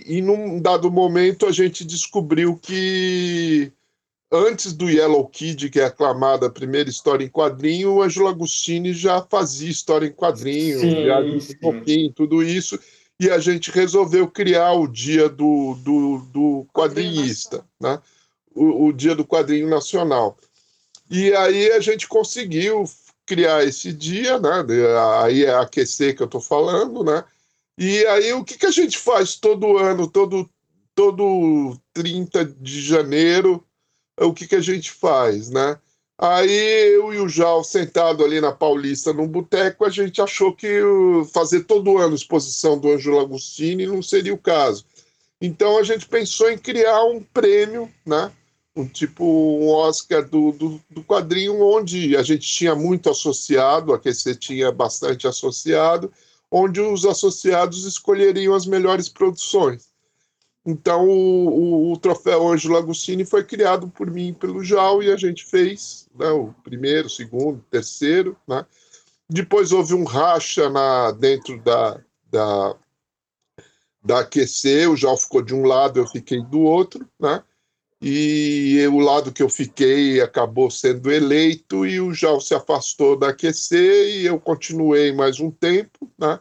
e, 0.07 0.17
e 0.17 0.23
num 0.23 0.61
dado 0.61 0.91
momento 0.91 1.47
a 1.47 1.53
gente 1.53 1.85
descobriu 1.85 2.57
que 2.57 3.71
antes 4.33 4.73
do 4.73 4.89
Yellow 4.89 5.29
Kid, 5.29 5.69
que 5.69 5.79
é 5.79 5.85
aclamada 5.85 6.47
a 6.47 6.51
primeira 6.51 6.89
história 6.89 7.25
em 7.25 7.29
quadrinho, 7.29 7.93
o 7.93 8.03
Angelo 8.03 8.29
Agostini 8.29 8.95
já 8.95 9.21
fazia 9.21 9.71
história 9.71 10.07
em 10.07 10.13
quadrinho, 10.13 10.81
sim, 10.81 11.05
já 11.05 11.41
sim. 11.41 11.57
pouquinho, 11.59 12.13
tudo 12.13 12.43
isso, 12.43 12.79
e 13.21 13.31
a 13.31 13.39
gente 13.39 13.71
resolveu 13.71 14.27
criar 14.27 14.73
o 14.73 14.89
dia 14.89 15.29
do, 15.29 15.75
do, 15.75 16.19
do 16.33 16.67
quadrinhista, 16.73 17.65
né? 17.79 18.01
O, 18.55 18.87
o, 18.87 18.93
dia 18.93 19.15
do 19.15 19.25
quadrinho 19.25 19.69
nacional. 19.69 20.37
E 21.11 21.33
aí 21.35 21.73
a 21.73 21.81
gente 21.81 22.09
conseguiu 22.09 22.85
criar 23.27 23.65
esse 23.65 23.93
dia, 23.93 24.39
né? 24.39 24.65
Aí 25.23 25.45
é 25.45 25.55
aquecer 25.55 26.17
que 26.17 26.23
eu 26.23 26.27
estou 26.27 26.41
falando, 26.41 27.05
né? 27.05 27.23
E 27.79 28.05
aí 28.07 28.33
o 28.33 28.45
que, 28.45 28.59
que 28.59 28.67
a 28.67 28.71
gente 28.71 28.99
faz 28.99 29.37
todo 29.37 29.79
ano, 29.79 30.07
todo, 30.07 30.49
todo 30.95 31.79
30 31.95 32.45
de 32.45 32.83
janeiro, 32.83 33.65
o 34.25 34.35
que, 34.35 34.47
que 34.47 34.57
a 34.57 34.61
gente 34.61 34.91
faz, 34.91 35.51
né? 35.51 35.79
Aí 36.19 36.95
eu 36.95 37.13
e 37.13 37.19
o 37.19 37.29
Jal, 37.29 37.65
sentado 37.65 38.25
ali 38.25 38.41
na 38.41 38.53
Paulista, 38.53 39.13
num 39.13 39.27
boteco, 39.27 39.85
a 39.85 39.91
gente 39.91 40.23
achou 40.23 40.55
que 40.55 40.81
fazer 41.33 41.65
todo 41.65 41.99
ano 41.99 42.15
exposição 42.15 42.79
do 42.79 42.93
Ângelo 42.93 43.19
Agostini 43.19 43.87
não 43.87 44.01
seria 44.01 44.33
o 44.33 44.39
caso. 44.39 44.85
Então 45.41 45.79
a 45.79 45.83
gente 45.83 46.07
pensou 46.07 46.49
em 46.49 46.57
criar 46.57 47.05
um 47.05 47.21
prêmio, 47.21 47.91
né? 48.07 48.31
Um 48.77 48.87
tipo 48.87 49.25
um 49.25 49.69
Oscar 49.69 50.25
do, 50.25 50.53
do, 50.53 50.81
do 50.89 51.03
quadrinho, 51.03 51.61
onde 51.61 52.17
a 52.17 52.23
gente 52.23 52.47
tinha 52.47 52.77
muito 52.77 53.11
associado, 53.11 53.93
a 53.93 53.99
QC 53.99 54.37
tinha 54.37 54.71
bastante 54.71 55.27
associado, 55.27 56.13
onde 56.49 56.81
os 56.81 57.05
associados 57.05 57.85
escolheriam 57.85 58.55
as 58.55 58.65
melhores 58.65 59.09
produções. 59.09 59.92
Então, 60.65 61.09
o, 61.09 61.49
o, 61.49 61.93
o, 61.93 61.97
troféu 61.99 62.49
Ângelo 62.49 62.77
Agostini 62.77 63.25
foi 63.25 63.43
criado 63.43 63.89
por 63.89 64.09
mim 64.09 64.29
e 64.29 64.33
pelo 64.33 64.63
Jal, 64.63 65.03
e 65.03 65.11
a 65.11 65.17
gente 65.17 65.45
fez 65.45 66.09
né, 66.15 66.31
o 66.31 66.55
primeiro, 66.63 67.11
segundo, 67.11 67.65
terceiro. 67.69 68.37
Né? 68.47 68.65
Depois 69.29 69.73
houve 69.73 69.95
um 69.95 70.05
racha 70.05 70.71
na, 70.71 71.11
dentro 71.11 71.61
da, 71.63 72.01
da, 72.31 72.77
da 74.05 74.21
AQC, 74.21 74.87
o 74.87 74.97
Jal 74.97 75.17
ficou 75.17 75.43
de 75.43 75.55
um 75.55 75.65
lado, 75.65 75.99
eu 75.99 76.07
fiquei 76.07 76.41
do 76.41 76.61
outro, 76.61 77.09
né? 77.19 77.43
e 78.05 78.85
o 78.89 78.99
lado 78.99 79.31
que 79.31 79.45
eu 79.45 79.49
fiquei 79.49 80.21
acabou 80.21 80.69
sendo 80.69 81.11
eleito, 81.11 81.87
e 81.87 82.01
o 82.01 82.13
Jal 82.13 82.41
se 82.41 82.53
afastou 82.53 83.17
da 83.17 83.29
AQC, 83.29 83.77
e 83.77 84.27
eu 84.27 84.41
continuei 84.41 85.13
mais 85.13 85.39
um 85.39 85.53
tempo, 85.53 86.11
né? 86.19 86.41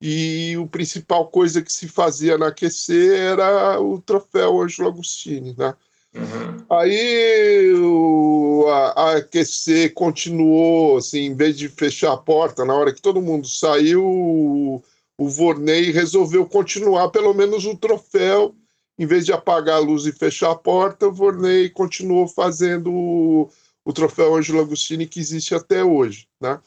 E 0.00 0.54
a 0.62 0.66
principal 0.66 1.28
coisa 1.28 1.62
que 1.62 1.72
se 1.72 1.88
fazia 1.88 2.36
na 2.36 2.52
QC 2.52 3.16
era 3.16 3.80
o 3.80 4.00
troféu 4.00 4.60
Ângelo 4.60 4.88
Agostini, 4.88 5.54
né? 5.56 5.74
Uhum. 6.14 6.66
Aí 6.70 7.72
o, 7.74 8.66
a, 8.68 9.16
a 9.16 9.22
QC 9.22 9.90
continuou, 9.90 10.96
assim, 10.96 11.20
em 11.20 11.34
vez 11.34 11.58
de 11.58 11.68
fechar 11.68 12.12
a 12.12 12.16
porta, 12.16 12.64
na 12.64 12.74
hora 12.74 12.92
que 12.92 13.02
todo 13.02 13.22
mundo 13.22 13.46
saiu, 13.46 14.04
o, 14.04 14.82
o 15.18 15.28
Vorney 15.28 15.90
resolveu 15.90 16.46
continuar 16.46 17.10
pelo 17.10 17.34
menos 17.34 17.66
o 17.66 17.76
troféu, 17.76 18.54
em 18.98 19.06
vez 19.06 19.26
de 19.26 19.32
apagar 19.32 19.76
a 19.76 19.80
luz 19.80 20.06
e 20.06 20.12
fechar 20.12 20.50
a 20.52 20.56
porta, 20.56 21.08
o 21.08 21.12
Vorney 21.12 21.68
continuou 21.68 22.26
fazendo 22.26 22.90
o, 22.90 23.50
o 23.84 23.92
troféu 23.92 24.34
Ângelo 24.34 24.60
Agostini 24.60 25.06
que 25.06 25.20
existe 25.20 25.54
até 25.54 25.84
hoje, 25.84 26.26
né? 26.40 26.58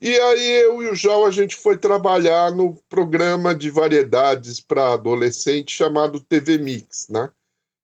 E 0.00 0.16
aí 0.18 0.50
eu 0.62 0.82
e 0.82 0.90
o 0.90 0.94
João 0.94 1.24
a 1.24 1.30
gente 1.30 1.56
foi 1.56 1.78
trabalhar 1.78 2.50
no 2.50 2.74
programa 2.88 3.54
de 3.54 3.70
variedades 3.70 4.60
para 4.60 4.92
adolescente 4.92 5.74
chamado 5.74 6.20
TV 6.20 6.58
Mix, 6.58 7.08
né? 7.08 7.30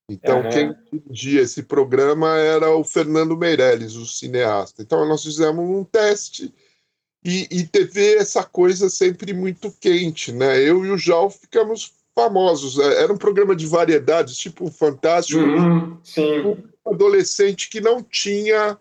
Então 0.08 0.42
uhum. 0.42 0.50
quem 0.50 0.74
dirigia 0.92 1.42
esse 1.42 1.62
programa 1.62 2.36
era 2.36 2.74
o 2.74 2.82
Fernando 2.82 3.36
Meirelles, 3.36 3.94
o 3.94 4.04
cineasta. 4.04 4.82
Então 4.82 5.06
nós 5.06 5.22
fizemos 5.22 5.64
um 5.64 5.84
teste 5.84 6.52
e, 7.24 7.46
e 7.50 7.66
TV 7.66 8.16
essa 8.16 8.42
coisa 8.42 8.90
sempre 8.90 9.32
muito 9.32 9.70
quente, 9.70 10.32
né? 10.32 10.58
Eu 10.60 10.84
e 10.84 10.90
o 10.90 10.98
João 10.98 11.30
ficamos 11.30 11.92
famosos. 12.14 12.78
É, 12.78 13.04
era 13.04 13.12
um 13.12 13.18
programa 13.18 13.54
de 13.54 13.66
variedades, 13.66 14.36
tipo 14.36 14.64
um 14.64 14.72
Fantástico, 14.72 15.40
uhum, 15.40 15.98
um 16.84 16.90
adolescente 16.90 17.70
que 17.70 17.80
não 17.80 18.02
tinha 18.02 18.76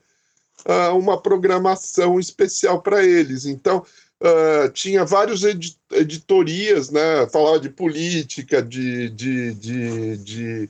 uh, 0.66 0.97
uma 0.97 1.22
programação 1.22 2.20
especial 2.20 2.82
para 2.82 3.03
eles. 3.03 3.45
Então, 3.45 3.84
uh, 4.22 4.70
tinha 4.72 5.05
várias 5.05 5.43
edi 5.43 5.78
editorias, 5.91 6.91
né? 6.91 7.28
falava 7.32 7.60
de 7.60 7.70
política, 7.70 8.62
de, 8.62 9.10
de, 9.10 9.53
de, 9.55 10.18
de, 10.18 10.70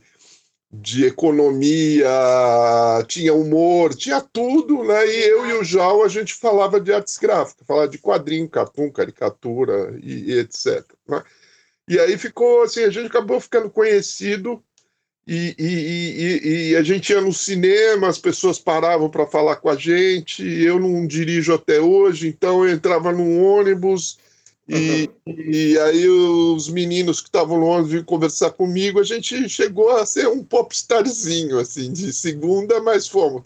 de 0.72 1.04
economia, 1.04 2.08
tinha 3.06 3.34
humor, 3.34 3.94
tinha 3.94 4.20
tudo, 4.20 4.82
né? 4.84 5.06
E 5.06 5.28
eu 5.28 5.46
e 5.46 5.52
o 5.54 5.64
Jal, 5.64 6.02
a 6.02 6.08
gente 6.08 6.32
falava 6.32 6.80
de 6.80 6.92
artes 6.92 7.18
gráficas, 7.18 7.66
falava 7.66 7.88
de 7.88 7.98
quadrinho, 7.98 8.48
cartoon, 8.48 8.90
caricatura 8.90 9.94
e, 10.02 10.30
e 10.30 10.38
etc. 10.38 10.82
Né? 11.06 11.22
E 11.88 11.98
aí 11.98 12.16
ficou 12.16 12.62
assim, 12.62 12.84
a 12.84 12.90
gente 12.90 13.08
acabou 13.08 13.40
ficando 13.40 13.68
conhecido 13.68 14.62
e, 15.26 15.54
e, 15.58 15.64
e, 15.64 16.70
e, 16.70 16.76
a 16.76 16.82
gente 16.82 17.10
ia 17.10 17.20
no 17.20 17.32
cinema, 17.32 18.08
as 18.08 18.18
pessoas 18.18 18.58
paravam 18.58 19.08
para 19.08 19.26
falar 19.26 19.56
com 19.56 19.68
a 19.68 19.76
gente. 19.76 20.42
Eu 20.42 20.80
não 20.80 21.06
dirijo 21.06 21.54
até 21.54 21.80
hoje, 21.80 22.28
então 22.28 22.64
eu 22.64 22.74
entrava 22.74 23.12
num 23.12 23.44
ônibus 23.44 24.18
e, 24.68 25.10
e 25.26 25.78
aí 25.78 26.08
os 26.08 26.68
meninos 26.68 27.20
que 27.20 27.28
estavam 27.28 27.58
no 27.58 27.66
ônibus 27.66 27.90
vinham 27.90 28.04
conversar 28.04 28.50
comigo. 28.50 29.00
A 29.00 29.04
gente 29.04 29.48
chegou 29.48 29.90
a 29.90 30.06
ser 30.06 30.28
um 30.28 30.44
popstarzinho, 30.44 31.58
assim, 31.58 31.92
de 31.92 32.12
segunda, 32.12 32.80
mas 32.80 33.08
fomos. 33.08 33.42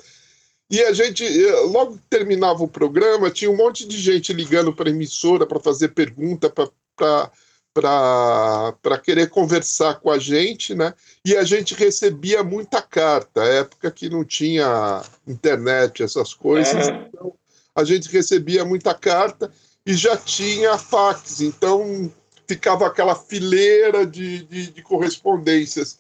E 0.71 0.83
a 0.83 0.93
gente, 0.93 1.25
eh, 1.25 1.61
logo 1.61 1.97
que 1.97 2.03
terminava 2.11 2.63
o 2.63 2.69
programa, 2.69 3.31
tinha 3.31 3.51
um 3.51 3.57
monte 3.57 3.87
de 3.87 3.99
gente 3.99 4.33
ligando 4.33 4.73
para 4.73 4.89
a 4.89 4.93
emissora 4.93 5.47
para 5.47 5.61
fazer 5.61 5.89
pergunta, 5.89 6.51
para 6.51 7.31
para 7.75 8.99
querer 9.03 9.29
conversar 9.29 9.97
com 9.97 10.09
a 10.11 10.19
gente, 10.19 10.75
né? 10.75 10.95
E 11.25 11.37
a 11.37 11.43
gente 11.43 11.75
recebia 11.75 12.45
muita 12.45 12.81
carta, 12.81 13.43
época 13.43 13.91
que 13.91 14.09
não 14.09 14.25
tinha 14.25 15.03
internet, 15.27 16.03
essas 16.03 16.33
coisas. 16.33 16.89
É. 16.89 17.09
Então, 17.09 17.35
a 17.75 17.83
gente 17.83 18.09
recebia 18.09 18.65
muita 18.65 18.95
carta 18.95 19.51
e 19.85 19.93
já 19.95 20.17
tinha 20.17 20.79
fax, 20.79 21.41
então 21.41 22.11
ficava 22.47 22.87
aquela 22.87 23.17
fileira 23.17 24.07
de, 24.07 24.45
de, 24.45 24.71
de 24.71 24.83
correspondências. 24.83 25.99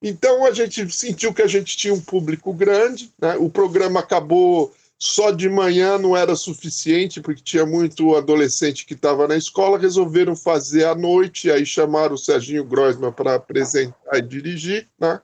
Então 0.00 0.46
a 0.46 0.52
gente 0.52 0.88
sentiu 0.92 1.34
que 1.34 1.42
a 1.42 1.46
gente 1.48 1.76
tinha 1.76 1.92
um 1.92 2.00
público 2.00 2.52
grande, 2.52 3.12
né? 3.20 3.36
o 3.36 3.50
programa 3.50 3.98
acabou 4.00 4.72
só 4.98 5.30
de 5.30 5.48
manhã 5.48 5.98
não 5.98 6.16
era 6.16 6.34
suficiente, 6.34 7.20
porque 7.20 7.42
tinha 7.42 7.66
muito 7.66 8.16
adolescente 8.16 8.86
que 8.86 8.94
estava 8.94 9.28
na 9.28 9.36
escola, 9.36 9.78
resolveram 9.78 10.34
fazer 10.34 10.86
à 10.86 10.94
noite, 10.94 11.50
aí 11.50 11.66
chamaram 11.66 12.14
o 12.14 12.18
Serginho 12.18 12.64
Groisman 12.64 13.12
para 13.12 13.34
apresentar 13.34 14.16
e 14.16 14.22
dirigir, 14.22 14.88
né? 14.98 15.20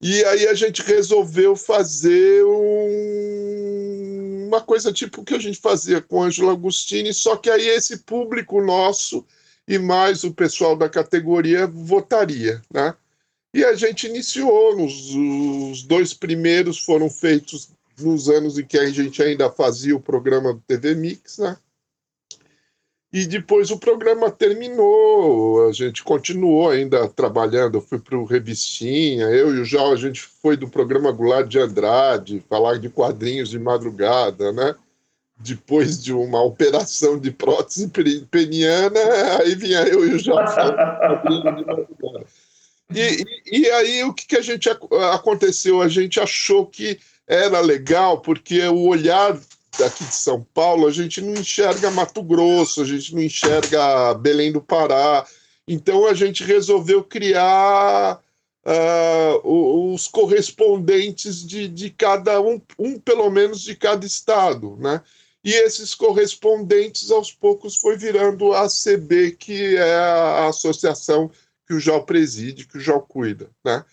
E 0.00 0.24
aí 0.24 0.46
a 0.48 0.54
gente 0.54 0.82
resolveu 0.82 1.56
fazer 1.56 2.44
um... 2.44 4.46
uma 4.46 4.60
coisa 4.62 4.92
tipo 4.92 5.20
o 5.20 5.24
que 5.24 5.34
a 5.34 5.38
gente 5.38 5.58
fazia 5.58 6.00
com 6.00 6.22
Ângelo 6.22 6.50
Agostini, 6.50 7.12
só 7.12 7.36
que 7.36 7.50
aí 7.50 7.68
esse 7.68 7.98
público 7.98 8.62
nosso 8.62 9.26
e 9.68 9.78
mais 9.78 10.24
o 10.24 10.32
pessoal 10.32 10.74
da 10.76 10.88
categoria 10.88 11.66
votaria, 11.66 12.62
né? 12.72 12.94
E 13.52 13.64
a 13.64 13.74
gente 13.74 14.06
iniciou, 14.06 14.80
os 14.80 15.82
dois 15.82 16.14
primeiros 16.14 16.84
foram 16.84 17.10
feitos 17.10 17.70
nos 18.02 18.28
anos 18.28 18.58
em 18.58 18.64
que 18.64 18.78
a 18.78 18.88
gente 18.90 19.22
ainda 19.22 19.50
fazia 19.50 19.94
o 19.94 20.00
programa 20.00 20.52
do 20.52 20.60
TV 20.60 20.94
Mix, 20.94 21.38
né? 21.38 21.56
E 23.12 23.26
depois 23.26 23.72
o 23.72 23.78
programa 23.78 24.30
terminou, 24.30 25.68
a 25.68 25.72
gente 25.72 26.04
continuou 26.04 26.70
ainda 26.70 27.08
trabalhando, 27.08 27.76
eu 27.76 27.80
fui 27.80 27.98
para 27.98 28.16
o 28.16 28.24
Revistinha, 28.24 29.24
eu 29.26 29.52
e 29.52 29.58
o 29.58 29.64
Jal, 29.64 29.92
a 29.92 29.96
gente 29.96 30.22
foi 30.22 30.56
do 30.56 30.68
programa 30.68 31.10
Goulart 31.10 31.48
de 31.48 31.58
Andrade, 31.58 32.44
falar 32.48 32.78
de 32.78 32.88
quadrinhos 32.88 33.50
de 33.50 33.58
madrugada, 33.58 34.52
né? 34.52 34.76
Depois 35.36 36.00
de 36.00 36.12
uma 36.12 36.40
operação 36.40 37.18
de 37.18 37.32
prótese 37.32 37.90
peniana, 38.30 39.00
aí 39.40 39.56
vinha 39.56 39.80
eu 39.88 40.06
e 40.06 40.14
o 40.14 40.18
Jal. 40.18 40.38
E, 42.94 43.24
e, 43.46 43.60
e, 43.60 43.70
aí 43.70 44.04
o 44.04 44.12
que, 44.12 44.26
que 44.26 44.36
a 44.36 44.42
gente 44.42 44.68
aconteceu? 45.12 45.80
A 45.80 45.88
gente 45.88 46.20
achou 46.20 46.66
que 46.66 46.98
era 47.30 47.60
legal 47.60 48.20
porque 48.20 48.60
o 48.66 48.88
olhar 48.88 49.38
daqui 49.78 50.02
de 50.04 50.14
São 50.14 50.44
Paulo, 50.52 50.88
a 50.88 50.90
gente 50.90 51.20
não 51.20 51.34
enxerga 51.34 51.88
Mato 51.88 52.24
Grosso, 52.24 52.82
a 52.82 52.84
gente 52.84 53.14
não 53.14 53.22
enxerga 53.22 54.14
Belém 54.14 54.50
do 54.50 54.60
Pará. 54.60 55.24
Então 55.66 56.06
a 56.06 56.12
gente 56.12 56.42
resolveu 56.42 57.04
criar 57.04 58.20
uh, 58.66 59.92
os 59.94 60.08
correspondentes 60.08 61.46
de, 61.46 61.68
de 61.68 61.90
cada 61.90 62.40
um, 62.40 62.60
um 62.76 62.98
pelo 62.98 63.30
menos 63.30 63.60
de 63.60 63.76
cada 63.76 64.04
estado, 64.04 64.76
né? 64.80 65.00
E 65.44 65.52
esses 65.52 65.94
correspondentes, 65.94 67.12
aos 67.12 67.32
poucos, 67.32 67.76
foi 67.76 67.96
virando 67.96 68.52
a 68.52 68.64
ACB, 68.64 69.36
que 69.38 69.76
é 69.76 69.94
a 69.94 70.48
associação 70.48 71.30
que 71.64 71.74
o 71.74 71.80
JAL 71.80 72.04
preside, 72.04 72.66
que 72.66 72.76
o 72.76 72.80
JAL 72.80 73.00
cuida, 73.02 73.48
né? 73.64 73.84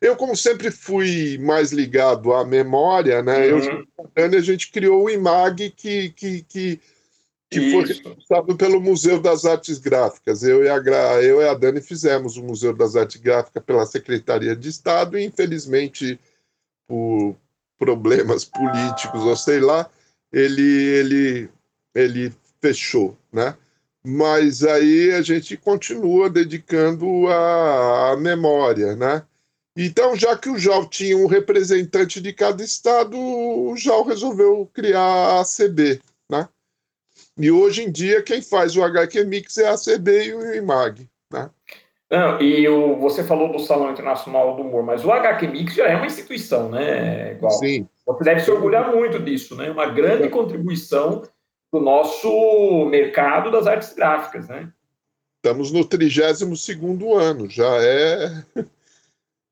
Eu, 0.00 0.16
como 0.16 0.36
sempre 0.36 0.70
fui 0.70 1.38
mais 1.38 1.72
ligado 1.72 2.32
à 2.32 2.44
memória, 2.44 3.22
né? 3.22 3.52
Uhum. 3.52 3.86
Eu, 4.14 4.24
a 4.24 4.40
gente 4.40 4.70
criou 4.70 5.04
o 5.04 5.10
IMAG, 5.10 5.70
que, 5.70 6.10
que, 6.10 6.42
que, 6.42 6.80
que 7.50 7.70
foi 7.70 7.84
responsável 7.86 8.56
pelo 8.56 8.80
Museu 8.80 9.20
das 9.20 9.44
Artes 9.44 9.78
Gráficas. 9.78 10.42
Eu 10.42 10.64
e, 10.64 10.68
a, 10.68 10.76
eu 11.22 11.40
e 11.40 11.48
a 11.48 11.54
Dani 11.54 11.80
fizemos 11.80 12.36
o 12.36 12.42
Museu 12.42 12.74
das 12.74 12.96
Artes 12.96 13.20
Gráficas 13.20 13.62
pela 13.64 13.86
Secretaria 13.86 14.54
de 14.54 14.68
Estado 14.68 15.18
e, 15.18 15.24
infelizmente, 15.24 16.18
por 16.86 17.36
problemas 17.78 18.44
políticos 18.44 19.22
ou 19.22 19.36
sei 19.36 19.60
lá, 19.60 19.88
ele, 20.32 20.62
ele, 20.62 21.48
ele 21.94 22.32
fechou, 22.60 23.16
né? 23.32 23.56
Mas 24.04 24.62
aí 24.62 25.12
a 25.12 25.22
gente 25.22 25.56
continua 25.56 26.30
dedicando 26.30 27.26
a, 27.28 28.12
a 28.12 28.16
memória, 28.16 28.94
né? 28.94 29.22
Então, 29.76 30.16
já 30.16 30.36
que 30.36 30.48
o 30.48 30.58
JAL 30.58 30.86
tinha 30.86 31.16
um 31.16 31.26
representante 31.26 32.18
de 32.18 32.32
cada 32.32 32.64
estado, 32.64 33.18
o 33.18 33.76
JAL 33.76 34.04
resolveu 34.04 34.70
criar 34.72 35.00
a 35.00 35.40
ACB, 35.40 36.00
né? 36.30 36.48
E 37.36 37.50
hoje 37.50 37.82
em 37.82 37.92
dia, 37.92 38.22
quem 38.22 38.40
faz 38.40 38.74
o 38.74 38.82
HQ 38.82 39.24
Mix 39.24 39.58
é 39.58 39.68
a 39.68 39.74
ACB 39.74 40.24
e 40.24 40.34
o 40.34 40.54
IMAG, 40.54 41.06
né? 41.30 41.50
Não, 42.10 42.40
e 42.40 42.66
o, 42.68 42.96
você 42.96 43.22
falou 43.22 43.52
do 43.52 43.58
Salão 43.58 43.90
Internacional 43.90 44.56
do 44.56 44.62
Humor, 44.62 44.82
mas 44.82 45.04
o 45.04 45.12
HQ 45.12 45.46
Mix 45.48 45.74
já 45.74 45.88
é 45.88 45.96
uma 45.96 46.06
instituição, 46.06 46.70
né? 46.70 47.32
Igual. 47.32 47.52
Sim. 47.52 47.86
Você 48.06 48.24
deve 48.24 48.40
se 48.40 48.50
orgulhar 48.50 48.94
muito 48.94 49.18
disso, 49.18 49.54
né? 49.56 49.70
Uma 49.70 49.86
grande 49.86 50.28
contribuição 50.30 51.22
do 51.70 51.80
nosso 51.80 52.86
mercado 52.86 53.50
das 53.50 53.66
artes 53.66 53.92
gráficas, 53.92 54.48
né? 54.48 54.72
Estamos 55.36 55.70
no 55.70 55.84
32 55.84 56.42
ano, 57.20 57.50
já 57.50 57.76
é 57.82 58.42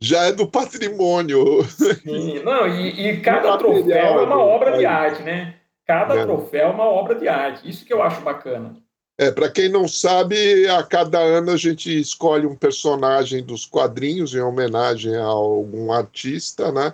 já 0.00 0.24
é 0.24 0.32
do 0.32 0.46
patrimônio. 0.46 1.64
Sim, 1.64 2.42
não, 2.42 2.68
e, 2.68 3.08
e 3.08 3.20
cada 3.20 3.56
troféu 3.56 4.20
é 4.20 4.22
uma 4.22 4.38
obra 4.38 4.76
de 4.76 4.86
arte, 4.86 5.22
né? 5.22 5.54
Cada 5.86 6.14
é. 6.14 6.22
troféu 6.22 6.68
é 6.68 6.70
uma 6.70 6.84
obra 6.84 7.14
de 7.14 7.28
arte. 7.28 7.68
Isso 7.68 7.84
que 7.84 7.92
eu 7.92 8.02
acho 8.02 8.20
bacana. 8.22 8.76
É, 9.16 9.30
para 9.30 9.48
quem 9.48 9.68
não 9.68 9.86
sabe, 9.86 10.68
a 10.68 10.82
cada 10.82 11.20
ano 11.20 11.52
a 11.52 11.56
gente 11.56 12.00
escolhe 12.00 12.46
um 12.46 12.56
personagem 12.56 13.44
dos 13.44 13.64
quadrinhos 13.64 14.34
em 14.34 14.40
homenagem 14.40 15.14
a 15.14 15.24
algum 15.24 15.92
artista, 15.92 16.72
né? 16.72 16.92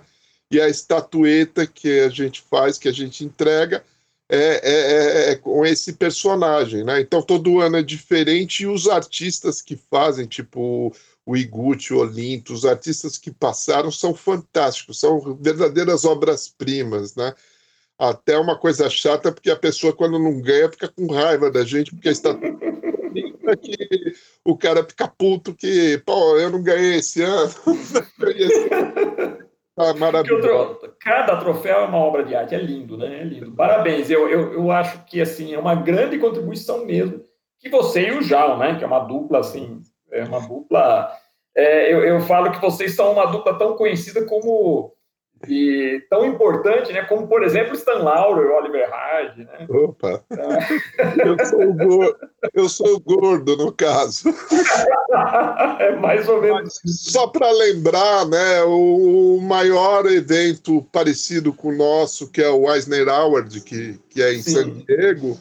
E 0.51 0.61
a 0.61 0.69
estatueta 0.69 1.65
que 1.65 2.01
a 2.01 2.09
gente 2.09 2.41
faz, 2.41 2.77
que 2.77 2.87
a 2.87 2.91
gente 2.91 3.23
entrega, 3.23 3.83
é, 4.29 4.37
é, 4.37 5.29
é, 5.29 5.31
é 5.31 5.35
com 5.35 5.65
esse 5.65 5.93
personagem, 5.93 6.83
né? 6.83 7.01
Então 7.01 7.21
todo 7.23 7.59
ano 7.59 7.77
é 7.77 7.83
diferente 7.83 8.63
e 8.63 8.67
os 8.67 8.87
artistas 8.87 9.61
que 9.61 9.75
fazem, 9.75 10.27
tipo 10.27 10.93
o 11.25 11.37
Iguchi, 11.37 11.93
o 11.93 11.99
Olinto, 11.99 12.53
os 12.53 12.65
artistas 12.65 13.17
que 13.17 13.31
passaram 13.31 13.91
são 13.91 14.13
fantásticos, 14.13 14.99
são 14.99 15.35
verdadeiras 15.35 16.05
obras-primas, 16.05 17.15
né? 17.15 17.33
até 18.01 18.35
uma 18.39 18.57
coisa 18.57 18.89
chata, 18.89 19.31
porque 19.31 19.51
a 19.51 19.55
pessoa, 19.55 19.93
quando 19.93 20.17
não 20.17 20.41
ganha, 20.41 20.71
fica 20.71 20.87
com 20.87 21.13
raiva 21.13 21.51
da 21.51 21.63
gente, 21.63 21.91
porque 21.93 22.09
está 22.09 22.33
que 23.61 24.13
o 24.43 24.57
cara 24.57 24.83
fica 24.83 25.07
puto 25.07 25.53
que, 25.53 26.01
pô, 26.03 26.37
eu 26.37 26.49
não 26.49 26.63
ganhei 26.63 26.95
esse 26.95 27.21
ano. 27.21 27.51
ah, 29.77 29.93
maravilhoso. 29.99 30.79
Cada 30.99 31.37
troféu 31.37 31.81
é 31.81 31.85
uma 31.85 31.99
obra 31.99 32.23
de 32.23 32.33
arte, 32.33 32.55
é 32.55 32.59
lindo, 32.59 32.97
né? 32.97 33.21
É 33.21 33.23
lindo. 33.23 33.51
Parabéns, 33.51 34.09
eu, 34.09 34.27
eu, 34.27 34.53
eu 34.53 34.71
acho 34.71 35.05
que 35.05 35.21
assim, 35.21 35.53
é 35.53 35.59
uma 35.59 35.75
grande 35.75 36.17
contribuição 36.17 36.83
mesmo, 36.83 37.21
que 37.59 37.69
você 37.69 38.07
e 38.07 38.17
o 38.17 38.23
Jal, 38.23 38.57
né? 38.57 38.79
Que 38.79 38.83
é 38.83 38.87
uma 38.87 38.99
dupla, 38.99 39.39
assim, 39.39 39.79
é 40.11 40.23
uma 40.23 40.39
dupla. 40.41 41.11
É, 41.55 41.93
eu, 41.93 42.03
eu 42.03 42.21
falo 42.21 42.51
que 42.51 42.61
vocês 42.61 42.95
são 42.95 43.11
uma 43.13 43.25
dupla 43.25 43.57
tão 43.57 43.75
conhecida 43.75 44.25
como 44.25 44.93
e 45.47 46.03
tão 46.09 46.25
importante, 46.25 46.93
né? 46.93 47.03
Como, 47.03 47.27
por 47.27 47.43
exemplo, 47.43 47.75
Stan 47.75 47.99
Lauro 47.99 48.43
e 48.43 48.51
Oliver 48.51 48.89
Hardy, 48.91 49.45
né? 49.45 49.65
Opa! 49.69 50.23
É. 50.31 51.27
Eu, 51.27 51.45
sou 51.45 51.73
gordo, 51.73 52.17
eu 52.53 52.69
sou 52.69 52.99
gordo, 52.99 53.57
no 53.57 53.71
caso. 53.71 54.29
é 55.79 55.95
mais 55.95 56.27
ou 56.29 56.41
menos. 56.41 56.79
Só 56.85 57.27
para 57.27 57.49
lembrar, 57.51 58.25
né? 58.27 58.63
O 58.63 59.39
maior 59.41 60.05
evento 60.05 60.85
parecido 60.91 61.53
com 61.53 61.69
o 61.69 61.75
nosso, 61.75 62.29
que 62.29 62.41
é 62.41 62.49
o 62.49 62.71
Eisner 62.71 63.07
Howard, 63.07 63.61
que, 63.61 63.99
que 64.09 64.21
é 64.21 64.33
em 64.33 64.41
Sim. 64.41 64.51
San 64.51 64.69
Diego, 64.85 65.39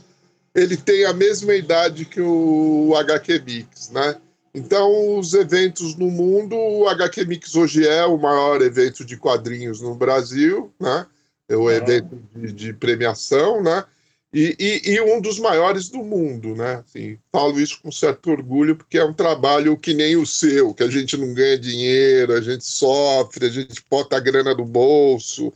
ele 0.55 0.77
tem 0.77 1.05
a 1.05 1.13
mesma 1.13 1.55
idade 1.55 2.05
que 2.05 2.21
o 2.21 2.95
HQ 2.97 3.43
Mix, 3.45 3.91
né? 3.91 4.17
Então, 4.55 5.19
os 5.19 5.33
eventos 5.35 5.97
no 5.97 6.11
mundo, 6.11 6.57
o 6.57 6.89
HQ 6.89 7.25
Mix 7.25 7.55
hoje 7.55 7.87
é 7.87 8.05
o 8.05 8.19
maior 8.19 8.61
evento 8.63 9.05
de 9.05 9.17
quadrinhos 9.17 9.81
no 9.81 9.95
Brasil, 9.95 10.73
né? 10.79 11.07
É 11.49 11.57
o 11.57 11.71
evento 11.71 12.21
de, 12.35 12.53
de 12.53 12.73
premiação, 12.73 13.63
né? 13.63 13.85
E, 14.33 14.55
e, 14.61 14.91
e, 14.93 15.01
um 15.01 15.21
dos 15.21 15.41
maiores 15.41 15.89
do 15.89 15.99
mundo, 15.99 16.55
né? 16.55 16.85
Assim, 16.87 17.19
falo 17.33 17.61
isso 17.61 17.81
com 17.83 17.91
certo 17.91 18.31
orgulho, 18.31 18.77
porque 18.77 18.97
é 18.97 19.05
um 19.05 19.13
trabalho 19.13 19.77
que 19.77 19.93
nem 19.93 20.17
o 20.17 20.25
seu, 20.25 20.73
que 20.73 20.85
a 20.85 20.89
gente 20.89 21.17
não 21.17 21.35
ganha 21.35 21.59
dinheiro, 21.59 22.33
a 22.33 22.41
gente 22.41 22.65
sofre, 22.65 23.47
a 23.47 23.49
gente 23.49 23.85
bota 23.91 24.17
a 24.17 24.21
grana 24.21 24.55
no 24.55 24.65
bolso. 24.65 25.53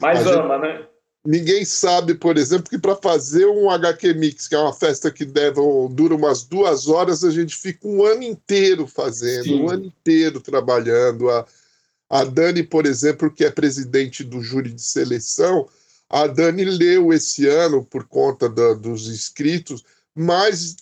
Mas 0.00 0.26
ama, 0.26 0.56
gente... 0.56 0.62
né? 0.62 0.86
Ninguém 1.26 1.64
sabe, 1.64 2.14
por 2.14 2.36
exemplo, 2.36 2.70
que 2.70 2.78
para 2.78 2.94
fazer 2.94 3.46
um 3.46 3.68
HQ 3.68 4.14
Mix, 4.14 4.46
que 4.46 4.54
é 4.54 4.58
uma 4.58 4.72
festa 4.72 5.10
que 5.10 5.24
deve, 5.24 5.60
dura 5.90 6.14
umas 6.14 6.44
duas 6.44 6.88
horas, 6.88 7.24
a 7.24 7.30
gente 7.30 7.56
fica 7.56 7.88
um 7.88 8.04
ano 8.04 8.22
inteiro 8.22 8.86
fazendo, 8.86 9.44
Sim. 9.44 9.62
um 9.62 9.70
ano 9.70 9.86
inteiro 9.86 10.40
trabalhando. 10.40 11.28
A, 11.28 11.44
a 12.08 12.24
Dani, 12.24 12.62
por 12.62 12.86
exemplo, 12.86 13.30
que 13.30 13.44
é 13.44 13.50
presidente 13.50 14.22
do 14.22 14.40
júri 14.40 14.72
de 14.72 14.82
seleção, 14.82 15.68
a 16.08 16.28
Dani 16.28 16.64
leu 16.64 17.12
esse 17.12 17.48
ano, 17.48 17.84
por 17.84 18.04
conta 18.04 18.48
da, 18.48 18.74
dos 18.74 19.08
inscritos, 19.08 19.84
mais 20.14 20.76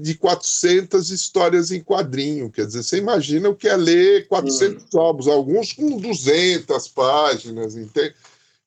de 0.00 0.14
400 0.14 1.10
histórias 1.10 1.70
em 1.70 1.82
quadrinho. 1.82 2.50
Quer 2.50 2.66
dizer, 2.66 2.82
você 2.82 2.96
imagina 2.96 3.48
o 3.48 3.56
que 3.56 3.68
é 3.68 3.76
ler 3.76 4.28
400 4.28 4.84
hum. 4.94 4.98
álbuns, 5.00 5.26
alguns 5.26 5.72
com 5.72 5.98
200 5.98 6.88
páginas, 6.88 7.76
entende? 7.76 8.14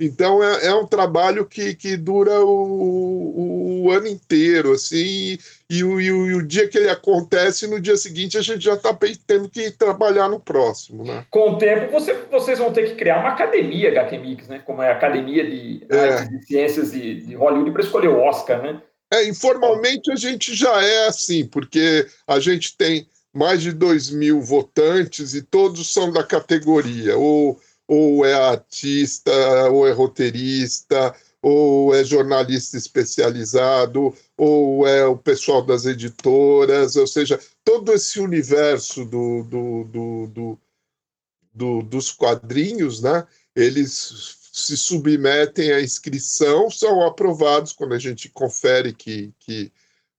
Então 0.04 0.44
é, 0.44 0.66
é 0.66 0.74
um 0.74 0.88
trabalho 0.88 1.46
que, 1.46 1.76
que 1.76 1.96
dura 1.96 2.44
o, 2.44 3.84
o 3.84 3.92
ano 3.92 4.08
inteiro, 4.08 4.72
assim, 4.72 5.38
e, 5.70 5.84
o, 5.84 6.02
e, 6.02 6.12
o, 6.12 6.26
e, 6.28 6.34
o, 6.34 6.42
dia 6.42 6.68
que 6.68 6.76
ele 6.76 6.90
acontece, 6.90 7.68
no 7.68 7.80
dia 7.80 7.96
seguinte 7.96 8.36
a 8.36 8.42
gente 8.42 8.64
já 8.64 8.74
está 8.74 8.98
tendo 9.28 9.48
que 9.48 9.70
trabalhar 9.70 10.28
no 10.28 10.40
próximo, 10.40 11.04
né? 11.04 11.24
Com 11.30 11.52
o 11.52 11.58
tempo 11.60 11.92
você, 11.92 12.16
vocês 12.32 12.58
vão 12.58 12.74
ter 12.74 12.90
que 12.90 12.96
criar 12.96 13.20
uma 13.20 13.30
academia 13.30 13.92
HTMix, 13.92 14.48
né? 14.48 14.64
Como 14.66 14.82
é 14.82 14.90
a 14.90 14.94
Academia 14.94 15.46
de, 15.48 15.86
é. 15.88 16.26
de 16.26 16.48
Ciências 16.48 16.92
de, 16.92 17.22
de 17.22 17.36
Hollywood 17.36 17.72
para 17.72 17.84
escolher 17.84 18.08
o 18.08 18.20
Oscar, 18.22 18.60
né? 18.60 18.82
É, 19.14 19.28
informalmente 19.28 20.12
a 20.12 20.16
gente 20.16 20.56
já 20.56 20.82
é 20.84 21.08
assim, 21.08 21.46
porque 21.46 22.08
a 22.26 22.40
gente 22.40 22.76
tem 22.76 23.06
mais 23.32 23.62
de 23.62 23.72
2 23.72 24.10
mil 24.10 24.42
votantes 24.42 25.36
e 25.36 25.44
todos 25.44 25.94
são 25.94 26.12
da 26.12 26.24
categoria, 26.24 27.16
ou 27.18 27.60
ou 27.94 28.26
é 28.26 28.34
artista, 28.34 29.34
ou 29.70 29.86
é 29.86 29.92
roteirista, 29.92 31.14
ou 31.42 31.94
é 31.94 32.06
jornalista 32.06 32.78
especializado, 32.78 34.16
ou 34.38 34.88
é 34.88 35.06
o 35.06 35.18
pessoal 35.18 35.62
das 35.62 35.86
editoras, 35.86 36.96
ou 36.96 37.06
seja, 37.06 37.38
todo 37.66 37.92
esse 37.92 38.18
universo 38.22 39.04
do, 39.04 39.44
do, 39.44 39.84
do, 39.84 40.28
do, 40.28 40.60
do 41.54 41.82
dos 41.82 42.14
quadrinhos, 42.14 43.02
né? 43.02 43.28
Eles 43.54 44.38
se 44.54 44.78
submetem 44.78 45.74
à 45.74 45.82
inscrição, 45.82 46.72
são 46.72 47.06
aprovados 47.06 47.74
quando 47.74 47.94
a 47.94 48.00
gente 48.00 48.30
confere 48.30 48.94
que, 48.94 49.34
que 49.38 49.70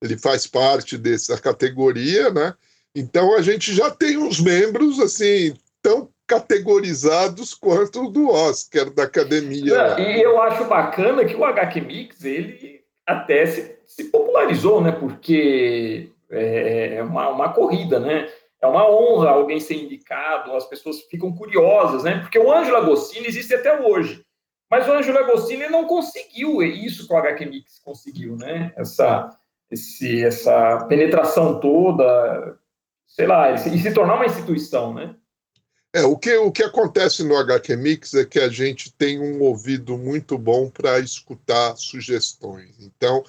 ele 0.02 0.18
faz 0.18 0.46
parte 0.46 0.98
dessa 0.98 1.38
categoria, 1.38 2.28
né? 2.30 2.54
Então 2.94 3.34
a 3.34 3.40
gente 3.40 3.74
já 3.74 3.90
tem 3.90 4.18
uns 4.18 4.40
membros 4.40 5.00
assim 5.00 5.54
tão 5.80 6.11
categorizados 6.32 7.52
quanto 7.52 8.08
do 8.08 8.30
Oscar 8.30 8.88
da 8.90 9.02
academia. 9.02 9.96
e 9.98 10.22
eu 10.22 10.40
acho 10.40 10.64
bacana 10.64 11.24
que 11.26 11.36
o 11.36 11.44
HQ 11.44 11.80
Mix 11.82 12.24
ele 12.24 12.80
até 13.06 13.44
se, 13.44 13.76
se 13.86 14.04
popularizou, 14.04 14.80
né? 14.80 14.92
Porque 14.92 16.08
é, 16.30 16.94
é 16.96 17.02
uma, 17.02 17.28
uma 17.28 17.52
corrida, 17.52 18.00
né? 18.00 18.30
É 18.62 18.66
uma 18.66 18.88
honra 18.88 19.30
alguém 19.30 19.60
ser 19.60 19.74
indicado, 19.74 20.54
as 20.54 20.64
pessoas 20.64 21.02
ficam 21.02 21.34
curiosas, 21.34 22.04
né? 22.04 22.20
Porque 22.20 22.38
o 22.38 22.50
Ângelo 22.50 22.78
Agostini 22.78 23.26
existe 23.26 23.54
até 23.54 23.78
hoje. 23.82 24.24
Mas 24.70 24.88
o 24.88 24.92
Ângelo 24.92 25.18
Agostini 25.18 25.68
não 25.68 25.84
conseguiu 25.84 26.62
isso 26.62 27.06
que 27.06 27.12
o 27.12 27.16
HQ 27.16 27.44
Mix 27.44 27.78
conseguiu, 27.84 28.36
né? 28.36 28.72
Essa, 28.74 29.36
esse, 29.70 30.24
essa 30.24 30.86
penetração 30.88 31.60
toda, 31.60 32.56
sei 33.06 33.26
lá, 33.26 33.50
e 33.50 33.58
se 33.58 33.92
tornar 33.92 34.14
uma 34.14 34.24
instituição, 34.24 34.94
né? 34.94 35.14
É, 35.94 36.02
o 36.04 36.16
que, 36.16 36.34
o 36.36 36.50
que 36.50 36.62
acontece 36.62 37.22
no 37.22 37.36
HQ 37.36 37.76
Mix 37.76 38.14
é 38.14 38.24
que 38.24 38.40
a 38.40 38.48
gente 38.48 38.90
tem 38.92 39.20
um 39.20 39.42
ouvido 39.42 39.98
muito 39.98 40.38
bom 40.38 40.70
para 40.70 40.98
escutar 41.00 41.76
sugestões. 41.76 42.74
Então, 42.80 43.22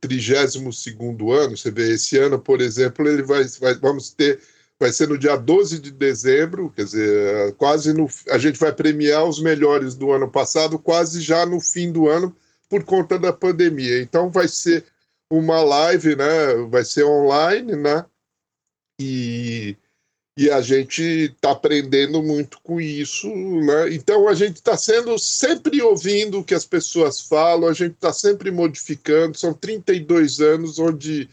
32 0.00 0.56
ano, 0.56 1.56
você 1.56 1.70
vê, 1.70 1.94
esse 1.94 2.18
ano, 2.18 2.38
por 2.38 2.60
exemplo, 2.60 3.08
ele 3.08 3.22
vai, 3.22 3.44
vai, 3.58 3.74
vamos 3.74 4.10
ter, 4.10 4.38
vai 4.78 4.92
ser 4.92 5.08
no 5.08 5.16
dia 5.16 5.34
12 5.36 5.78
de 5.78 5.90
dezembro, 5.90 6.70
quer 6.76 6.84
dizer, 6.84 7.54
quase 7.54 7.94
no, 7.94 8.06
a 8.28 8.36
gente 8.36 8.58
vai 8.58 8.72
premiar 8.72 9.24
os 9.24 9.40
melhores 9.40 9.94
do 9.94 10.12
ano 10.12 10.30
passado, 10.30 10.78
quase 10.78 11.22
já 11.22 11.46
no 11.46 11.58
fim 11.58 11.90
do 11.90 12.06
ano, 12.08 12.36
por 12.68 12.84
conta 12.84 13.18
da 13.18 13.32
pandemia. 13.32 14.02
Então, 14.02 14.28
vai 14.30 14.46
ser 14.46 14.84
uma 15.30 15.62
live, 15.62 16.16
né? 16.16 16.54
Vai 16.68 16.84
ser 16.84 17.04
online, 17.04 17.76
né? 17.76 18.04
E 19.00 19.76
e 20.40 20.50
a 20.50 20.62
gente 20.62 21.02
está 21.02 21.50
aprendendo 21.50 22.22
muito 22.22 22.58
com 22.62 22.80
isso, 22.80 23.28
né? 23.28 23.92
Então 23.92 24.26
a 24.26 24.32
gente 24.32 24.56
está 24.56 24.74
sendo 24.74 25.18
sempre 25.18 25.82
ouvindo 25.82 26.38
o 26.38 26.44
que 26.44 26.54
as 26.54 26.64
pessoas 26.64 27.20
falam, 27.20 27.68
a 27.68 27.74
gente 27.74 27.92
está 27.92 28.10
sempre 28.10 28.50
modificando. 28.50 29.36
São 29.36 29.52
32 29.52 30.40
anos 30.40 30.78
onde 30.78 31.28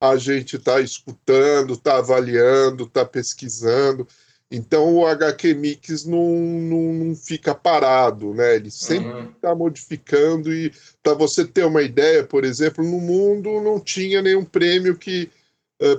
a 0.00 0.16
gente 0.16 0.54
está 0.54 0.80
escutando, 0.80 1.72
está 1.72 1.96
avaliando, 1.96 2.84
está 2.84 3.04
pesquisando. 3.04 4.06
Então 4.48 4.98
o 4.98 5.04
HQ 5.04 5.52
Mix 5.54 6.04
não, 6.04 6.24
não, 6.24 6.92
não 7.06 7.16
fica 7.16 7.56
parado, 7.56 8.34
né? 8.34 8.54
Ele 8.54 8.70
sempre 8.70 9.30
está 9.34 9.50
uhum. 9.50 9.58
modificando 9.58 10.54
e 10.54 10.72
para 11.02 11.14
você 11.14 11.44
ter 11.44 11.64
uma 11.64 11.82
ideia, 11.82 12.22
por 12.22 12.44
exemplo, 12.44 12.84
no 12.84 13.00
mundo 13.00 13.60
não 13.60 13.80
tinha 13.80 14.22
nenhum 14.22 14.44
prêmio 14.44 14.96
que 14.96 15.28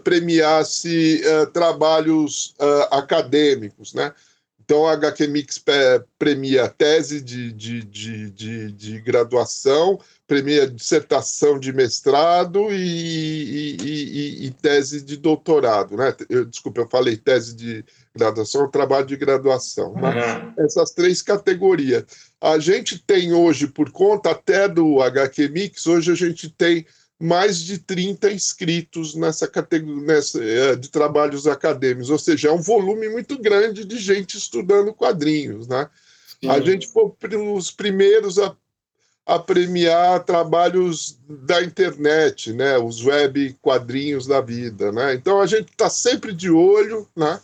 premiasse 0.04 1.22
uh, 1.26 1.48
trabalhos 1.48 2.56
uh, 2.60 2.96
acadêmicos, 2.96 3.94
né? 3.94 4.14
Então, 4.66 4.88
a 4.88 4.94
HQ 4.94 5.28
Mix 5.28 5.64
premia 6.18 6.68
tese 6.68 7.22
de, 7.22 7.52
de, 7.54 7.84
de, 7.84 8.32
de, 8.32 8.72
de 8.72 9.00
graduação, 9.00 10.00
premia 10.26 10.68
dissertação 10.68 11.60
de 11.60 11.72
mestrado 11.72 12.72
e, 12.72 12.76
e, 12.76 13.78
e, 13.80 14.46
e, 14.48 14.52
tese 14.52 15.02
de 15.02 15.18
doutorado. 15.18 15.96
Né? 15.96 16.16
Eu, 16.28 16.46
desculpa, 16.46 16.82
eu 16.82 16.90
falei 16.90 17.16
tese 17.16 17.56
de 17.56 17.86
graduação, 18.16 18.68
trabalho 18.68 19.06
de 19.06 19.16
graduação. 19.16 19.94
Né? 19.94 20.54
Essas 20.58 20.90
três 20.90 21.22
categorias. 21.22 22.04
A 22.42 22.58
gente 22.58 22.98
tem 22.98 23.34
hoje, 23.34 23.68
por 23.68 23.92
conta 23.92 24.32
até 24.32 24.68
do 24.68 25.00
HQ 25.00 25.48
Mix, 25.50 25.86
hoje 25.86 26.12
a 26.12 26.16
gente 26.16 26.50
tem 26.50 26.88
mais 27.20 27.60
de 27.60 27.80
30 27.80 28.32
inscritos 28.32 29.16
nessa 29.16 29.48
categoria 29.48 30.20
é, 30.42 30.76
de 30.76 30.90
trabalhos 30.90 31.48
acadêmicos, 31.48 32.10
ou 32.10 32.20
seja, 32.20 32.50
é 32.50 32.52
um 32.52 32.62
volume 32.62 33.08
muito 33.10 33.38
grande 33.38 33.86
de 33.86 33.98
gente 33.98 34.38
estudando 34.38 34.94
quadrinhos. 34.94 35.68
Né? 35.68 35.90
A 36.48 36.60
gente 36.60 36.88
foi 36.88 37.12
os 37.54 37.72
primeiros 37.72 38.38
a, 38.38 38.56
a, 39.26 39.40
premiar 39.40 40.26
trabalhos 40.26 41.18
da 41.28 41.64
internet, 41.64 42.52
né? 42.52 42.78
os 42.78 43.04
web 43.04 43.56
quadrinhos 43.62 44.28
da 44.28 44.42
vida. 44.42 44.92
Né? 44.92 45.14
Então 45.14 45.40
a 45.40 45.46
gente 45.46 45.70
está 45.70 45.90
sempre 45.90 46.34
de 46.34 46.52
olho 46.52 47.08
né? 47.16 47.40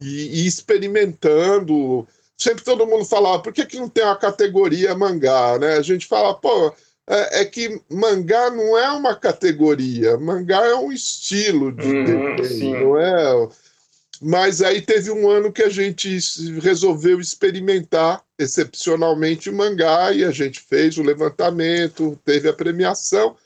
e, 0.00 0.42
e 0.42 0.46
experimentando. 0.46 2.06
Sempre 2.36 2.64
todo 2.64 2.86
mundo 2.86 3.04
falava, 3.04 3.40
por 3.40 3.52
que, 3.52 3.64
que 3.64 3.78
não 3.78 3.88
tem 3.88 4.04
uma 4.04 4.16
categoria 4.16 4.94
mangá? 4.96 5.58
Né? 5.58 5.74
A 5.74 5.82
gente 5.82 6.06
fala, 6.06 6.34
pô, 6.34 6.74
é, 7.08 7.40
é, 7.40 7.44
que 7.44 7.80
mangá 7.88 8.50
não 8.50 8.76
é 8.76 8.90
uma 8.90 9.14
categoria, 9.14 10.16
mangá 10.16 10.66
é 10.66 10.74
um 10.74 10.90
estilo 10.90 11.70
de 11.70 11.86
uhum, 11.86 12.36
desenho, 12.36 12.88
não 12.88 12.98
é? 12.98 13.48
Mas 14.20 14.62
aí 14.62 14.80
teve 14.80 15.10
um 15.10 15.28
ano 15.30 15.52
que 15.52 15.62
a 15.62 15.68
gente 15.68 16.18
resolveu 16.60 17.20
experimentar 17.20 18.22
excepcionalmente 18.38 19.50
o 19.50 19.54
mangá 19.54 20.12
e 20.12 20.24
a 20.24 20.30
gente 20.30 20.60
fez 20.60 20.96
o 20.98 21.02
levantamento, 21.02 22.18
teve 22.24 22.48
a 22.48 22.52
premiação. 22.52 23.36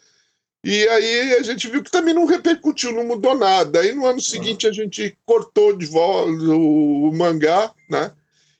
E 0.62 0.86
aí 0.88 1.34
a 1.34 1.42
gente 1.42 1.68
viu 1.68 1.82
que 1.82 1.90
também 1.90 2.14
não 2.14 2.26
repercutiu, 2.26 2.92
não 2.92 3.04
mudou 3.04 3.36
nada. 3.36 3.80
Aí 3.80 3.92
no 3.92 4.06
ano 4.06 4.20
seguinte 4.20 4.66
a 4.66 4.72
gente 4.72 5.16
cortou 5.24 5.76
de 5.76 5.86
volta 5.86 6.30
o, 6.30 7.08
o 7.08 7.16
mangá, 7.16 7.72
né? 7.88 8.12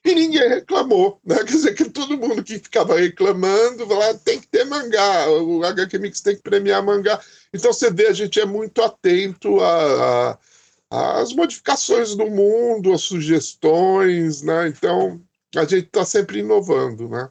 E 0.03 0.15
ninguém 0.15 0.47
reclamou. 0.49 1.19
Né? 1.25 1.35
Quer 1.37 1.45
dizer, 1.45 1.73
que 1.75 1.89
todo 1.89 2.17
mundo 2.17 2.43
que 2.43 2.59
ficava 2.59 2.99
reclamando 2.99 3.87
falava, 3.87 4.17
tem 4.17 4.39
que 4.39 4.47
ter 4.47 4.65
mangá, 4.65 5.29
o 5.29 5.63
HQ 5.63 5.99
Mix 5.99 6.21
tem 6.21 6.35
que 6.35 6.41
premiar 6.41 6.83
mangá. 6.83 7.19
Então 7.53 7.71
você 7.71 7.91
vê, 7.91 8.07
a 8.07 8.13
gente 8.13 8.39
é 8.39 8.45
muito 8.45 8.81
atento 8.81 9.57
às 10.89 11.33
modificações 11.33 12.15
do 12.15 12.27
mundo, 12.29 12.93
às 12.93 13.01
sugestões, 13.01 14.41
né? 14.41 14.67
Então 14.67 15.21
a 15.55 15.61
gente 15.61 15.85
está 15.85 16.03
sempre 16.03 16.39
inovando, 16.39 17.07
né? 17.07 17.29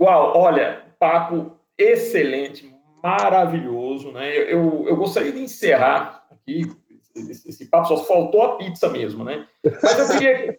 Uau, 0.00 0.36
olha, 0.36 0.84
papo 0.98 1.56
excelente, 1.78 2.74
maravilhoso, 3.02 4.10
né? 4.10 4.36
Eu, 4.36 4.48
eu, 4.48 4.88
eu 4.88 4.96
gostaria 4.96 5.32
de 5.32 5.40
encerrar 5.40 6.26
aqui 6.30 6.70
esse, 7.14 7.48
esse, 7.48 7.66
papo, 7.66 7.88
só 7.88 8.04
faltou 8.04 8.42
a 8.42 8.56
pizza 8.56 8.88
mesmo, 8.88 9.22
né? 9.22 9.46
Mas 9.82 9.98
eu 9.98 10.18
queria 10.18 10.58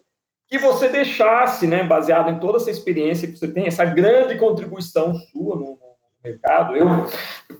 que 0.54 0.60
você 0.60 0.88
deixasse, 0.88 1.66
né, 1.66 1.84
baseado 1.84 2.30
em 2.30 2.38
toda 2.38 2.58
essa 2.58 2.70
experiência 2.70 3.28
que 3.28 3.36
você 3.36 3.52
tem, 3.52 3.66
essa 3.66 3.84
grande 3.84 4.38
contribuição 4.38 5.16
sua 5.16 5.56
no, 5.56 5.80
mercado. 6.24 6.78
Eu 6.78 6.88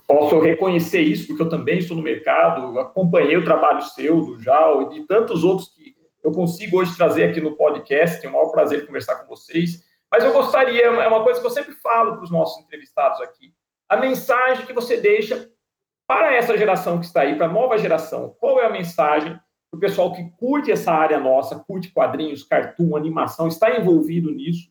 posso 0.06 0.38
reconhecer 0.38 1.00
isso, 1.00 1.26
porque 1.26 1.42
eu 1.42 1.48
também 1.48 1.78
estou 1.78 1.96
no 1.96 2.04
mercado, 2.04 2.78
acompanhei 2.78 3.36
o 3.36 3.44
trabalho 3.44 3.82
seu, 3.82 4.24
do 4.24 4.40
Jal 4.40 4.82
e 4.82 4.90
de 4.90 5.06
tantos 5.08 5.42
outros 5.42 5.70
que 5.70 5.92
eu 6.22 6.30
consigo 6.30 6.78
hoje 6.78 6.96
trazer 6.96 7.24
aqui 7.24 7.40
no 7.40 7.56
podcast. 7.56 8.20
Tenho 8.20 8.32
o 8.32 8.36
maior 8.36 8.52
prazer 8.52 8.82
de 8.82 8.86
conversar 8.86 9.16
com 9.16 9.26
vocês. 9.26 9.82
Mas 10.08 10.22
eu 10.22 10.32
gostaria, 10.32 10.84
é 10.84 11.08
uma 11.08 11.24
coisa 11.24 11.40
que 11.40 11.46
eu 11.46 11.50
sempre 11.50 11.74
falo 11.74 12.14
para 12.14 12.22
os 12.22 12.30
nossos 12.30 12.62
entrevistados 12.62 13.20
aqui, 13.20 13.52
a 13.88 13.96
mensagem 13.96 14.64
que 14.64 14.72
você 14.72 14.98
deixa 14.98 15.50
para 16.06 16.32
essa 16.32 16.56
geração 16.56 17.00
que 17.00 17.06
está 17.06 17.22
aí, 17.22 17.34
para 17.34 17.46
a 17.46 17.52
nova 17.52 17.76
geração. 17.76 18.36
Qual 18.38 18.60
é 18.60 18.66
a 18.66 18.70
mensagem 18.70 19.36
o 19.74 19.78
pessoal 19.78 20.12
que 20.12 20.24
curte 20.38 20.70
essa 20.70 20.92
área 20.92 21.18
nossa, 21.18 21.58
curte 21.58 21.90
quadrinhos, 21.90 22.44
cartoon, 22.44 22.96
animação, 22.96 23.48
está 23.48 23.76
envolvido 23.76 24.30
nisso, 24.30 24.68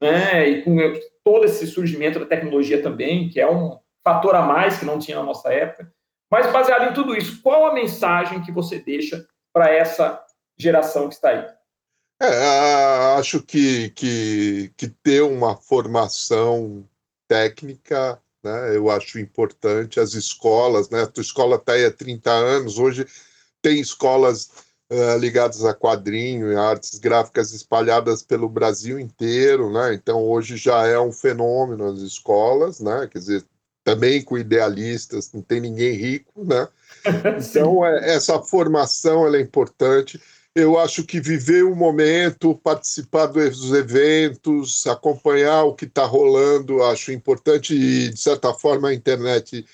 né? 0.00 0.48
E 0.48 0.62
com 0.62 0.76
todo 1.22 1.44
esse 1.44 1.66
surgimento 1.66 2.18
da 2.18 2.26
tecnologia 2.26 2.82
também, 2.82 3.28
que 3.28 3.38
é 3.38 3.50
um 3.50 3.78
fator 4.02 4.34
a 4.34 4.42
mais 4.42 4.78
que 4.78 4.84
não 4.84 4.98
tinha 4.98 5.18
na 5.18 5.22
nossa 5.22 5.52
época. 5.52 5.92
Mas 6.30 6.50
baseado 6.52 6.90
em 6.90 6.94
tudo 6.94 7.14
isso, 7.14 7.40
qual 7.42 7.66
a 7.66 7.74
mensagem 7.74 8.42
que 8.42 8.50
você 8.50 8.78
deixa 8.78 9.26
para 9.52 9.70
essa 9.70 10.24
geração 10.58 11.08
que 11.08 11.14
está 11.14 11.30
aí? 11.30 11.46
É, 12.20 13.18
acho 13.18 13.42
que, 13.42 13.90
que, 13.90 14.72
que 14.76 14.88
ter 14.88 15.22
uma 15.22 15.54
formação 15.54 16.88
técnica, 17.28 18.18
né, 18.42 18.74
eu 18.74 18.90
acho 18.90 19.18
importante. 19.18 20.00
As 20.00 20.14
escolas, 20.14 20.88
né, 20.88 21.02
a 21.02 21.06
tua 21.06 21.20
escola 21.20 21.56
está 21.56 21.74
aí 21.74 21.84
há 21.84 21.92
30 21.92 22.30
anos, 22.30 22.78
hoje 22.78 23.06
tem 23.66 23.80
escolas 23.80 24.48
uh, 24.92 25.18
ligadas 25.18 25.64
a 25.64 25.74
quadrinho 25.74 26.52
e 26.52 26.56
artes 26.56 27.00
gráficas 27.00 27.52
espalhadas 27.52 28.22
pelo 28.22 28.48
Brasil 28.48 29.00
inteiro, 29.00 29.72
né? 29.72 29.92
Então 29.92 30.22
hoje 30.22 30.56
já 30.56 30.86
é 30.86 31.00
um 31.00 31.10
fenômeno 31.10 31.88
as 31.88 31.98
escolas, 31.98 32.78
né? 32.78 33.08
Quer 33.10 33.18
dizer, 33.18 33.44
também 33.82 34.22
com 34.22 34.38
idealistas, 34.38 35.32
não 35.32 35.42
tem 35.42 35.60
ninguém 35.60 35.96
rico, 35.96 36.44
né? 36.44 36.68
Então 37.50 37.84
é, 37.84 38.14
essa 38.14 38.40
formação 38.40 39.34
é 39.34 39.40
importante. 39.40 40.20
Eu 40.54 40.78
acho 40.78 41.02
que 41.02 41.20
viver 41.20 41.64
o 41.64 41.74
momento, 41.74 42.54
participar 42.54 43.26
dos 43.26 43.72
eventos, 43.72 44.86
acompanhar 44.86 45.64
o 45.64 45.74
que 45.74 45.86
está 45.86 46.04
rolando, 46.04 46.84
acho 46.84 47.10
importante 47.10 47.74
e, 47.74 48.10
de 48.10 48.18
certa 48.18 48.54
forma, 48.54 48.88
a 48.88 48.94
internet 48.94 49.66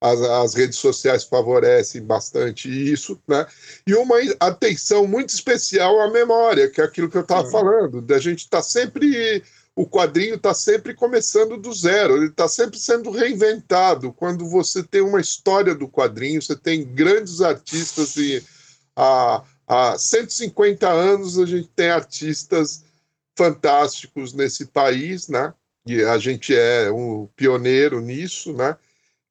as, 0.00 0.20
as, 0.20 0.54
redes 0.54 0.78
sociais 0.78 1.24
favorecem 1.24 2.02
bastante 2.02 2.68
isso, 2.68 3.20
né? 3.28 3.46
E 3.86 3.94
uma 3.94 4.16
atenção 4.40 5.06
muito 5.06 5.28
especial 5.28 6.00
à 6.00 6.10
memória, 6.10 6.70
que 6.70 6.80
é 6.80 6.84
aquilo 6.84 7.10
que 7.10 7.18
eu 7.18 7.22
estava 7.22 7.48
falando, 7.50 8.00
da 8.00 8.18
gente 8.18 8.40
estar 8.40 8.58
tá 8.58 8.62
sempre. 8.62 9.42
O 9.76 9.86
quadrinho 9.86 10.34
está 10.34 10.52
sempre 10.52 10.94
começando 10.94 11.56
do 11.56 11.72
zero, 11.72 12.16
ele 12.16 12.26
está 12.26 12.48
sempre 12.48 12.78
sendo 12.78 13.10
reinventado. 13.10 14.12
Quando 14.12 14.48
você 14.48 14.82
tem 14.82 15.00
uma 15.00 15.20
história 15.20 15.74
do 15.74 15.88
quadrinho, 15.88 16.42
você 16.42 16.56
tem 16.56 16.84
grandes 16.84 17.40
artistas 17.40 18.16
e 18.16 18.44
há, 18.96 19.42
há 19.66 19.96
150 19.96 20.88
anos 20.88 21.38
a 21.38 21.46
gente 21.46 21.68
tem 21.68 21.88
artistas 21.88 22.82
fantásticos 23.36 24.32
nesse 24.32 24.66
país, 24.66 25.28
né? 25.28 25.54
E 25.86 26.02
a 26.02 26.18
gente 26.18 26.54
é 26.54 26.90
um 26.90 27.26
pioneiro 27.36 28.00
nisso, 28.00 28.52
né? 28.52 28.76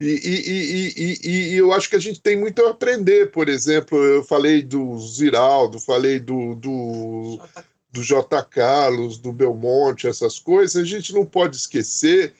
E, 0.01 0.07
e, 0.07 0.93
e, 0.95 1.29
e, 1.29 1.55
eu 1.55 1.73
acho 1.73 1.89
que 1.89 1.95
a 1.95 1.99
gente 1.99 2.21
tem 2.21 2.37
muito 2.37 2.65
a 2.65 2.69
aprender. 2.69 3.31
Por 3.31 3.49
exemplo, 3.49 3.97
eu 3.97 4.23
falei 4.23 4.61
do 4.61 4.97
Ziraldo, 4.99 5.79
falei 5.79 6.19
do, 6.19 6.55
do, 6.55 7.39
do 7.91 8.03
J. 8.03 8.43
Carlos, 8.45 9.17
do 9.17 9.33
Belmonte, 9.33 10.07
essas 10.07 10.39
coisas. 10.39 10.81
A 10.81 10.85
gente 10.85 11.13
não 11.13 11.25
pode 11.25 11.57
esquecer 11.57 12.33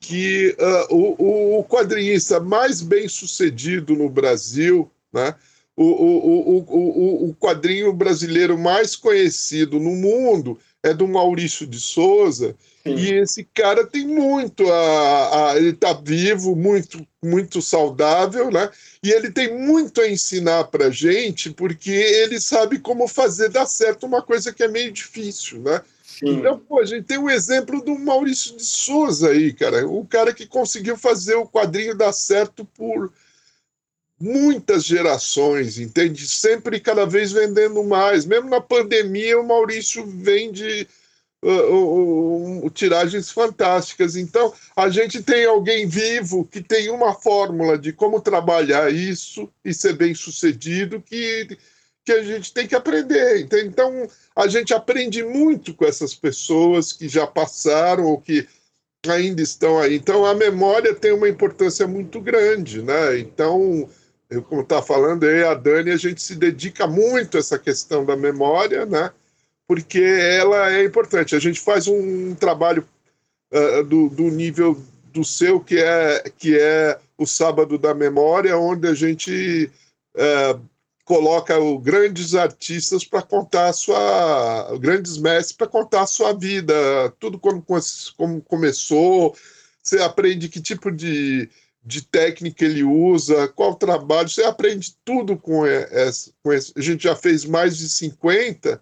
que 0.00 0.56
uh, 0.90 0.94
o, 0.94 1.58
o 1.60 1.64
quadrinista 1.64 2.40
mais 2.40 2.80
bem 2.80 3.08
sucedido 3.08 3.94
no 3.94 4.08
Brasil, 4.08 4.90
né? 5.12 5.34
o, 5.78 5.84
o, 5.84 6.56
o, 6.56 6.64
o, 6.68 7.30
o 7.30 7.34
quadrinho 7.36 7.92
brasileiro 7.92 8.58
mais 8.58 8.96
conhecido 8.96 9.78
no 9.78 9.92
mundo 9.92 10.58
é 10.82 10.92
do 10.92 11.06
Maurício 11.06 11.64
de 11.64 11.78
Souza, 11.78 12.56
e 12.96 13.12
esse 13.14 13.44
cara 13.44 13.86
tem 13.86 14.06
muito 14.06 14.70
a, 14.70 15.50
a 15.50 15.56
ele 15.56 15.70
está 15.70 15.92
vivo, 15.92 16.54
muito 16.54 17.06
muito 17.22 17.60
saudável, 17.60 18.50
né? 18.50 18.70
E 19.02 19.10
ele 19.10 19.30
tem 19.30 19.58
muito 19.58 20.00
a 20.00 20.08
ensinar 20.08 20.64
para 20.64 20.90
gente, 20.90 21.50
porque 21.50 21.90
ele 21.90 22.40
sabe 22.40 22.78
como 22.78 23.08
fazer 23.08 23.48
dar 23.48 23.66
certo 23.66 24.06
uma 24.06 24.22
coisa 24.22 24.52
que 24.52 24.62
é 24.62 24.68
meio 24.68 24.92
difícil, 24.92 25.60
né? 25.60 25.82
Sim. 26.04 26.38
Então, 26.38 26.58
pô, 26.58 26.80
a 26.80 26.84
gente 26.84 27.04
tem 27.04 27.18
o 27.18 27.30
exemplo 27.30 27.82
do 27.82 27.98
Maurício 27.98 28.56
de 28.56 28.64
Souza 28.64 29.30
aí, 29.30 29.52
cara, 29.52 29.86
o 29.86 30.04
cara 30.04 30.32
que 30.32 30.46
conseguiu 30.46 30.96
fazer 30.96 31.34
o 31.34 31.46
quadrinho 31.46 31.96
dar 31.96 32.12
certo 32.12 32.64
por 32.64 33.12
muitas 34.20 34.84
gerações, 34.84 35.78
entende? 35.78 36.26
Sempre 36.26 36.80
cada 36.80 37.06
vez 37.06 37.30
vendendo 37.30 37.84
mais. 37.84 38.24
Mesmo 38.24 38.48
na 38.48 38.60
pandemia, 38.60 39.38
o 39.38 39.46
Maurício 39.46 40.04
vende 40.06 40.88
uh, 41.42 42.66
uh, 42.66 42.70
tiragens 42.70 43.30
fantásticas. 43.30 44.16
Então, 44.16 44.52
a 44.76 44.88
gente 44.88 45.22
tem 45.22 45.44
alguém 45.44 45.86
vivo 45.86 46.44
que 46.44 46.62
tem 46.62 46.90
uma 46.90 47.14
fórmula 47.14 47.78
de 47.78 47.92
como 47.92 48.20
trabalhar 48.20 48.92
isso 48.92 49.48
e 49.64 49.72
ser 49.72 49.94
bem 49.94 50.14
sucedido 50.14 51.00
que, 51.00 51.56
que 52.04 52.12
a 52.12 52.22
gente 52.22 52.52
tem 52.52 52.66
que 52.66 52.74
aprender. 52.74 53.48
Então, 53.64 54.08
a 54.34 54.46
gente 54.46 54.74
aprende 54.74 55.22
muito 55.22 55.74
com 55.74 55.84
essas 55.84 56.14
pessoas 56.14 56.92
que 56.92 57.08
já 57.08 57.26
passaram 57.26 58.04
ou 58.04 58.20
que 58.20 58.46
ainda 59.06 59.40
estão 59.40 59.78
aí. 59.78 59.94
Então, 59.94 60.24
a 60.24 60.34
memória 60.34 60.94
tem 60.94 61.12
uma 61.12 61.28
importância 61.28 61.86
muito 61.86 62.20
grande, 62.20 62.82
né? 62.82 63.18
Então, 63.18 63.88
eu, 64.28 64.42
como 64.42 64.62
está 64.62 64.82
falando 64.82 65.24
aí, 65.24 65.44
a 65.44 65.54
Dani, 65.54 65.92
a 65.92 65.96
gente 65.96 66.20
se 66.20 66.34
dedica 66.34 66.86
muito 66.86 67.36
a 67.36 67.40
essa 67.40 67.58
questão 67.58 68.04
da 68.04 68.16
memória, 68.16 68.84
né? 68.84 69.10
Porque 69.68 70.00
ela 70.00 70.72
é 70.72 70.82
importante. 70.82 71.36
A 71.36 71.38
gente 71.38 71.60
faz 71.60 71.86
um 71.86 72.34
trabalho 72.34 72.84
uh, 73.52 73.84
do, 73.84 74.08
do 74.08 74.24
nível 74.24 74.82
do 75.12 75.22
seu, 75.22 75.60
que 75.60 75.78
é, 75.78 76.24
que 76.38 76.58
é 76.58 76.98
o 77.16 77.26
Sábado 77.26 77.78
da 77.78 77.94
Memória, 77.94 78.56
onde 78.56 78.88
a 78.88 78.94
gente 78.94 79.70
uh, 80.14 80.60
coloca 81.04 81.58
o, 81.58 81.78
grandes 81.78 82.34
artistas 82.34 83.04
para 83.04 83.22
contar 83.22 83.68
a 83.68 83.72
sua. 83.72 84.76
grandes 84.80 85.18
mestres 85.18 85.56
para 85.56 85.66
contar 85.66 86.02
a 86.02 86.06
sua 86.06 86.32
vida, 86.32 86.74
tudo 87.20 87.38
como, 87.38 87.62
como 88.16 88.40
começou. 88.40 89.36
Você 89.82 90.00
aprende 90.00 90.48
que 90.48 90.60
tipo 90.60 90.90
de 90.90 91.48
de 91.88 92.02
técnica 92.02 92.66
ele 92.66 92.84
usa, 92.84 93.48
qual 93.48 93.74
trabalho, 93.74 94.28
você 94.28 94.44
aprende 94.44 94.94
tudo 95.02 95.38
com 95.38 95.64
essa. 95.66 96.30
Com 96.42 96.52
essa. 96.52 96.72
A 96.76 96.82
gente 96.82 97.04
já 97.04 97.16
fez 97.16 97.46
mais 97.46 97.78
de 97.78 97.88
50, 97.88 98.78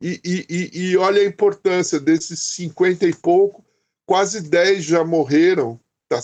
e, 0.00 0.20
e, 0.24 0.90
e 0.90 0.96
olha 0.96 1.22
a 1.22 1.26
importância 1.26 1.98
desses 1.98 2.40
50 2.40 3.06
e 3.06 3.14
pouco, 3.14 3.64
quase 4.06 4.40
10 4.42 4.84
já 4.84 5.04
morreram, 5.04 5.80
tá, 6.08 6.20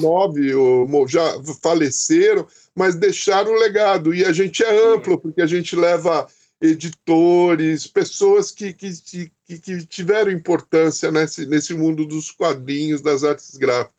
nove 0.00 0.50
já 1.06 1.40
faleceram, 1.62 2.46
mas 2.74 2.94
deixaram 2.94 3.52
um 3.52 3.58
legado. 3.58 4.14
E 4.14 4.24
a 4.24 4.32
gente 4.32 4.62
é 4.64 4.94
amplo, 4.94 5.18
porque 5.18 5.40
a 5.40 5.46
gente 5.46 5.76
leva 5.76 6.26
editores, 6.60 7.86
pessoas 7.86 8.50
que, 8.50 8.72
que, 8.72 8.90
que, 9.46 9.58
que 9.58 9.86
tiveram 9.86 10.30
importância 10.30 11.10
nesse, 11.12 11.46
nesse 11.46 11.74
mundo 11.74 12.06
dos 12.06 12.30
quadrinhos, 12.30 13.02
das 13.02 13.24
artes 13.24 13.56
gráficas. 13.56 13.94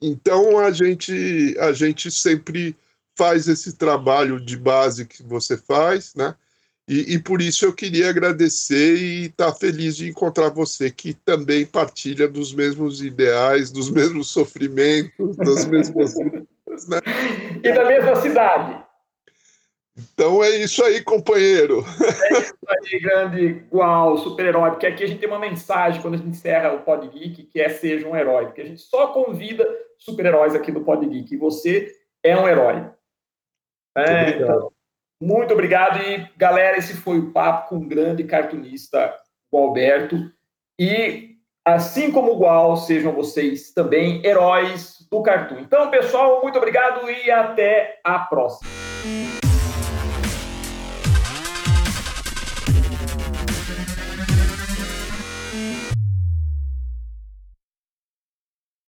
Então 0.00 0.58
a 0.58 0.70
gente 0.70 1.56
a 1.58 1.72
gente 1.72 2.10
sempre 2.10 2.76
faz 3.16 3.48
esse 3.48 3.74
trabalho 3.74 4.40
de 4.40 4.56
base 4.56 5.04
que 5.04 5.22
você 5.22 5.56
faz, 5.56 6.14
né? 6.14 6.34
E, 6.90 7.14
e 7.14 7.18
por 7.20 7.40
isso 7.40 7.64
eu 7.64 7.72
queria 7.72 8.10
agradecer 8.10 8.96
e 8.96 9.26
estar 9.26 9.52
tá 9.52 9.54
feliz 9.54 9.96
de 9.96 10.08
encontrar 10.08 10.48
você 10.48 10.90
que 10.90 11.14
também 11.14 11.64
partilha 11.64 12.26
dos 12.26 12.52
mesmos 12.52 13.00
ideais, 13.00 13.70
dos 13.70 13.88
mesmos 13.88 14.26
sofrimentos, 14.34 15.36
das 15.36 15.66
mesmas 15.66 16.16
né? 16.16 17.00
E 17.62 17.72
da 17.72 17.84
mesma 17.84 18.16
cidade. 18.16 18.84
Então 19.96 20.42
é 20.42 20.50
isso 20.50 20.82
aí, 20.82 21.00
companheiro. 21.00 21.84
É 22.02 22.38
isso 22.40 22.54
aí, 22.68 23.00
grande 23.00 23.44
igual, 23.44 24.18
super-herói, 24.18 24.70
porque 24.70 24.86
aqui 24.86 25.04
a 25.04 25.06
gente 25.06 25.20
tem 25.20 25.28
uma 25.28 25.38
mensagem 25.38 26.02
quando 26.02 26.14
a 26.14 26.16
gente 26.16 26.30
encerra 26.30 26.72
o 26.72 26.80
Pod 26.80 27.06
Geek, 27.06 27.44
que 27.44 27.60
é 27.60 27.68
seja 27.68 28.08
um 28.08 28.16
herói, 28.16 28.46
porque 28.46 28.62
a 28.62 28.66
gente 28.66 28.82
só 28.82 29.12
convida 29.12 29.64
super-heróis 29.96 30.56
aqui 30.56 30.72
do 30.72 30.80
Pod 30.80 31.06
Geek, 31.06 31.32
e 31.32 31.38
você 31.38 31.94
é 32.20 32.36
um 32.36 32.48
herói. 32.48 32.84
É, 33.96 34.30
então, 34.30 34.72
muito 35.20 35.52
obrigado, 35.52 36.00
e 36.00 36.26
galera, 36.36 36.78
esse 36.78 36.94
foi 36.94 37.18
o 37.18 37.30
papo 37.30 37.68
com 37.68 37.76
o 37.76 37.86
grande 37.86 38.24
cartunista, 38.24 39.14
o 39.52 39.58
Alberto, 39.58 40.16
e 40.80 41.36
assim 41.64 42.10
como 42.10 42.32
o 42.32 42.38
Gual, 42.38 42.76
sejam 42.76 43.12
vocês 43.12 43.72
também 43.72 44.24
heróis 44.24 45.06
do 45.10 45.22
cartoon. 45.22 45.60
Então, 45.60 45.90
pessoal, 45.90 46.40
muito 46.42 46.56
obrigado 46.56 47.10
e 47.10 47.30
até 47.30 48.00
a 48.02 48.18
próxima. 48.20 48.89